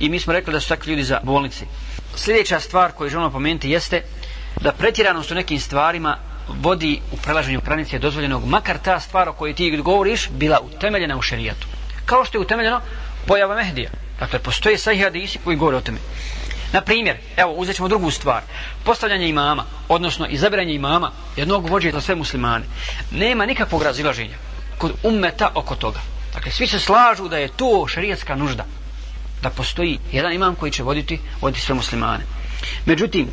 I 0.00 0.08
mi 0.08 0.20
smo 0.20 0.32
rekli 0.32 0.52
da 0.52 0.60
su 0.60 0.68
takvi 0.68 0.90
ljudi 0.90 1.04
za 1.04 1.20
bolnice. 1.22 1.64
Sljedeća 2.16 2.60
stvar 2.60 2.92
koju 2.92 3.10
želimo 3.10 3.30
pomenuti 3.30 3.70
jeste 3.70 4.02
da 4.60 4.72
pretjeranost 4.72 5.30
u 5.30 5.34
nekim 5.34 5.60
stvarima 5.60 6.16
vodi 6.48 7.00
u 7.12 7.16
prelaženju 7.16 7.60
granice 7.64 7.98
dozvoljenog, 7.98 8.46
makar 8.46 8.78
ta 8.78 9.00
stvar 9.00 9.28
o 9.28 9.32
kojoj 9.32 9.54
ti 9.54 9.76
govoriš 9.76 10.28
bila 10.30 10.60
utemeljena 10.60 11.16
u 11.16 11.22
šerijatu 11.22 11.66
kao 12.04 12.24
što 12.24 12.38
je 12.38 12.42
utemeljeno 12.42 12.80
pojava 13.26 13.54
Mehdija. 13.54 13.90
Dakle, 14.20 14.38
postoje 14.38 14.78
sahih 14.78 15.04
hadisi 15.04 15.38
koji 15.44 15.56
govore 15.56 15.76
o 15.76 15.80
tome. 15.80 15.98
Na 16.72 16.80
primjer, 16.80 17.16
evo, 17.36 17.52
uzet 17.52 17.76
ćemo 17.76 17.88
drugu 17.88 18.10
stvar. 18.10 18.42
Postavljanje 18.84 19.28
imama, 19.28 19.64
odnosno 19.88 20.26
izabiranje 20.26 20.74
imama, 20.74 21.10
jednog 21.36 21.68
vođe 21.70 21.90
za 21.90 22.00
sve 22.00 22.14
muslimane, 22.14 22.64
nema 23.10 23.46
nikakvog 23.46 23.82
razilaženja 23.82 24.36
kod 24.78 24.92
ummeta 25.02 25.50
oko 25.54 25.74
toga. 25.74 26.00
Dakle, 26.34 26.52
svi 26.52 26.66
se 26.66 26.78
slažu 26.78 27.28
da 27.28 27.38
je 27.38 27.48
to 27.48 27.86
šarijetska 27.88 28.34
nužda. 28.36 28.64
Da 29.42 29.50
postoji 29.50 29.98
jedan 30.12 30.32
imam 30.32 30.54
koji 30.54 30.72
će 30.72 30.82
voditi, 30.82 31.20
voditi 31.40 31.60
sve 31.60 31.74
muslimane. 31.74 32.24
Međutim, 32.86 33.28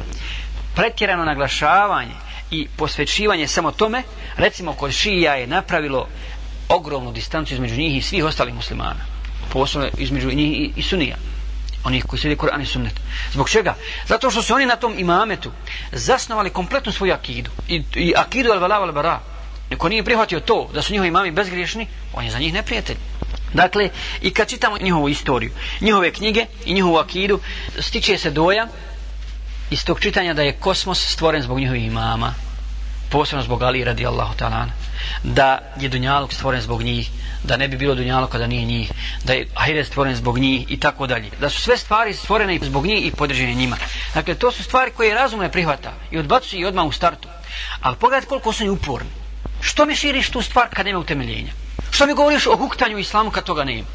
pretjerano 0.75 1.25
naglašavanje 1.25 2.15
i 2.51 2.67
posvećivanje 2.77 3.47
samo 3.47 3.71
tome, 3.71 4.03
recimo 4.37 4.73
kod 4.73 4.91
šija 4.91 5.35
je 5.35 5.47
napravilo 5.47 6.07
ogromnu 6.69 7.11
distancu 7.11 7.53
između 7.53 7.75
njih 7.75 7.97
i 7.97 8.01
svih 8.01 8.25
ostalih 8.25 8.53
muslimana. 8.53 9.05
Posebno 9.53 9.87
između 9.97 10.27
njih 10.27 10.59
i, 10.59 10.73
i 10.75 10.81
sunija. 10.81 11.15
Onih 11.83 12.05
koji 12.05 12.19
slijede 12.19 12.41
Kur'an 12.41 12.61
i 12.61 12.65
sunnet. 12.65 12.93
Zbog 13.33 13.49
čega? 13.49 13.75
Zato 14.07 14.31
što 14.31 14.41
su 14.41 14.53
oni 14.53 14.65
na 14.65 14.75
tom 14.75 14.99
imametu 14.99 15.51
zasnovali 15.91 16.49
kompletnu 16.49 16.91
svoju 16.91 17.13
akidu. 17.13 17.49
I, 17.67 17.83
i 17.95 18.13
akidu 18.17 18.49
al-vala 18.49 18.79
al-bara. 18.79 19.19
Neko 19.71 19.89
nije 19.89 20.03
prihvatio 20.03 20.39
to 20.39 20.69
da 20.73 20.81
su 20.81 20.93
njihovi 20.93 21.11
mami 21.11 21.31
bezgriješni, 21.31 21.87
on 22.13 22.25
je 22.25 22.31
za 22.31 22.39
njih 22.39 22.53
neprijatelj. 22.53 22.97
Dakle, 23.53 23.89
i 24.21 24.31
kad 24.31 24.49
čitamo 24.49 24.77
njihovu 24.77 25.09
istoriju, 25.09 25.51
njihove 25.81 26.11
knjige 26.11 26.45
i 26.65 26.73
njihovu 26.73 26.97
akidu, 26.97 27.39
stiče 27.79 28.17
se 28.17 28.31
dojam 28.31 28.67
iz 29.69 29.85
tog 29.85 29.99
čitanja 29.99 30.33
da 30.33 30.41
je 30.41 30.53
kosmos 30.53 31.11
stvoren 31.13 31.41
zbog 31.41 31.59
njihovih 31.59 31.85
imama, 31.85 32.33
posebno 33.09 33.43
zbog 33.43 33.63
Ali 33.63 33.83
radijallahu 33.83 34.33
ta'ala 34.39 34.65
da 35.23 35.59
je 35.79 35.89
Dunjaluk 35.89 36.33
stvoren 36.33 36.61
zbog 36.61 36.83
njih, 36.83 37.09
da 37.43 37.57
ne 37.57 37.67
bi 37.67 37.77
bilo 37.77 37.95
Dunjaluk 37.95 38.31
kada 38.31 38.47
nije 38.47 38.65
njih, 38.65 38.91
da 39.23 39.33
je 39.33 39.47
Ahiret 39.55 39.87
stvoren 39.87 40.15
zbog 40.15 40.39
njih 40.39 40.71
i 40.71 40.79
tako 40.79 41.07
dalje. 41.07 41.29
Da 41.39 41.49
su 41.49 41.61
sve 41.61 41.77
stvari 41.77 42.13
stvorene 42.13 42.59
zbog 42.61 42.85
njih 42.85 43.05
i 43.05 43.11
podređene 43.11 43.53
njima. 43.53 43.77
Dakle, 44.13 44.35
to 44.35 44.51
su 44.51 44.63
stvari 44.63 44.91
koje 44.91 45.15
razumno 45.15 45.43
ne 45.43 45.51
prihvata 45.51 45.93
i 46.11 46.17
odbacuje 46.17 46.61
i 46.61 46.65
odmah 46.65 46.85
u 46.85 46.91
startu. 46.91 47.27
Ali 47.81 47.95
pogledajte 47.95 48.27
koliko 48.27 48.53
su 48.53 48.63
oni 48.63 48.69
uporni. 48.69 49.20
Što 49.61 49.85
mi 49.85 49.95
širiš 49.95 50.29
tu 50.29 50.41
stvar 50.41 50.67
kad 50.69 50.85
nema 50.85 50.99
utemeljenja? 50.99 51.51
Što 51.91 52.05
mi 52.05 52.13
govoriš 52.13 52.47
o 52.47 52.55
huktanju 52.55 52.97
islamu 52.97 53.31
kad 53.31 53.43
toga 53.43 53.63
nema? 53.63 53.87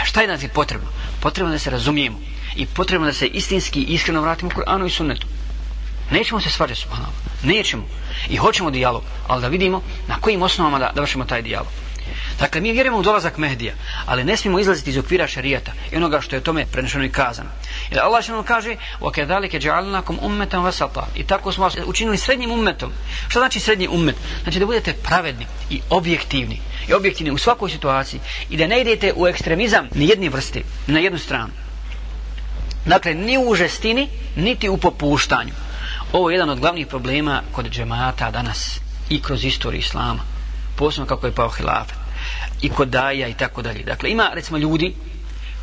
A 0.00 0.04
šta 0.04 0.20
je 0.20 0.28
nas 0.28 0.42
je 0.42 0.48
potrebno? 0.48 0.88
Potrebno 1.20 1.52
da 1.52 1.58
se 1.58 1.70
razumijemo 1.70 2.18
i 2.56 2.66
potrebno 2.66 3.06
da 3.06 3.12
se 3.12 3.26
istinski 3.26 3.80
i 3.80 3.94
iskreno 3.94 4.20
vratimo 4.20 4.50
u 4.54 4.58
Kur'anu 4.58 4.86
i 4.86 4.90
sunnetu. 4.90 5.26
Nećemo 6.10 6.40
se 6.40 6.50
svađati 6.50 6.80
subhanallah. 6.80 7.14
Nećemo. 7.42 7.84
I 8.28 8.36
hoćemo 8.36 8.70
dijalog, 8.70 9.02
ali 9.28 9.42
da 9.42 9.48
vidimo 9.48 9.82
na 10.08 10.16
kojim 10.20 10.42
osnovama 10.42 10.78
da, 10.78 10.92
da 10.94 11.00
vršimo 11.00 11.24
taj 11.24 11.42
dijalog. 11.42 11.72
Dakle, 12.39 12.61
mi 12.61 12.71
vjerujemo 12.71 12.97
u 12.97 13.03
dolazak 13.03 13.37
Mehdija, 13.37 13.73
ali 14.05 14.23
ne 14.23 14.37
smijemo 14.37 14.59
izlaziti 14.59 14.89
iz 14.89 14.97
okvira 14.97 15.27
šarijata 15.27 15.71
i 15.91 15.95
onoga 15.95 16.21
što 16.21 16.35
je 16.35 16.43
tome 16.43 16.65
prenešeno 16.65 17.05
i 17.05 17.11
kazano. 17.11 17.49
Jer 17.91 17.99
Allah 17.99 18.23
što 18.23 18.33
nam 18.33 18.43
kaže 18.43 18.75
وَكَذَلِكَ 19.01 19.59
جَعَلْنَاكُمْ 19.59 20.17
أُمَّتًا 20.21 20.57
وَسَطًا 20.57 21.03
I 21.15 21.23
tako 21.23 21.51
smo 21.51 21.63
vas 21.63 21.75
učinili 21.85 22.17
srednjim 22.17 22.51
ummetom. 22.51 22.91
Što 23.27 23.39
znači 23.39 23.59
srednji 23.59 23.87
ummet? 23.87 24.15
Znači 24.43 24.59
da 24.59 24.65
budete 24.65 24.93
pravedni 24.93 25.45
i 25.69 25.81
objektivni. 25.89 26.61
I 26.89 26.93
objektivni 26.93 27.31
u 27.31 27.37
svakoj 27.37 27.69
situaciji. 27.69 28.19
I 28.49 28.57
da 28.57 28.67
ne 28.67 28.81
idete 28.81 29.13
u 29.15 29.27
ekstremizam 29.27 29.87
ni 29.95 30.07
jedni 30.07 30.29
vrste, 30.29 30.61
na 30.87 30.99
jednu 30.99 31.19
stranu. 31.19 31.53
Dakle, 32.85 33.13
ni 33.13 33.37
u 33.37 33.55
žestini, 33.55 34.09
niti 34.35 34.69
u 34.69 34.77
popuštanju 34.77 35.53
Ovo 36.13 36.29
je 36.29 36.33
jedan 36.33 36.49
od 36.49 36.59
glavnih 36.59 36.87
problema 36.87 37.41
kod 37.51 37.69
džemata 37.69 38.31
danas 38.31 38.79
i 39.09 39.21
kroz 39.21 39.45
istoriju 39.45 39.79
islama. 39.79 40.21
Posebno 40.75 41.07
kako 41.07 41.27
je 41.27 41.35
pao 41.35 41.49
hilafet. 41.49 41.95
I 42.64 42.68
kod 42.68 42.88
daja 42.88 43.28
i 43.28 43.34
tako 43.34 43.62
dalje. 43.62 43.82
Dakle, 43.84 44.10
ima 44.10 44.30
recimo 44.34 44.58
ljudi 44.58 44.94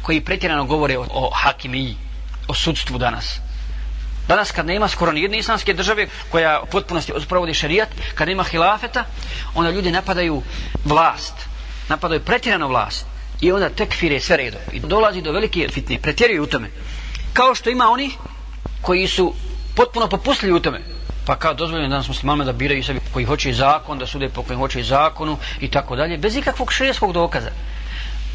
koji 0.02 0.22
pretjerano 0.22 0.66
govore 0.66 0.97
o, 0.97 1.06
o 1.10 1.30
hakimiji, 1.34 1.95
o 2.47 2.54
sudstvu 2.54 2.97
danas. 2.97 3.39
Danas 4.28 4.52
kad 4.52 4.66
nema 4.66 4.88
skoro 4.88 5.12
nijedne 5.12 5.38
islamske 5.38 5.74
države 5.74 6.08
koja 6.32 6.62
u 6.62 6.66
potpunosti 6.66 7.14
sprovodi 7.24 7.54
šerijat, 7.54 7.89
kad 8.16 8.28
nema 8.28 8.43
hilafeta, 8.43 9.06
onda 9.56 9.72
ljudi 9.72 9.91
napadaju 9.91 10.41
vlast, 10.86 11.34
napadaju 11.89 12.22
pretjerano 12.22 12.68
vlast 12.68 13.06
i 13.41 13.52
onda 13.52 13.70
tekfire 13.70 14.20
sve 14.20 14.38
redo. 14.38 14.58
I 14.72 14.80
dolazi 14.80 15.22
do 15.22 15.32
velike 15.32 15.68
fitne, 15.74 15.97
pretjeruju 16.02 16.43
u 16.43 16.47
tome. 16.47 16.70
Kao 17.34 17.56
što 17.56 17.70
ima 17.70 17.89
oni 17.89 18.12
koji 18.82 19.08
su 19.08 19.34
potpuno 19.76 20.08
popustili 20.08 20.54
u 20.54 20.60
tome. 20.60 20.82
Pa 21.26 21.36
kao 21.36 21.53
dozvoljeno 21.53 21.89
danas 21.89 22.07
muslimanima 22.07 22.45
da 22.45 22.51
biraju 22.51 22.84
sebi 22.84 22.99
koji 23.13 23.26
hoće 23.26 23.53
zakon, 23.53 23.99
da 23.99 24.07
sude 24.07 24.30
po 24.30 24.43
kojim 24.43 24.59
hoće 24.59 24.84
zakonu 24.84 25.38
i 25.59 25.67
tako 25.72 25.95
dalje, 25.95 26.17
bez 26.17 26.36
ikakvog 26.36 26.72
šerijskog 26.74 27.13
dokaza. 27.13 27.51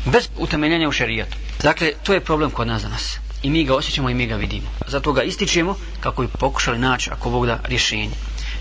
Bez 0.04 0.28
utemeljenja 0.36 0.88
u 0.88 0.92
šerijatu. 0.92 1.36
Dakle, 1.62 1.92
to 2.02 2.14
je 2.14 2.20
problem 2.20 2.50
kod 2.50 2.66
nas 2.66 2.82
danas. 2.82 3.18
I 3.42 3.50
mi 3.50 3.64
ga 3.64 3.74
osjećamo 3.74 4.10
i 4.10 4.14
mi 4.14 4.26
ga 4.26 4.36
vidimo. 4.36 4.68
Zato 4.86 5.12
ga 5.12 5.22
ističemo 5.22 5.76
kako 6.00 6.22
bi 6.22 6.28
pokušali 6.28 6.78
naći 6.78 7.10
ako 7.10 7.30
Bog 7.30 7.46
da 7.46 7.58
rješenje. 7.64 8.14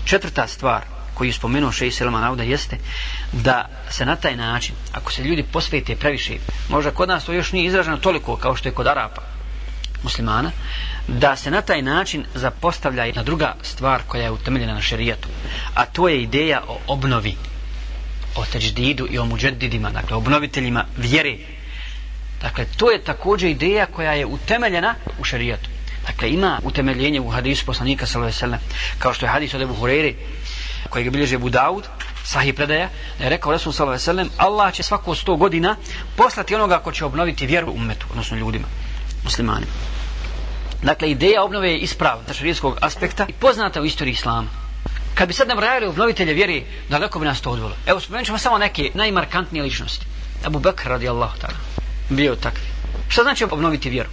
Četvrta 0.04 0.46
stvar 0.46 0.82
koju 1.14 1.28
je 1.28 1.32
spomenuo 1.32 1.72
Šeji 1.72 1.92
Selman 1.92 2.24
Auda 2.24 2.42
jeste 2.42 2.78
da 3.32 3.68
se 3.90 4.06
na 4.06 4.16
taj 4.16 4.36
način, 4.36 4.74
ako 4.92 5.12
se 5.12 5.22
ljudi 5.22 5.44
posvete 5.52 5.96
previše, 5.96 6.34
možda 6.68 6.90
kod 6.90 7.08
nas 7.08 7.24
to 7.24 7.32
još 7.32 7.52
nije 7.52 7.66
izraženo 7.66 7.96
toliko 7.96 8.36
kao 8.36 8.56
što 8.56 8.68
je 8.68 8.72
kod 8.72 8.86
Arapa, 8.86 9.22
muslimana, 10.02 10.50
da 11.08 11.36
se 11.36 11.50
na 11.50 11.62
taj 11.62 11.82
način 11.82 12.24
zapostavlja 12.34 13.04
jedna 13.04 13.22
druga 13.22 13.54
stvar 13.62 14.02
koja 14.06 14.22
je 14.22 14.30
utemeljena 14.30 14.74
na 14.74 14.80
šerijatu, 14.80 15.28
a 15.74 15.84
to 15.84 16.08
je 16.08 16.22
ideja 16.22 16.62
o 16.68 16.78
obnovi, 16.86 17.36
o 18.36 18.44
teđdidu 18.44 19.06
i 19.10 19.18
o 19.18 19.24
muđedidima, 19.24 19.90
dakle 19.90 20.16
obnoviteljima 20.16 20.84
vjere. 20.96 21.36
Dakle, 22.42 22.64
to 22.76 22.90
je 22.90 23.04
također 23.04 23.50
ideja 23.50 23.86
koja 23.86 24.12
je 24.12 24.26
utemeljena 24.26 24.94
u 25.18 25.24
šerijatu. 25.24 25.70
Dakle, 26.06 26.30
ima 26.30 26.60
utemeljenje 26.62 27.20
u 27.20 27.30
hadisu 27.30 27.66
poslanika 27.66 28.06
sallallahu 28.06 28.56
kao 28.98 29.14
što 29.14 29.26
je 29.26 29.30
hadis 29.30 29.54
od 29.54 29.62
Ebu 29.62 29.74
Hureyri, 29.74 30.14
koji 30.90 31.04
ga 31.04 31.10
bilježe 31.10 31.36
Abu 31.36 31.50
Daud, 31.50 31.84
sahih 32.24 32.54
predaja, 32.54 32.88
da 33.18 33.24
je 33.24 33.30
rekao 33.30 33.52
Resul 33.52 33.72
sallallahu 33.72 34.10
alejhi 34.10 34.30
Allah 34.36 34.74
će 34.74 34.82
svako 34.82 35.14
100 35.14 35.38
godina 35.38 35.76
poslati 36.16 36.54
onoga 36.54 36.78
ko 36.78 36.92
će 36.92 37.04
obnoviti 37.04 37.46
vjeru 37.46 37.72
umetu, 37.72 38.06
odnosno 38.10 38.36
ljudima, 38.36 38.68
muslimanima. 39.24 39.95
Dakle, 40.86 41.10
ideja 41.10 41.42
obnove 41.42 41.70
je 41.70 41.78
ispravna 41.78 42.22
sa 42.26 42.34
šarijskog 42.34 42.78
aspekta 42.80 43.26
i 43.28 43.32
poznata 43.32 43.80
u 43.80 43.84
istoriji 43.84 44.12
islama. 44.12 44.48
Kad 45.14 45.28
bi 45.28 45.34
sad 45.34 45.48
nabrajali 45.48 45.86
obnovitelje 45.86 46.34
vjeri, 46.34 46.64
daleko 46.88 47.18
bi 47.18 47.26
nas 47.26 47.40
to 47.40 47.50
odvelo. 47.50 47.72
Evo, 47.86 48.00
spomenut 48.00 48.26
ćemo 48.26 48.38
samo 48.38 48.58
neke 48.58 48.90
najmarkantnije 48.94 49.62
ličnosti. 49.62 50.06
Abu 50.44 50.58
Bakr 50.58 50.88
radijallahu 50.88 51.38
ta'ala. 51.38 51.58
Bio 52.08 52.36
takvi. 52.36 52.62
Šta 53.08 53.22
znači 53.22 53.44
obnoviti 53.44 53.90
vjeru? 53.90 54.08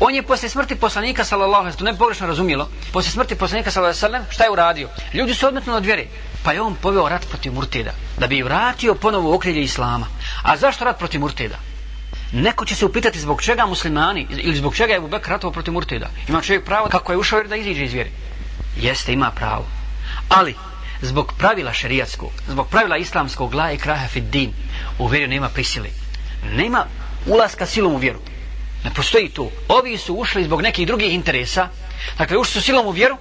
On 0.00 0.14
je 0.14 0.22
posle 0.22 0.48
smrti 0.48 0.76
poslanika 0.76 1.24
sallallahu 1.24 1.60
alejhi 1.60 1.74
ve 1.74 1.78
sellem, 1.78 1.94
ne 1.94 1.98
pogrešno 1.98 2.26
razumjelo, 2.26 2.68
posle 2.92 3.10
smrti 3.10 3.34
poslanika 3.34 3.70
sallallahu 3.70 3.98
alejhi 3.98 4.04
ve 4.04 4.08
sellem, 4.08 4.32
šta 4.32 4.44
je 4.44 4.50
uradio? 4.50 4.88
Ljudi 5.14 5.34
su 5.34 5.46
odmetnuli 5.46 5.76
od 5.76 5.84
vjere, 5.84 6.06
pa 6.44 6.52
je 6.52 6.60
on 6.60 6.74
poveo 6.74 7.08
rat 7.08 7.28
protiv 7.28 7.52
murtida, 7.52 7.92
da 8.18 8.26
bi 8.26 8.42
vratio 8.42 8.94
ponovo 8.94 9.34
okrilje 9.34 9.62
islama. 9.62 10.06
A 10.42 10.56
zašto 10.56 10.84
rat 10.84 10.98
protiv 10.98 11.20
murtida? 11.20 11.71
Neko 12.32 12.64
će 12.64 12.74
se 12.74 12.86
upitati 12.86 13.20
zbog 13.20 13.42
čega 13.42 13.66
muslimani 13.66 14.26
ili 14.30 14.56
zbog 14.56 14.76
čega 14.76 14.92
je 14.92 14.98
Abu 14.98 15.08
Bekr 15.08 15.30
ratovao 15.30 15.52
protiv 15.52 15.74
Murtida. 15.74 16.10
Ima 16.28 16.42
čovjek 16.42 16.64
pravo 16.64 16.88
kako 16.88 17.12
je 17.12 17.18
ušao 17.18 17.42
da 17.42 17.56
iziđe 17.56 17.84
iz 17.84 17.92
vjere. 17.92 18.10
Jeste, 18.76 19.12
ima 19.12 19.30
pravo. 19.30 19.66
Ali, 20.28 20.54
zbog 21.02 21.32
pravila 21.38 21.72
šerijatskog, 21.72 22.30
zbog 22.48 22.68
pravila 22.68 22.96
islamskog 22.96 23.54
la 23.54 23.72
i 23.72 23.78
kraha 23.78 24.08
fid 24.08 24.24
din, 24.24 24.52
u 24.98 25.06
vjeru 25.06 25.30
nema 25.30 25.48
prisile. 25.48 25.88
Nema 26.56 26.86
ulaska 27.26 27.66
silom 27.66 27.94
u 27.94 27.98
vjeru. 27.98 28.18
Ne 28.84 28.90
postoji 28.94 29.28
to. 29.28 29.50
Ovi 29.68 29.98
su 29.98 30.14
ušli 30.14 30.44
zbog 30.44 30.62
nekih 30.62 30.86
drugih 30.86 31.12
interesa. 31.14 31.68
Dakle, 32.18 32.38
ušli 32.38 32.52
su 32.52 32.60
silom 32.60 32.86
u 32.86 32.90
vjeru. 32.90 33.16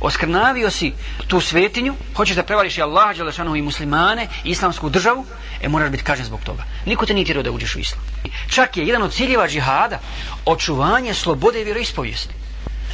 Oskrnavio 0.00 0.70
si 0.70 0.92
tu 1.26 1.40
svetinju, 1.40 1.94
hoćeš 2.16 2.36
da 2.36 2.42
prevariš 2.42 2.78
i 2.78 2.82
Allaha, 2.82 3.12
Đelešanu 3.12 3.56
i 3.56 3.62
muslimane, 3.62 4.28
i 4.44 4.50
islamsku 4.50 4.88
državu, 4.88 5.26
e 5.66 5.68
moraš 5.68 5.90
biti 5.90 6.04
kažen 6.04 6.24
zbog 6.24 6.40
toga. 6.44 6.64
Niko 6.86 7.06
te 7.06 7.14
nije 7.14 7.24
tjerao 7.24 7.42
da 7.42 7.50
uđeš 7.50 7.76
u 7.76 7.78
islam. 7.78 8.02
Čak 8.50 8.76
je 8.76 8.86
jedan 8.86 9.02
od 9.02 9.12
ciljeva 9.12 9.48
džihada 9.48 9.98
očuvanje 10.44 11.14
slobode 11.14 11.60
i 11.60 11.64
vjeroispovijesti. 11.64 12.34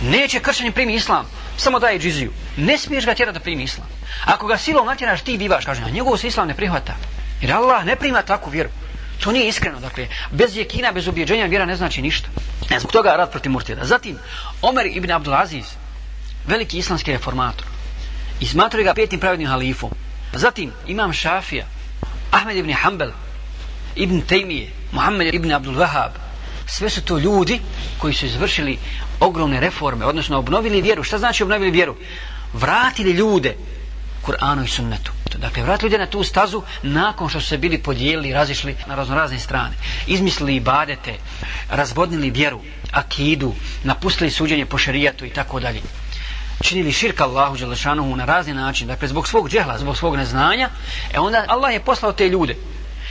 Neće 0.00 0.40
kršćanin 0.40 0.72
primi 0.72 0.94
islam, 0.94 1.26
samo 1.56 1.78
daje 1.78 1.98
džiziju. 1.98 2.32
Ne 2.56 2.78
smiješ 2.78 3.06
ga 3.06 3.14
tjerati 3.14 3.38
da 3.38 3.42
primi 3.42 3.62
islam. 3.62 3.86
Ako 4.24 4.46
ga 4.46 4.56
silom 4.58 4.86
natjeraš, 4.86 5.22
ti 5.22 5.38
bivaš 5.38 5.64
kažen, 5.64 5.84
a 5.84 5.90
njegov 5.90 6.16
se 6.16 6.28
islam 6.28 6.48
ne 6.48 6.54
prihvata. 6.54 6.94
Jer 7.40 7.52
Allah 7.52 7.84
ne 7.84 7.96
prima 7.96 8.22
takvu 8.22 8.50
vjeru. 8.50 8.70
To 9.20 9.32
nije 9.32 9.48
iskreno, 9.48 9.80
dakle, 9.80 10.08
bez 10.30 10.56
jekina, 10.56 10.92
bez 10.92 11.08
ubjeđenja 11.08 11.46
vjera 11.46 11.66
ne 11.66 11.76
znači 11.76 12.02
ništa. 12.02 12.28
E, 12.70 12.78
zbog 12.78 12.92
toga 12.92 13.16
rad 13.16 13.30
protiv 13.30 13.52
Murtida. 13.52 13.84
Zatim, 13.84 14.18
Omer 14.62 14.86
ibn 14.86 15.10
Abdulaziz, 15.10 15.64
veliki 16.46 16.78
islamski 16.78 17.12
reformator, 17.12 17.66
i 18.40 18.46
smatruje 18.46 18.84
ga 18.84 18.94
petim 18.94 19.20
pravednim 19.20 19.48
halifom. 19.48 19.90
Zatim, 20.32 20.72
imam 20.86 21.12
Šafija, 21.12 21.66
Ahmed 22.32 22.56
ibn 22.56 22.72
Hanbel, 22.72 23.10
ibn 23.94 24.20
Tejmije, 24.20 24.70
Muhammed 24.92 25.34
ibn 25.34 25.52
Abdul 25.52 25.74
Wahab, 25.74 26.10
sve 26.66 26.90
su 26.90 27.02
to 27.02 27.18
ljudi 27.18 27.60
koji 27.98 28.14
su 28.14 28.26
izvršili 28.26 28.78
ogromne 29.20 29.60
reforme, 29.60 30.04
odnosno 30.04 30.38
obnovili 30.38 30.82
vjeru. 30.82 31.02
Šta 31.02 31.18
znači 31.18 31.42
obnovili 31.42 31.70
vjeru? 31.70 31.96
Vratili 32.52 33.10
ljude 33.10 33.56
Kur'anu 34.26 34.64
i 34.64 34.68
sunnetu. 34.68 35.12
Dakle, 35.38 35.62
vratili 35.62 35.90
ljude 35.90 35.98
na 35.98 36.10
tu 36.10 36.22
stazu 36.24 36.62
nakon 36.82 37.28
što 37.28 37.40
su 37.40 37.46
se 37.46 37.58
bili 37.58 37.78
podijelili 37.78 38.28
i 38.28 38.32
razišli 38.32 38.76
na 38.86 38.94
raznorazne 38.94 39.38
strane. 39.38 39.74
Izmislili 40.06 40.56
ibadete, 40.56 41.14
razvodnili 41.70 42.30
vjeru, 42.30 42.60
akidu, 42.92 43.54
napustili 43.84 44.30
suđenje 44.30 44.66
po 44.66 44.78
šerijatu 44.78 45.24
i 45.26 45.30
tako 45.30 45.60
dalje. 45.60 45.80
Činili 46.62 46.92
širka 46.92 47.24
Allahu 47.24 47.56
Đelešanuhu 47.56 48.16
na 48.16 48.24
razni 48.24 48.54
način, 48.54 48.88
dakle, 48.88 49.08
zbog 49.08 49.28
svog 49.28 49.48
džehla, 49.48 49.78
zbog 49.78 49.96
svog 49.96 50.16
neznanja, 50.16 50.70
e 51.14 51.18
onda 51.18 51.44
Allah 51.48 51.72
je 51.72 51.80
poslao 51.80 52.12
te 52.12 52.28
ljude. 52.28 52.56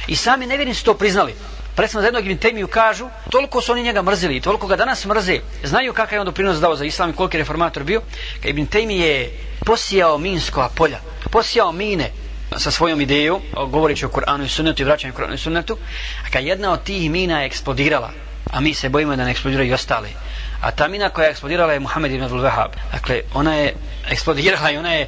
I 0.07 0.15
sami 0.15 0.45
nevjernici 0.45 0.79
su 0.79 0.85
to 0.85 0.93
priznali. 0.93 1.35
Predsjedno 1.75 2.01
za 2.01 2.07
jednog 2.07 2.25
Ibn 2.25 2.37
Temiju 2.37 2.67
kažu, 2.67 3.09
toliko 3.29 3.61
su 3.61 3.71
oni 3.71 3.83
njega 3.83 4.01
mrzili, 4.01 4.35
i 4.35 4.41
toliko 4.41 4.67
ga 4.67 4.75
danas 4.75 5.05
mrze, 5.05 5.39
znaju 5.63 5.93
kakav 5.93 6.15
je 6.15 6.19
on 6.19 6.25
doprinos 6.25 6.59
dao 6.59 6.75
za 6.75 6.85
islam 6.85 7.09
i 7.09 7.13
koliki 7.13 7.37
reformator 7.37 7.83
bio, 7.83 8.01
kad 8.41 8.49
Ibn 8.49 8.65
Temi 8.65 8.97
je 8.97 9.39
posijao 9.65 10.17
minsko 10.17 10.69
polja, 10.75 10.99
posijao 11.31 11.71
mine 11.71 12.11
sa 12.57 12.71
svojom 12.71 13.01
idejom, 13.01 13.41
govoreći 13.67 14.05
o 14.05 14.09
Kur'anu 14.09 14.45
i 14.45 14.49
sunnetu 14.49 14.81
i 14.81 14.85
vraćanju 14.85 15.13
Kur'anu 15.13 15.33
i 15.33 15.37
sunnetu, 15.37 15.77
a 16.25 16.29
kad 16.31 16.43
jedna 16.43 16.71
od 16.71 16.83
tih 16.83 17.11
mina 17.11 17.39
je 17.39 17.45
eksplodirala, 17.45 18.11
a 18.51 18.59
mi 18.59 18.73
se 18.73 18.89
bojimo 18.89 19.15
da 19.15 19.23
ne 19.25 19.31
eksplodiraju 19.31 19.69
i 19.69 19.73
ostale, 19.73 20.09
a 20.61 20.71
ta 20.71 20.87
mina 20.87 21.09
koja 21.09 21.25
je 21.25 21.31
eksplodirala 21.31 21.73
je 21.73 21.79
Muhammed 21.79 22.11
ibn 22.11 22.23
Abdul 22.23 22.41
Wahab. 22.41 22.69
Dakle, 22.91 23.21
ona 23.33 23.55
je 23.55 23.73
eksplodirala 24.09 24.71
i 24.71 24.77
ona 24.77 24.93
je, 24.93 25.07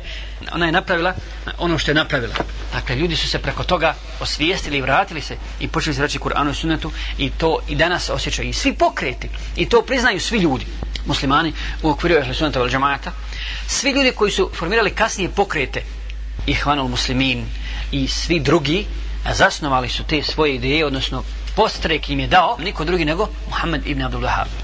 ona 0.51 0.65
je 0.65 0.71
napravila 0.71 1.13
ono 1.57 1.77
što 1.77 1.91
je 1.91 1.95
napravila. 1.95 2.33
Dakle, 2.73 2.95
ljudi 2.95 3.15
su 3.15 3.29
se 3.29 3.39
preko 3.39 3.63
toga 3.63 3.93
osvijestili 4.19 4.77
i 4.77 4.81
vratili 4.81 5.21
se 5.21 5.37
i 5.59 5.67
počeli 5.67 5.95
se 5.95 6.01
reći 6.01 6.19
Kur'anu 6.19 6.51
i 6.51 6.55
sunnetu 6.55 6.91
i 7.17 7.29
to 7.29 7.59
i 7.67 7.75
danas 7.75 8.09
osjećaju 8.09 8.49
i 8.49 8.53
svi 8.53 8.73
pokreti 8.73 9.29
i 9.55 9.69
to 9.69 9.81
priznaju 9.81 10.19
svi 10.19 10.37
ljudi 10.37 10.65
muslimani 11.05 11.53
u 11.83 11.89
okviru 11.89 12.15
ehli 12.15 12.33
sunnata 12.33 12.59
vel 12.59 12.69
džamata 12.69 13.11
svi 13.67 13.91
ljudi 13.91 14.11
koji 14.11 14.31
su 14.31 14.49
formirali 14.55 14.91
kasnije 14.91 15.29
pokrete 15.29 15.81
ihvanul 16.47 16.87
muslimin 16.87 17.45
i 17.91 18.07
svi 18.07 18.39
drugi 18.39 18.85
zasnovali 19.33 19.89
su 19.89 20.03
te 20.03 20.23
svoje 20.23 20.55
ideje 20.55 20.85
odnosno 20.85 21.23
postrek 21.55 22.09
im 22.09 22.19
je 22.19 22.27
dao 22.27 22.57
niko 22.59 22.83
drugi 22.83 23.05
nego 23.05 23.27
Muhammed 23.49 23.87
ibn 23.87 24.01
Abdul 24.01 24.21
Wahab 24.21 24.62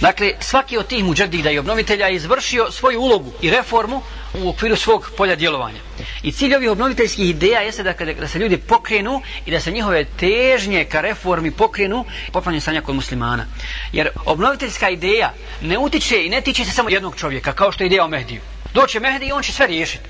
Dakle, 0.00 0.32
svaki 0.40 0.78
od 0.78 0.86
tih 0.86 1.04
muđadida 1.04 1.50
i 1.50 1.58
obnovitelja 1.58 2.06
je 2.06 2.14
izvršio 2.14 2.70
svoju 2.70 3.00
ulogu 3.00 3.32
i 3.42 3.50
reformu 3.50 4.02
u 4.34 4.48
okviru 4.48 4.76
svog 4.76 5.10
polja 5.16 5.34
djelovanja. 5.34 5.80
I 6.22 6.32
cilj 6.32 6.54
ovih 6.54 6.70
obnoviteljskih 6.70 7.28
ideja 7.30 7.60
jeste 7.60 7.82
da, 7.82 7.92
kada, 7.92 8.12
da 8.12 8.28
se 8.28 8.38
ljudi 8.38 8.56
pokrenu 8.56 9.22
i 9.46 9.50
da 9.50 9.60
se 9.60 9.70
njihove 9.70 10.04
težnje 10.04 10.84
ka 10.84 11.00
reformi 11.00 11.50
pokrenu 11.50 12.04
popravljanje 12.32 12.60
stanja 12.60 12.80
kod 12.80 12.94
muslimana. 12.94 13.46
Jer 13.92 14.08
obnoviteljska 14.24 14.90
ideja 14.90 15.32
ne 15.62 15.78
utiče 15.78 16.26
i 16.26 16.28
ne 16.28 16.40
tiče 16.40 16.64
se 16.64 16.70
samo 16.70 16.90
jednog 16.90 17.16
čovjeka, 17.16 17.52
kao 17.52 17.72
što 17.72 17.84
je 17.84 17.86
ideja 17.86 18.04
o 18.04 18.08
Mehdiju. 18.08 18.40
Doće 18.74 19.00
Mehdi 19.00 19.26
i 19.26 19.32
on 19.32 19.42
će 19.42 19.52
sve 19.52 19.66
riješiti. 19.66 20.04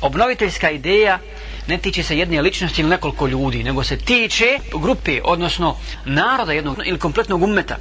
Obnoviteljska 0.00 0.70
ideja 0.70 1.18
ne 1.66 1.78
tiče 1.78 2.02
se 2.02 2.18
jedne 2.18 2.42
ličnosti 2.42 2.80
ili 2.80 2.90
nekoliko 2.90 3.26
ljudi, 3.26 3.62
nego 3.62 3.84
se 3.84 3.96
tiče 3.96 4.58
grupe, 4.74 5.20
odnosno 5.24 5.76
naroda 6.04 6.52
jednog 6.52 6.78
ili 6.84 6.98
kompletnog 6.98 7.42
ummeta. 7.42 7.76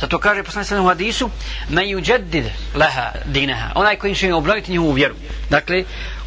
Zato 0.00 0.18
kaže 0.18 0.42
poslanik 0.42 0.68
sallallahu 0.68 0.90
alejhi 0.90 1.08
ve 1.08 1.12
sellem 1.12 1.30
hadisu: 1.30 1.74
"Men 1.74 1.84
yujaddid 1.86 2.44
laha 2.74 3.12
dinaha." 3.24 3.72
Onaj 3.74 3.96
koji 3.96 4.14
će 4.14 4.34
obnoviti 4.34 4.70
njihovu 4.70 4.92
vjeru. 4.92 5.14
Dakle, 5.50 5.84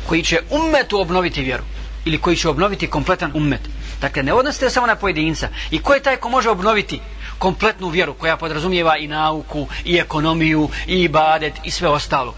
koji 0.08 0.24
će 0.24 0.40
ummetu 0.50 1.00
obnoviti 1.02 1.42
vjeru 1.42 1.64
ili 2.06 2.18
koji 2.18 2.36
će 2.36 2.50
obnoviti 2.50 2.88
kompletan 2.88 3.32
ummet. 3.36 3.62
Dakle, 4.02 4.24
ne 4.24 4.34
odnosi 4.34 4.60
se 4.60 4.70
samo 4.70 4.88
na 4.88 4.96
pojedinca. 4.96 5.50
I 5.72 5.80
ko 5.82 5.94
je 5.94 6.00
taj 6.00 6.18
ko 6.18 6.30
može 6.30 6.50
obnoviti 6.50 7.00
kompletnu 7.38 7.90
vjeru 7.90 8.14
koja 8.14 8.38
podrazumijeva 8.38 8.98
i 8.98 9.08
nauku, 9.08 9.68
i 9.86 9.98
ekonomiju, 9.98 10.70
i 10.88 11.02
ibadet, 11.04 11.54
i 11.64 11.72
sve 11.72 11.90
ostalo? 11.90 12.34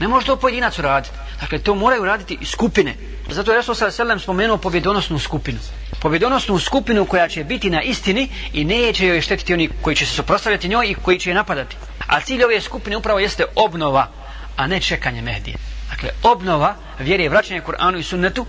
Ne 0.00 0.08
može 0.08 0.26
to 0.26 0.36
pojedinac 0.36 0.78
uraditi. 0.78 1.14
Dakle, 1.40 1.58
to 1.58 1.74
moraju 1.74 2.04
raditi 2.04 2.38
i 2.40 2.44
skupine. 2.44 2.94
Zato 3.28 3.52
je 3.52 3.56
Resul 3.56 3.74
Sallam 3.74 4.20
spomenuo 4.20 4.56
pobjedonosnu 4.56 5.18
skupinu. 5.18 5.58
Pobjedonosnu 6.00 6.58
skupinu 6.58 7.04
koja 7.04 7.28
će 7.28 7.44
biti 7.44 7.70
na 7.70 7.82
istini 7.82 8.28
i 8.52 8.64
neće 8.64 9.06
joj 9.06 9.20
štetiti 9.20 9.54
oni 9.54 9.68
koji 9.82 9.96
će 9.96 10.06
se 10.06 10.14
suprostavljati 10.14 10.68
njoj 10.68 10.90
i 10.90 10.94
koji 10.94 11.18
će 11.18 11.30
je 11.30 11.34
napadati. 11.34 11.76
A 12.06 12.20
cilj 12.20 12.44
ove 12.44 12.60
skupine 12.60 12.96
upravo 12.96 13.18
jeste 13.18 13.44
obnova, 13.54 14.08
a 14.56 14.66
ne 14.66 14.80
čekanje 14.80 15.22
Mehdije. 15.22 15.56
Dakle, 15.90 16.10
obnova 16.22 16.76
vjere, 16.98 17.28
vraćanje 17.28 17.62
Kur'anu 17.66 17.98
i 17.98 18.02
sunnetu 18.02 18.46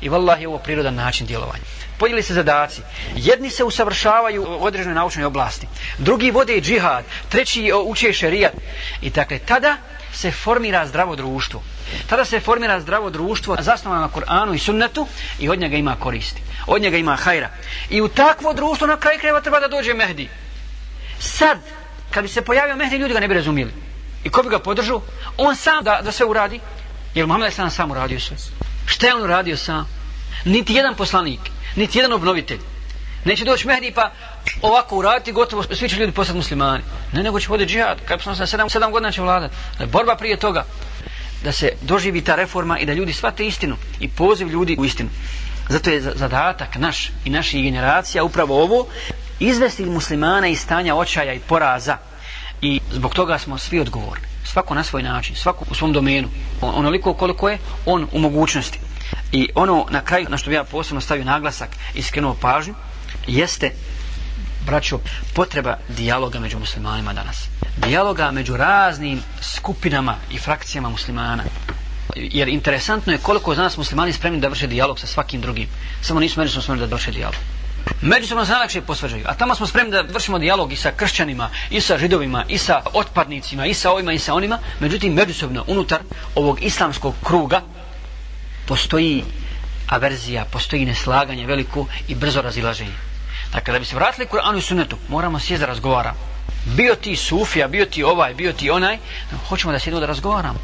i 0.00 0.08
vallahi 0.08 0.46
ovo 0.46 0.58
prirodan 0.58 0.94
način 0.94 1.26
djelovanja. 1.26 1.64
Podijeli 1.98 2.22
se 2.22 2.34
zadaci. 2.34 2.80
Jedni 3.16 3.50
se 3.50 3.64
usavršavaju 3.64 4.42
u 4.42 4.64
određenoj 4.64 4.94
naučnoj 4.94 5.24
oblasti. 5.24 5.66
Drugi 5.98 6.30
vode 6.30 6.60
džihad. 6.60 7.04
Treći 7.28 7.72
uče 7.86 8.12
šerijat. 8.12 8.52
I 9.02 9.10
dakle, 9.10 9.38
tada 9.38 9.76
se 10.12 10.30
formira 10.30 10.86
zdravo 10.86 11.16
društvo. 11.16 11.62
Tada 12.06 12.24
se 12.24 12.40
formira 12.40 12.80
zdravo 12.80 13.10
društvo 13.10 13.56
zasnovano 13.60 14.02
na 14.02 14.08
Kur'anu 14.08 14.54
i 14.54 14.58
sunnetu 14.58 15.06
i 15.38 15.48
od 15.48 15.58
njega 15.58 15.76
ima 15.76 15.96
koristi. 16.00 16.42
Od 16.66 16.82
njega 16.82 16.96
ima 16.96 17.16
hajra. 17.16 17.50
I 17.90 18.00
u 18.00 18.08
takvo 18.08 18.52
društvo 18.52 18.86
na 18.86 18.96
kraj 18.96 19.18
krajeva 19.18 19.40
treba 19.40 19.60
da 19.60 19.68
dođe 19.68 19.94
Mehdi. 19.94 20.28
Sad, 21.18 21.58
kad 22.10 22.22
bi 22.22 22.28
se 22.28 22.42
pojavio 22.42 22.76
Mehdi, 22.76 22.96
ljudi 22.96 23.14
ga 23.14 23.20
ne 23.20 23.28
bi 23.28 23.34
razumijeli. 23.34 23.72
I 24.24 24.30
ko 24.30 24.42
bi 24.42 24.48
ga 24.48 24.58
podržao? 24.58 25.02
On 25.36 25.56
sam 25.56 25.84
da, 25.84 26.00
da 26.04 26.12
sve 26.12 26.26
uradi. 26.26 26.60
Jer 27.14 27.26
Muhammed 27.26 27.46
je 27.46 27.54
sam 27.54 27.70
sam 27.70 27.90
uradio 27.90 28.20
sve. 28.20 28.36
Šta 28.86 29.06
je 29.06 29.14
on 29.14 29.22
uradio 29.22 29.56
sam? 29.56 29.88
Niti 30.44 30.74
jedan 30.74 30.94
poslanik, 30.94 31.40
niti 31.76 31.98
jedan 31.98 32.12
obnovitelj. 32.12 32.60
Neće 33.24 33.44
doći 33.44 33.66
Mehdi 33.66 33.92
pa 33.94 34.12
ovako 34.62 34.96
uraditi, 34.96 35.32
gotovo 35.32 35.62
svi 35.62 35.88
će 35.88 35.96
ljudi 35.96 36.12
postati 36.12 36.36
muslimani. 36.36 36.82
Ne, 37.12 37.22
nego 37.22 37.40
će 37.40 37.48
voditi 37.48 37.72
džihad. 37.72 37.98
Kad 38.04 38.22
sam 38.22 38.46
sedam, 38.46 38.70
sedam 38.70 38.92
godina 38.92 39.12
će 39.12 39.22
vladati. 39.22 39.54
E, 39.80 39.86
borba 39.86 40.16
prije 40.16 40.36
toga 40.36 40.64
da 41.44 41.52
se 41.52 41.70
doživi 41.82 42.20
ta 42.20 42.34
reforma 42.34 42.78
i 42.78 42.86
da 42.86 42.92
ljudi 42.92 43.12
shvate 43.12 43.46
istinu 43.46 43.76
i 44.00 44.08
poziv 44.08 44.48
ljudi 44.48 44.76
u 44.78 44.84
istinu. 44.84 45.10
Zato 45.68 45.90
je 45.90 46.00
zadatak 46.00 46.76
naš 46.76 47.10
i 47.24 47.30
naših 47.30 47.62
generacija 47.64 48.24
upravo 48.24 48.62
ovo 48.62 48.86
izvesti 49.40 49.84
muslimana 49.84 50.46
iz 50.46 50.60
stanja 50.60 50.94
očaja 50.94 51.32
i 51.32 51.38
poraza 51.38 51.96
i 52.62 52.80
zbog 52.92 53.14
toga 53.14 53.38
smo 53.38 53.58
svi 53.58 53.80
odgovorni. 53.80 54.24
Svako 54.44 54.74
na 54.74 54.84
svoj 54.84 55.02
način, 55.02 55.36
svako 55.36 55.64
u 55.70 55.74
svom 55.74 55.92
domenu. 55.92 56.28
Onoliko 56.60 57.14
koliko 57.14 57.48
je 57.48 57.58
on 57.86 58.08
u 58.12 58.18
mogućnosti. 58.18 58.78
I 59.32 59.48
ono 59.54 59.86
na 59.90 60.00
kraju 60.00 60.26
na 60.28 60.36
što 60.36 60.50
bi 60.50 60.56
ja 60.56 60.64
posebno 60.64 61.00
stavio 61.00 61.24
naglasak 61.24 61.70
i 61.94 62.02
skrenuo 62.02 62.36
pažnju 62.40 62.74
jeste 63.26 63.70
braćo, 64.66 64.98
potreba 65.34 65.76
dijaloga 65.88 66.40
među 66.40 66.58
muslimanima 66.58 67.12
danas. 67.12 67.48
Dijaloga 67.76 68.30
među 68.30 68.56
raznim 68.56 69.22
skupinama 69.42 70.16
i 70.30 70.38
frakcijama 70.38 70.88
muslimana. 70.88 71.42
Jer 72.16 72.48
interesantno 72.48 73.12
je 73.12 73.18
koliko 73.18 73.54
za 73.54 73.62
nas 73.62 73.76
muslimani 73.76 74.12
spremni 74.12 74.40
da 74.40 74.48
vrše 74.48 74.66
dijalog 74.66 75.00
sa 75.00 75.06
svakim 75.06 75.40
drugim. 75.40 75.68
Samo 76.02 76.20
nisu 76.20 76.40
međusobno 76.40 76.62
spremni 76.62 76.86
da 76.86 76.96
vrše 76.96 77.10
dijalog. 77.10 77.34
Međusobno 78.02 78.44
se 78.44 78.52
najlakše 78.52 78.80
posvađaju. 78.80 79.24
A 79.28 79.34
tamo 79.34 79.54
smo 79.54 79.66
spremni 79.66 79.92
da 79.92 80.02
vršimo 80.02 80.38
dijalog 80.38 80.72
i 80.72 80.76
sa 80.76 80.90
kršćanima, 80.96 81.50
i 81.70 81.80
sa 81.80 81.98
židovima, 81.98 82.44
i 82.48 82.58
sa 82.58 82.82
otpadnicima, 82.92 83.66
i 83.66 83.74
sa 83.74 83.90
ovima, 83.90 84.12
i 84.12 84.18
sa 84.18 84.34
onima. 84.34 84.58
Međutim, 84.80 85.12
međusobno, 85.12 85.64
unutar 85.66 86.00
ovog 86.34 86.62
islamskog 86.62 87.14
kruga, 87.24 87.60
postoji 88.66 89.24
averzija, 89.88 90.44
postoji 90.44 90.84
neslaganje 90.84 91.46
veliko 91.46 91.86
i 92.08 92.14
brzo 92.14 92.42
razilaženje. 92.42 93.11
Dakle, 93.52 93.72
da 93.72 93.78
bi 93.78 93.84
se 93.84 93.96
vratili 93.96 94.26
Kur'anu 94.26 94.58
i 94.58 94.62
Sunnetu, 94.62 94.96
moramo 95.08 95.38
sjeti 95.38 95.60
da 95.60 95.66
razgovaramo. 95.66 96.18
Bio 96.64 96.94
ti 96.94 97.16
Sufija, 97.16 97.68
bio 97.68 97.86
ti 97.86 98.02
ovaj, 98.02 98.34
bio 98.34 98.52
ti 98.52 98.70
onaj, 98.70 98.98
hoćemo 99.48 99.72
da 99.72 99.78
sjedimo 99.78 100.00
da 100.00 100.06
razgovaramo. 100.06 100.58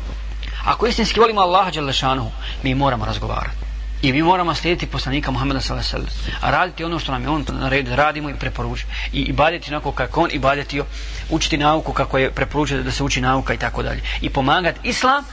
Ako 0.64 0.86
istinski 0.86 1.20
volimo 1.20 1.40
Allaha 1.40 1.70
Đelešanuhu, 1.70 2.30
mi 2.62 2.74
moramo 2.74 3.04
razgovarati. 3.04 3.56
I 4.02 4.12
mi 4.12 4.22
moramo 4.22 4.54
slijediti 4.54 4.86
poslanika 4.86 5.30
Muhammeda 5.30 5.60
s.a.v. 5.60 6.02
A 6.40 6.50
raditi 6.50 6.84
ono 6.84 6.98
što 6.98 7.12
nam 7.12 7.22
je 7.22 7.28
on 7.28 7.44
naredio, 7.48 7.96
radimo 7.96 8.30
i 8.30 8.34
preporuči. 8.34 8.86
I, 9.12 9.20
i 9.20 9.32
baditi 9.32 9.74
onako 9.74 9.92
kako 9.92 10.22
on 10.22 10.30
i 10.32 10.38
baditi 10.38 10.82
učiti 11.30 11.56
nauku 11.58 11.92
kako 11.92 12.18
je 12.18 12.30
preporučio 12.30 12.82
da 12.82 12.90
se 12.90 13.02
uči 13.02 13.20
nauka 13.20 13.54
i 13.54 13.58
tako 13.58 13.82
dalje. 13.82 14.00
I 14.20 14.30
pomagati 14.30 14.88
islam 14.88 15.24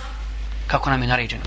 kako 0.67 0.89
nam 0.89 1.01
je 1.01 1.07
naređeno. 1.07 1.43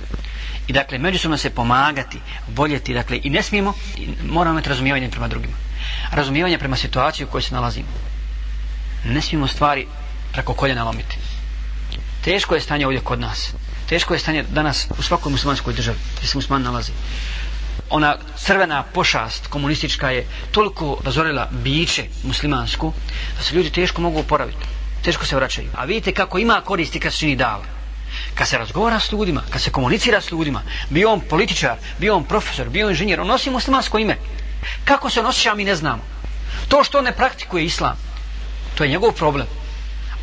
I 0.66 0.72
dakle, 0.72 0.98
međusobno 0.98 1.36
se 1.36 1.50
pomagati, 1.50 2.18
voljeti, 2.54 2.94
dakle, 2.94 3.20
i 3.22 3.30
ne 3.30 3.42
smijemo, 3.42 3.74
i 3.96 4.09
moramo 4.30 4.54
imati 4.54 4.68
razumijevanje 4.68 5.11
prema 5.11 5.28
drugima 5.28 5.68
razumijevanje 6.12 6.59
prema 6.59 6.76
situaciji 6.76 7.24
u 7.24 7.28
kojoj 7.28 7.43
se 7.43 7.55
nalazimo. 7.55 7.89
Ne 9.05 9.22
smijemo 9.22 9.47
stvari 9.47 9.86
preko 10.32 10.55
koljena 10.55 10.84
lomiti. 10.84 11.18
Teško 12.24 12.55
je 12.55 12.61
stanje 12.61 12.86
ovdje 12.86 13.01
kod 13.01 13.20
nas. 13.20 13.53
Teško 13.89 14.14
je 14.14 14.20
stanje 14.20 14.43
danas 14.43 14.89
u 14.99 15.03
svakoj 15.03 15.32
muslimanskoj 15.32 15.74
državi 15.74 15.99
gdje 16.16 16.28
se 16.28 16.39
musliman 16.39 16.62
nalazi. 16.62 16.93
Ona 17.91 18.16
crvena 18.36 18.82
pošast 18.82 19.47
komunistička 19.47 20.11
je 20.11 20.26
toliko 20.53 20.99
razorila 21.05 21.49
biće 21.51 22.05
muslimansku 22.22 22.93
da 23.39 23.43
se 23.43 23.55
ljudi 23.55 23.70
teško 23.70 24.03
mogu 24.03 24.18
oporaviti. 24.18 24.66
Teško 25.03 25.26
se 25.26 25.36
vraćaju. 25.36 25.68
A 25.76 25.84
vidite 25.84 26.12
kako 26.12 26.39
ima 26.39 26.61
koristi 26.61 27.01
kad 27.01 27.12
se 27.12 27.18
čini 27.18 27.36
dala. 27.36 27.64
Kad 28.34 28.49
se 28.49 28.59
razgovara 28.59 29.01
s 29.01 29.12
ljudima, 29.12 29.43
kad 29.51 29.62
se 29.62 29.70
komunicira 29.70 30.20
s 30.20 30.30
ljudima, 30.30 30.62
bio 30.91 31.12
on 31.12 31.20
političar, 31.20 31.76
bio 31.99 32.16
on 32.16 32.24
profesor, 32.24 32.68
bio 32.68 32.86
on 32.86 32.93
inženjer, 32.93 33.20
on 33.20 33.26
nosi 33.26 33.51
muslimansko 33.51 33.99
ime. 33.99 34.16
Kako 34.85 35.11
se 35.11 35.21
on 35.21 35.27
osjeća, 35.27 35.55
mi 35.55 35.64
ne 35.64 35.75
znamo. 35.75 36.03
To 36.69 36.85
što 36.85 36.99
on 36.99 37.05
ne 37.05 37.12
praktikuje 37.12 37.64
islam, 37.64 37.97
to 38.75 38.85
je 38.85 38.91
njegov 38.91 39.12
problem. 39.12 39.47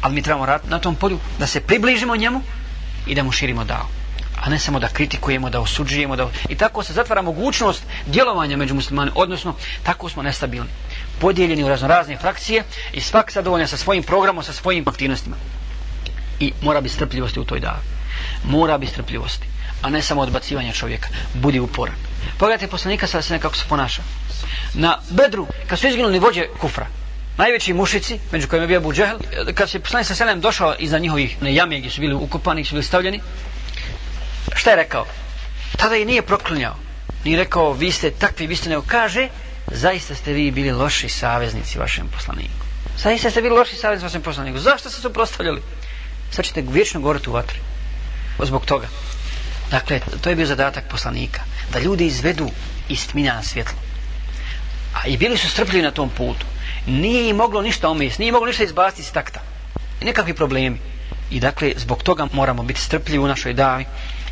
Ali 0.01 0.15
mi 0.15 0.21
trebamo 0.21 0.45
raditi 0.45 0.69
na 0.69 0.79
tom 0.79 0.95
polju 0.95 1.19
da 1.39 1.47
se 1.47 1.61
približimo 1.61 2.15
njemu 2.15 2.41
i 3.07 3.15
da 3.15 3.23
mu 3.23 3.31
širimo 3.31 3.63
dao. 3.63 3.87
A 4.41 4.49
ne 4.49 4.59
samo 4.59 4.79
da 4.79 4.87
kritikujemo, 4.87 5.49
da 5.49 5.59
osuđujemo. 5.59 6.15
Da... 6.15 6.29
I 6.49 6.55
tako 6.55 6.83
se 6.83 6.93
zatvara 6.93 7.21
mogućnost 7.21 7.83
djelovanja 8.05 8.57
među 8.57 8.75
muslimani. 8.75 9.11
Odnosno, 9.15 9.55
tako 9.83 10.09
smo 10.09 10.23
nestabilni. 10.23 10.69
Podijeljeni 11.19 11.63
u 11.63 11.67
razno 11.67 11.87
razne 11.87 12.17
frakcije 12.17 12.63
i 12.93 13.01
svak 13.01 13.31
zadovoljan 13.31 13.67
sa 13.67 13.77
svojim 13.77 14.03
programom, 14.03 14.43
sa 14.43 14.53
svojim 14.53 14.83
aktivnostima. 14.87 15.35
I 16.39 16.53
mora 16.61 16.81
biti 16.81 16.95
strpljivosti 16.95 17.39
u 17.39 17.45
toj 17.45 17.59
davi. 17.59 17.81
Mora 18.43 18.77
biti 18.77 18.91
strpljivosti. 18.91 19.47
A 19.81 19.89
ne 19.89 20.01
samo 20.01 20.21
odbacivanje 20.21 20.73
čovjeka. 20.73 21.09
Budi 21.33 21.59
uporan. 21.59 21.95
Pogledajte 22.37 22.67
poslanika 22.67 23.07
sada 23.07 23.21
se 23.21 23.33
nekako 23.33 23.55
se 23.55 23.65
ponaša 23.69 24.01
na 24.75 24.97
Bedru, 25.09 25.47
kad 25.67 25.79
su 25.79 25.87
izginuli 25.87 26.19
vođe 26.19 26.47
kufra, 26.59 26.87
najveći 27.37 27.73
mušici, 27.73 28.19
među 28.31 28.47
kojima 28.47 28.63
je 28.63 28.67
bio 28.67 28.77
Abu 28.77 28.93
Džehl, 28.93 29.17
kad 29.55 29.69
se 29.69 29.79
poslanik 29.79 30.07
sa 30.07 30.15
selem 30.15 30.41
došao 30.41 30.75
iza 30.79 30.99
njihovih 30.99 31.41
ne, 31.41 31.55
jame 31.55 31.79
gdje 31.79 31.91
su 31.91 32.01
bili 32.01 32.13
ukopani, 32.13 32.65
su 32.65 32.75
bili 32.75 32.83
stavljeni, 32.83 33.21
šta 34.55 34.69
je 34.69 34.75
rekao? 34.75 35.05
Tada 35.77 35.95
i 35.95 36.05
nije 36.05 36.21
proklinjao. 36.21 36.75
Nije 37.23 37.37
rekao, 37.37 37.73
vi 37.73 37.91
ste 37.91 38.11
takvi, 38.11 38.47
vi 38.47 38.55
ste 38.55 38.69
ne 38.69 38.77
kaže, 38.87 39.29
zaista 39.71 40.15
ste 40.15 40.33
vi 40.33 40.51
bili 40.51 40.71
loši 40.71 41.09
saveznici 41.09 41.79
vašem 41.79 42.07
poslaniku. 42.07 42.65
Zaista 42.97 43.29
ste 43.29 43.41
bili 43.41 43.55
loši 43.55 43.75
saveznici 43.75 44.05
vašem 44.05 44.21
poslaniku. 44.21 44.59
Zašto 44.59 44.89
ste 44.89 44.95
se 44.95 45.01
suprostavljali? 45.01 45.61
Sad 46.31 46.45
ćete 46.45 46.63
vječno 46.69 46.99
govoriti 47.01 47.29
u 47.29 47.33
vatri. 47.33 47.59
Zbog 48.43 48.65
toga. 48.65 48.87
Dakle, 49.71 49.99
to 50.21 50.29
je 50.29 50.35
bio 50.35 50.45
zadatak 50.45 50.83
poslanika. 50.85 51.41
Da 51.71 51.79
ljudi 51.79 52.05
izvedu 52.05 52.49
istmina 52.89 53.33
na 53.33 53.43
svjetlo. 53.43 53.77
A 54.93 55.07
i 55.07 55.17
bili 55.17 55.37
su 55.37 55.49
strpljivi 55.49 55.83
na 55.83 55.91
tom 55.91 56.09
putu. 56.09 56.45
Nije 56.85 57.29
im 57.29 57.35
moglo 57.35 57.61
ništa 57.61 57.89
omijesti, 57.89 58.21
nije 58.21 58.31
moglo 58.31 58.47
ništa 58.47 58.63
izbaciti 58.63 59.01
iz 59.01 59.11
takta. 59.11 59.39
Nekakvi 60.01 60.33
problemi. 60.33 60.77
I 61.31 61.39
dakle, 61.39 61.73
zbog 61.77 62.03
toga 62.03 62.27
moramo 62.31 62.63
biti 62.63 62.81
strpljivi 62.81 63.23
u 63.23 63.27
našoj 63.27 63.53
davi 63.53 63.85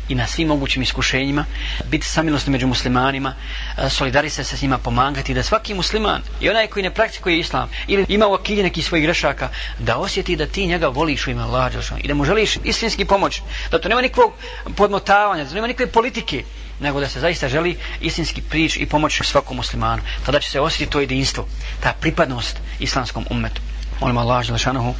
i 0.08 0.14
na 0.14 0.26
svim 0.26 0.48
mogućim 0.48 0.82
iskušenjima, 0.82 1.44
biti 1.90 2.06
samilosni 2.06 2.52
među 2.52 2.66
muslimanima, 2.66 3.34
e, 3.78 3.90
solidarisati 3.90 4.48
se 4.48 4.56
s 4.56 4.62
njima, 4.62 4.78
pomagati, 4.78 5.34
da 5.34 5.42
svaki 5.42 5.74
musliman 5.74 6.22
i 6.40 6.50
onaj 6.50 6.66
koji 6.66 6.82
ne 6.82 6.94
praktikuje 6.94 7.38
islam 7.38 7.70
ili 7.86 8.06
ima 8.08 8.26
u 8.26 8.34
akilji 8.34 8.62
neki 8.62 8.82
svojih 8.82 9.04
grešaka, 9.04 9.48
da 9.78 9.96
osjeti 9.96 10.36
da 10.36 10.46
ti 10.46 10.66
njega 10.66 10.88
voliš 10.88 11.26
u 11.26 11.30
ime 11.30 11.42
Allah 11.42 11.72
i 12.02 12.08
da 12.08 12.14
mu 12.14 12.24
želiš 12.24 12.56
istinski 12.64 13.04
pomoć, 13.04 13.42
da 13.70 13.80
to 13.80 13.88
nema 13.88 14.00
nikakvog 14.00 14.32
podmotavanja, 14.76 15.44
da 15.44 15.48
to 15.48 15.54
nema 15.54 15.66
nikakve 15.66 15.92
politike, 15.92 16.44
nego 16.80 17.00
da 17.00 17.08
se 17.08 17.20
zaista 17.20 17.48
želi 17.48 17.76
istinski 18.00 18.42
prič 18.42 18.76
i 18.76 18.86
pomoć 18.86 19.20
svakom 19.22 19.56
muslimanu. 19.56 20.02
Tada 20.26 20.40
će 20.40 20.50
se 20.50 20.60
osjetiti 20.60 20.92
to 20.92 21.00
jedinstvo, 21.00 21.46
ta 21.80 21.94
pripadnost 22.00 22.56
islamskom 22.80 23.26
ummetu 23.30 23.73
molim 24.04 24.18
Allah 24.18 24.44
Želešanohu 24.44 24.94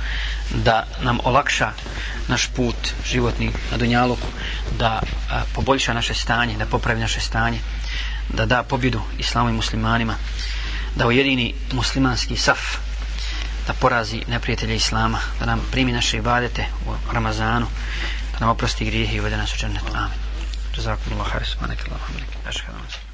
da 0.64 0.86
nam 1.02 1.18
olakša 1.24 1.72
naš 2.28 2.46
put 2.56 2.76
životni 3.06 3.50
na 3.70 3.76
Dunjaluku 3.76 4.26
da 4.78 5.02
a, 5.30 5.42
poboljša 5.54 5.92
naše 5.94 6.14
stanje 6.14 6.56
da 6.56 6.66
popravi 6.66 7.00
naše 7.00 7.20
stanje 7.20 7.58
da 8.28 8.46
da 8.46 8.62
pobjedu 8.62 9.00
islamu 9.18 9.50
i 9.50 9.52
muslimanima 9.52 10.14
da 10.96 11.06
ujedini 11.06 11.54
muslimanski 11.72 12.36
saf 12.36 12.60
da 13.66 13.72
porazi 13.72 14.22
neprijatelje 14.28 14.76
islama 14.76 15.20
da 15.40 15.46
nam 15.46 15.60
primi 15.72 15.92
naše 15.92 16.16
ibadete 16.16 16.66
u 16.86 17.12
Ramazanu 17.12 17.66
da 18.32 18.38
nam 18.40 18.48
oprosti 18.48 18.84
grijehe 18.84 19.16
i 19.16 19.20
uvede 19.20 19.36
nas 19.36 19.54
u 19.54 19.56
džennet. 19.56 19.82
Amin. 19.94 20.18
Jazakumullahu 20.76 21.30
khairan. 21.30 21.46
Subhanakallahumma 21.46 22.08
wa 22.08 22.16
bihamdika. 22.16 22.48
Ashhadu 22.48 22.72
an 22.72 22.82
la 22.82 22.88
ilaha 22.88 22.98
illa 22.98 23.13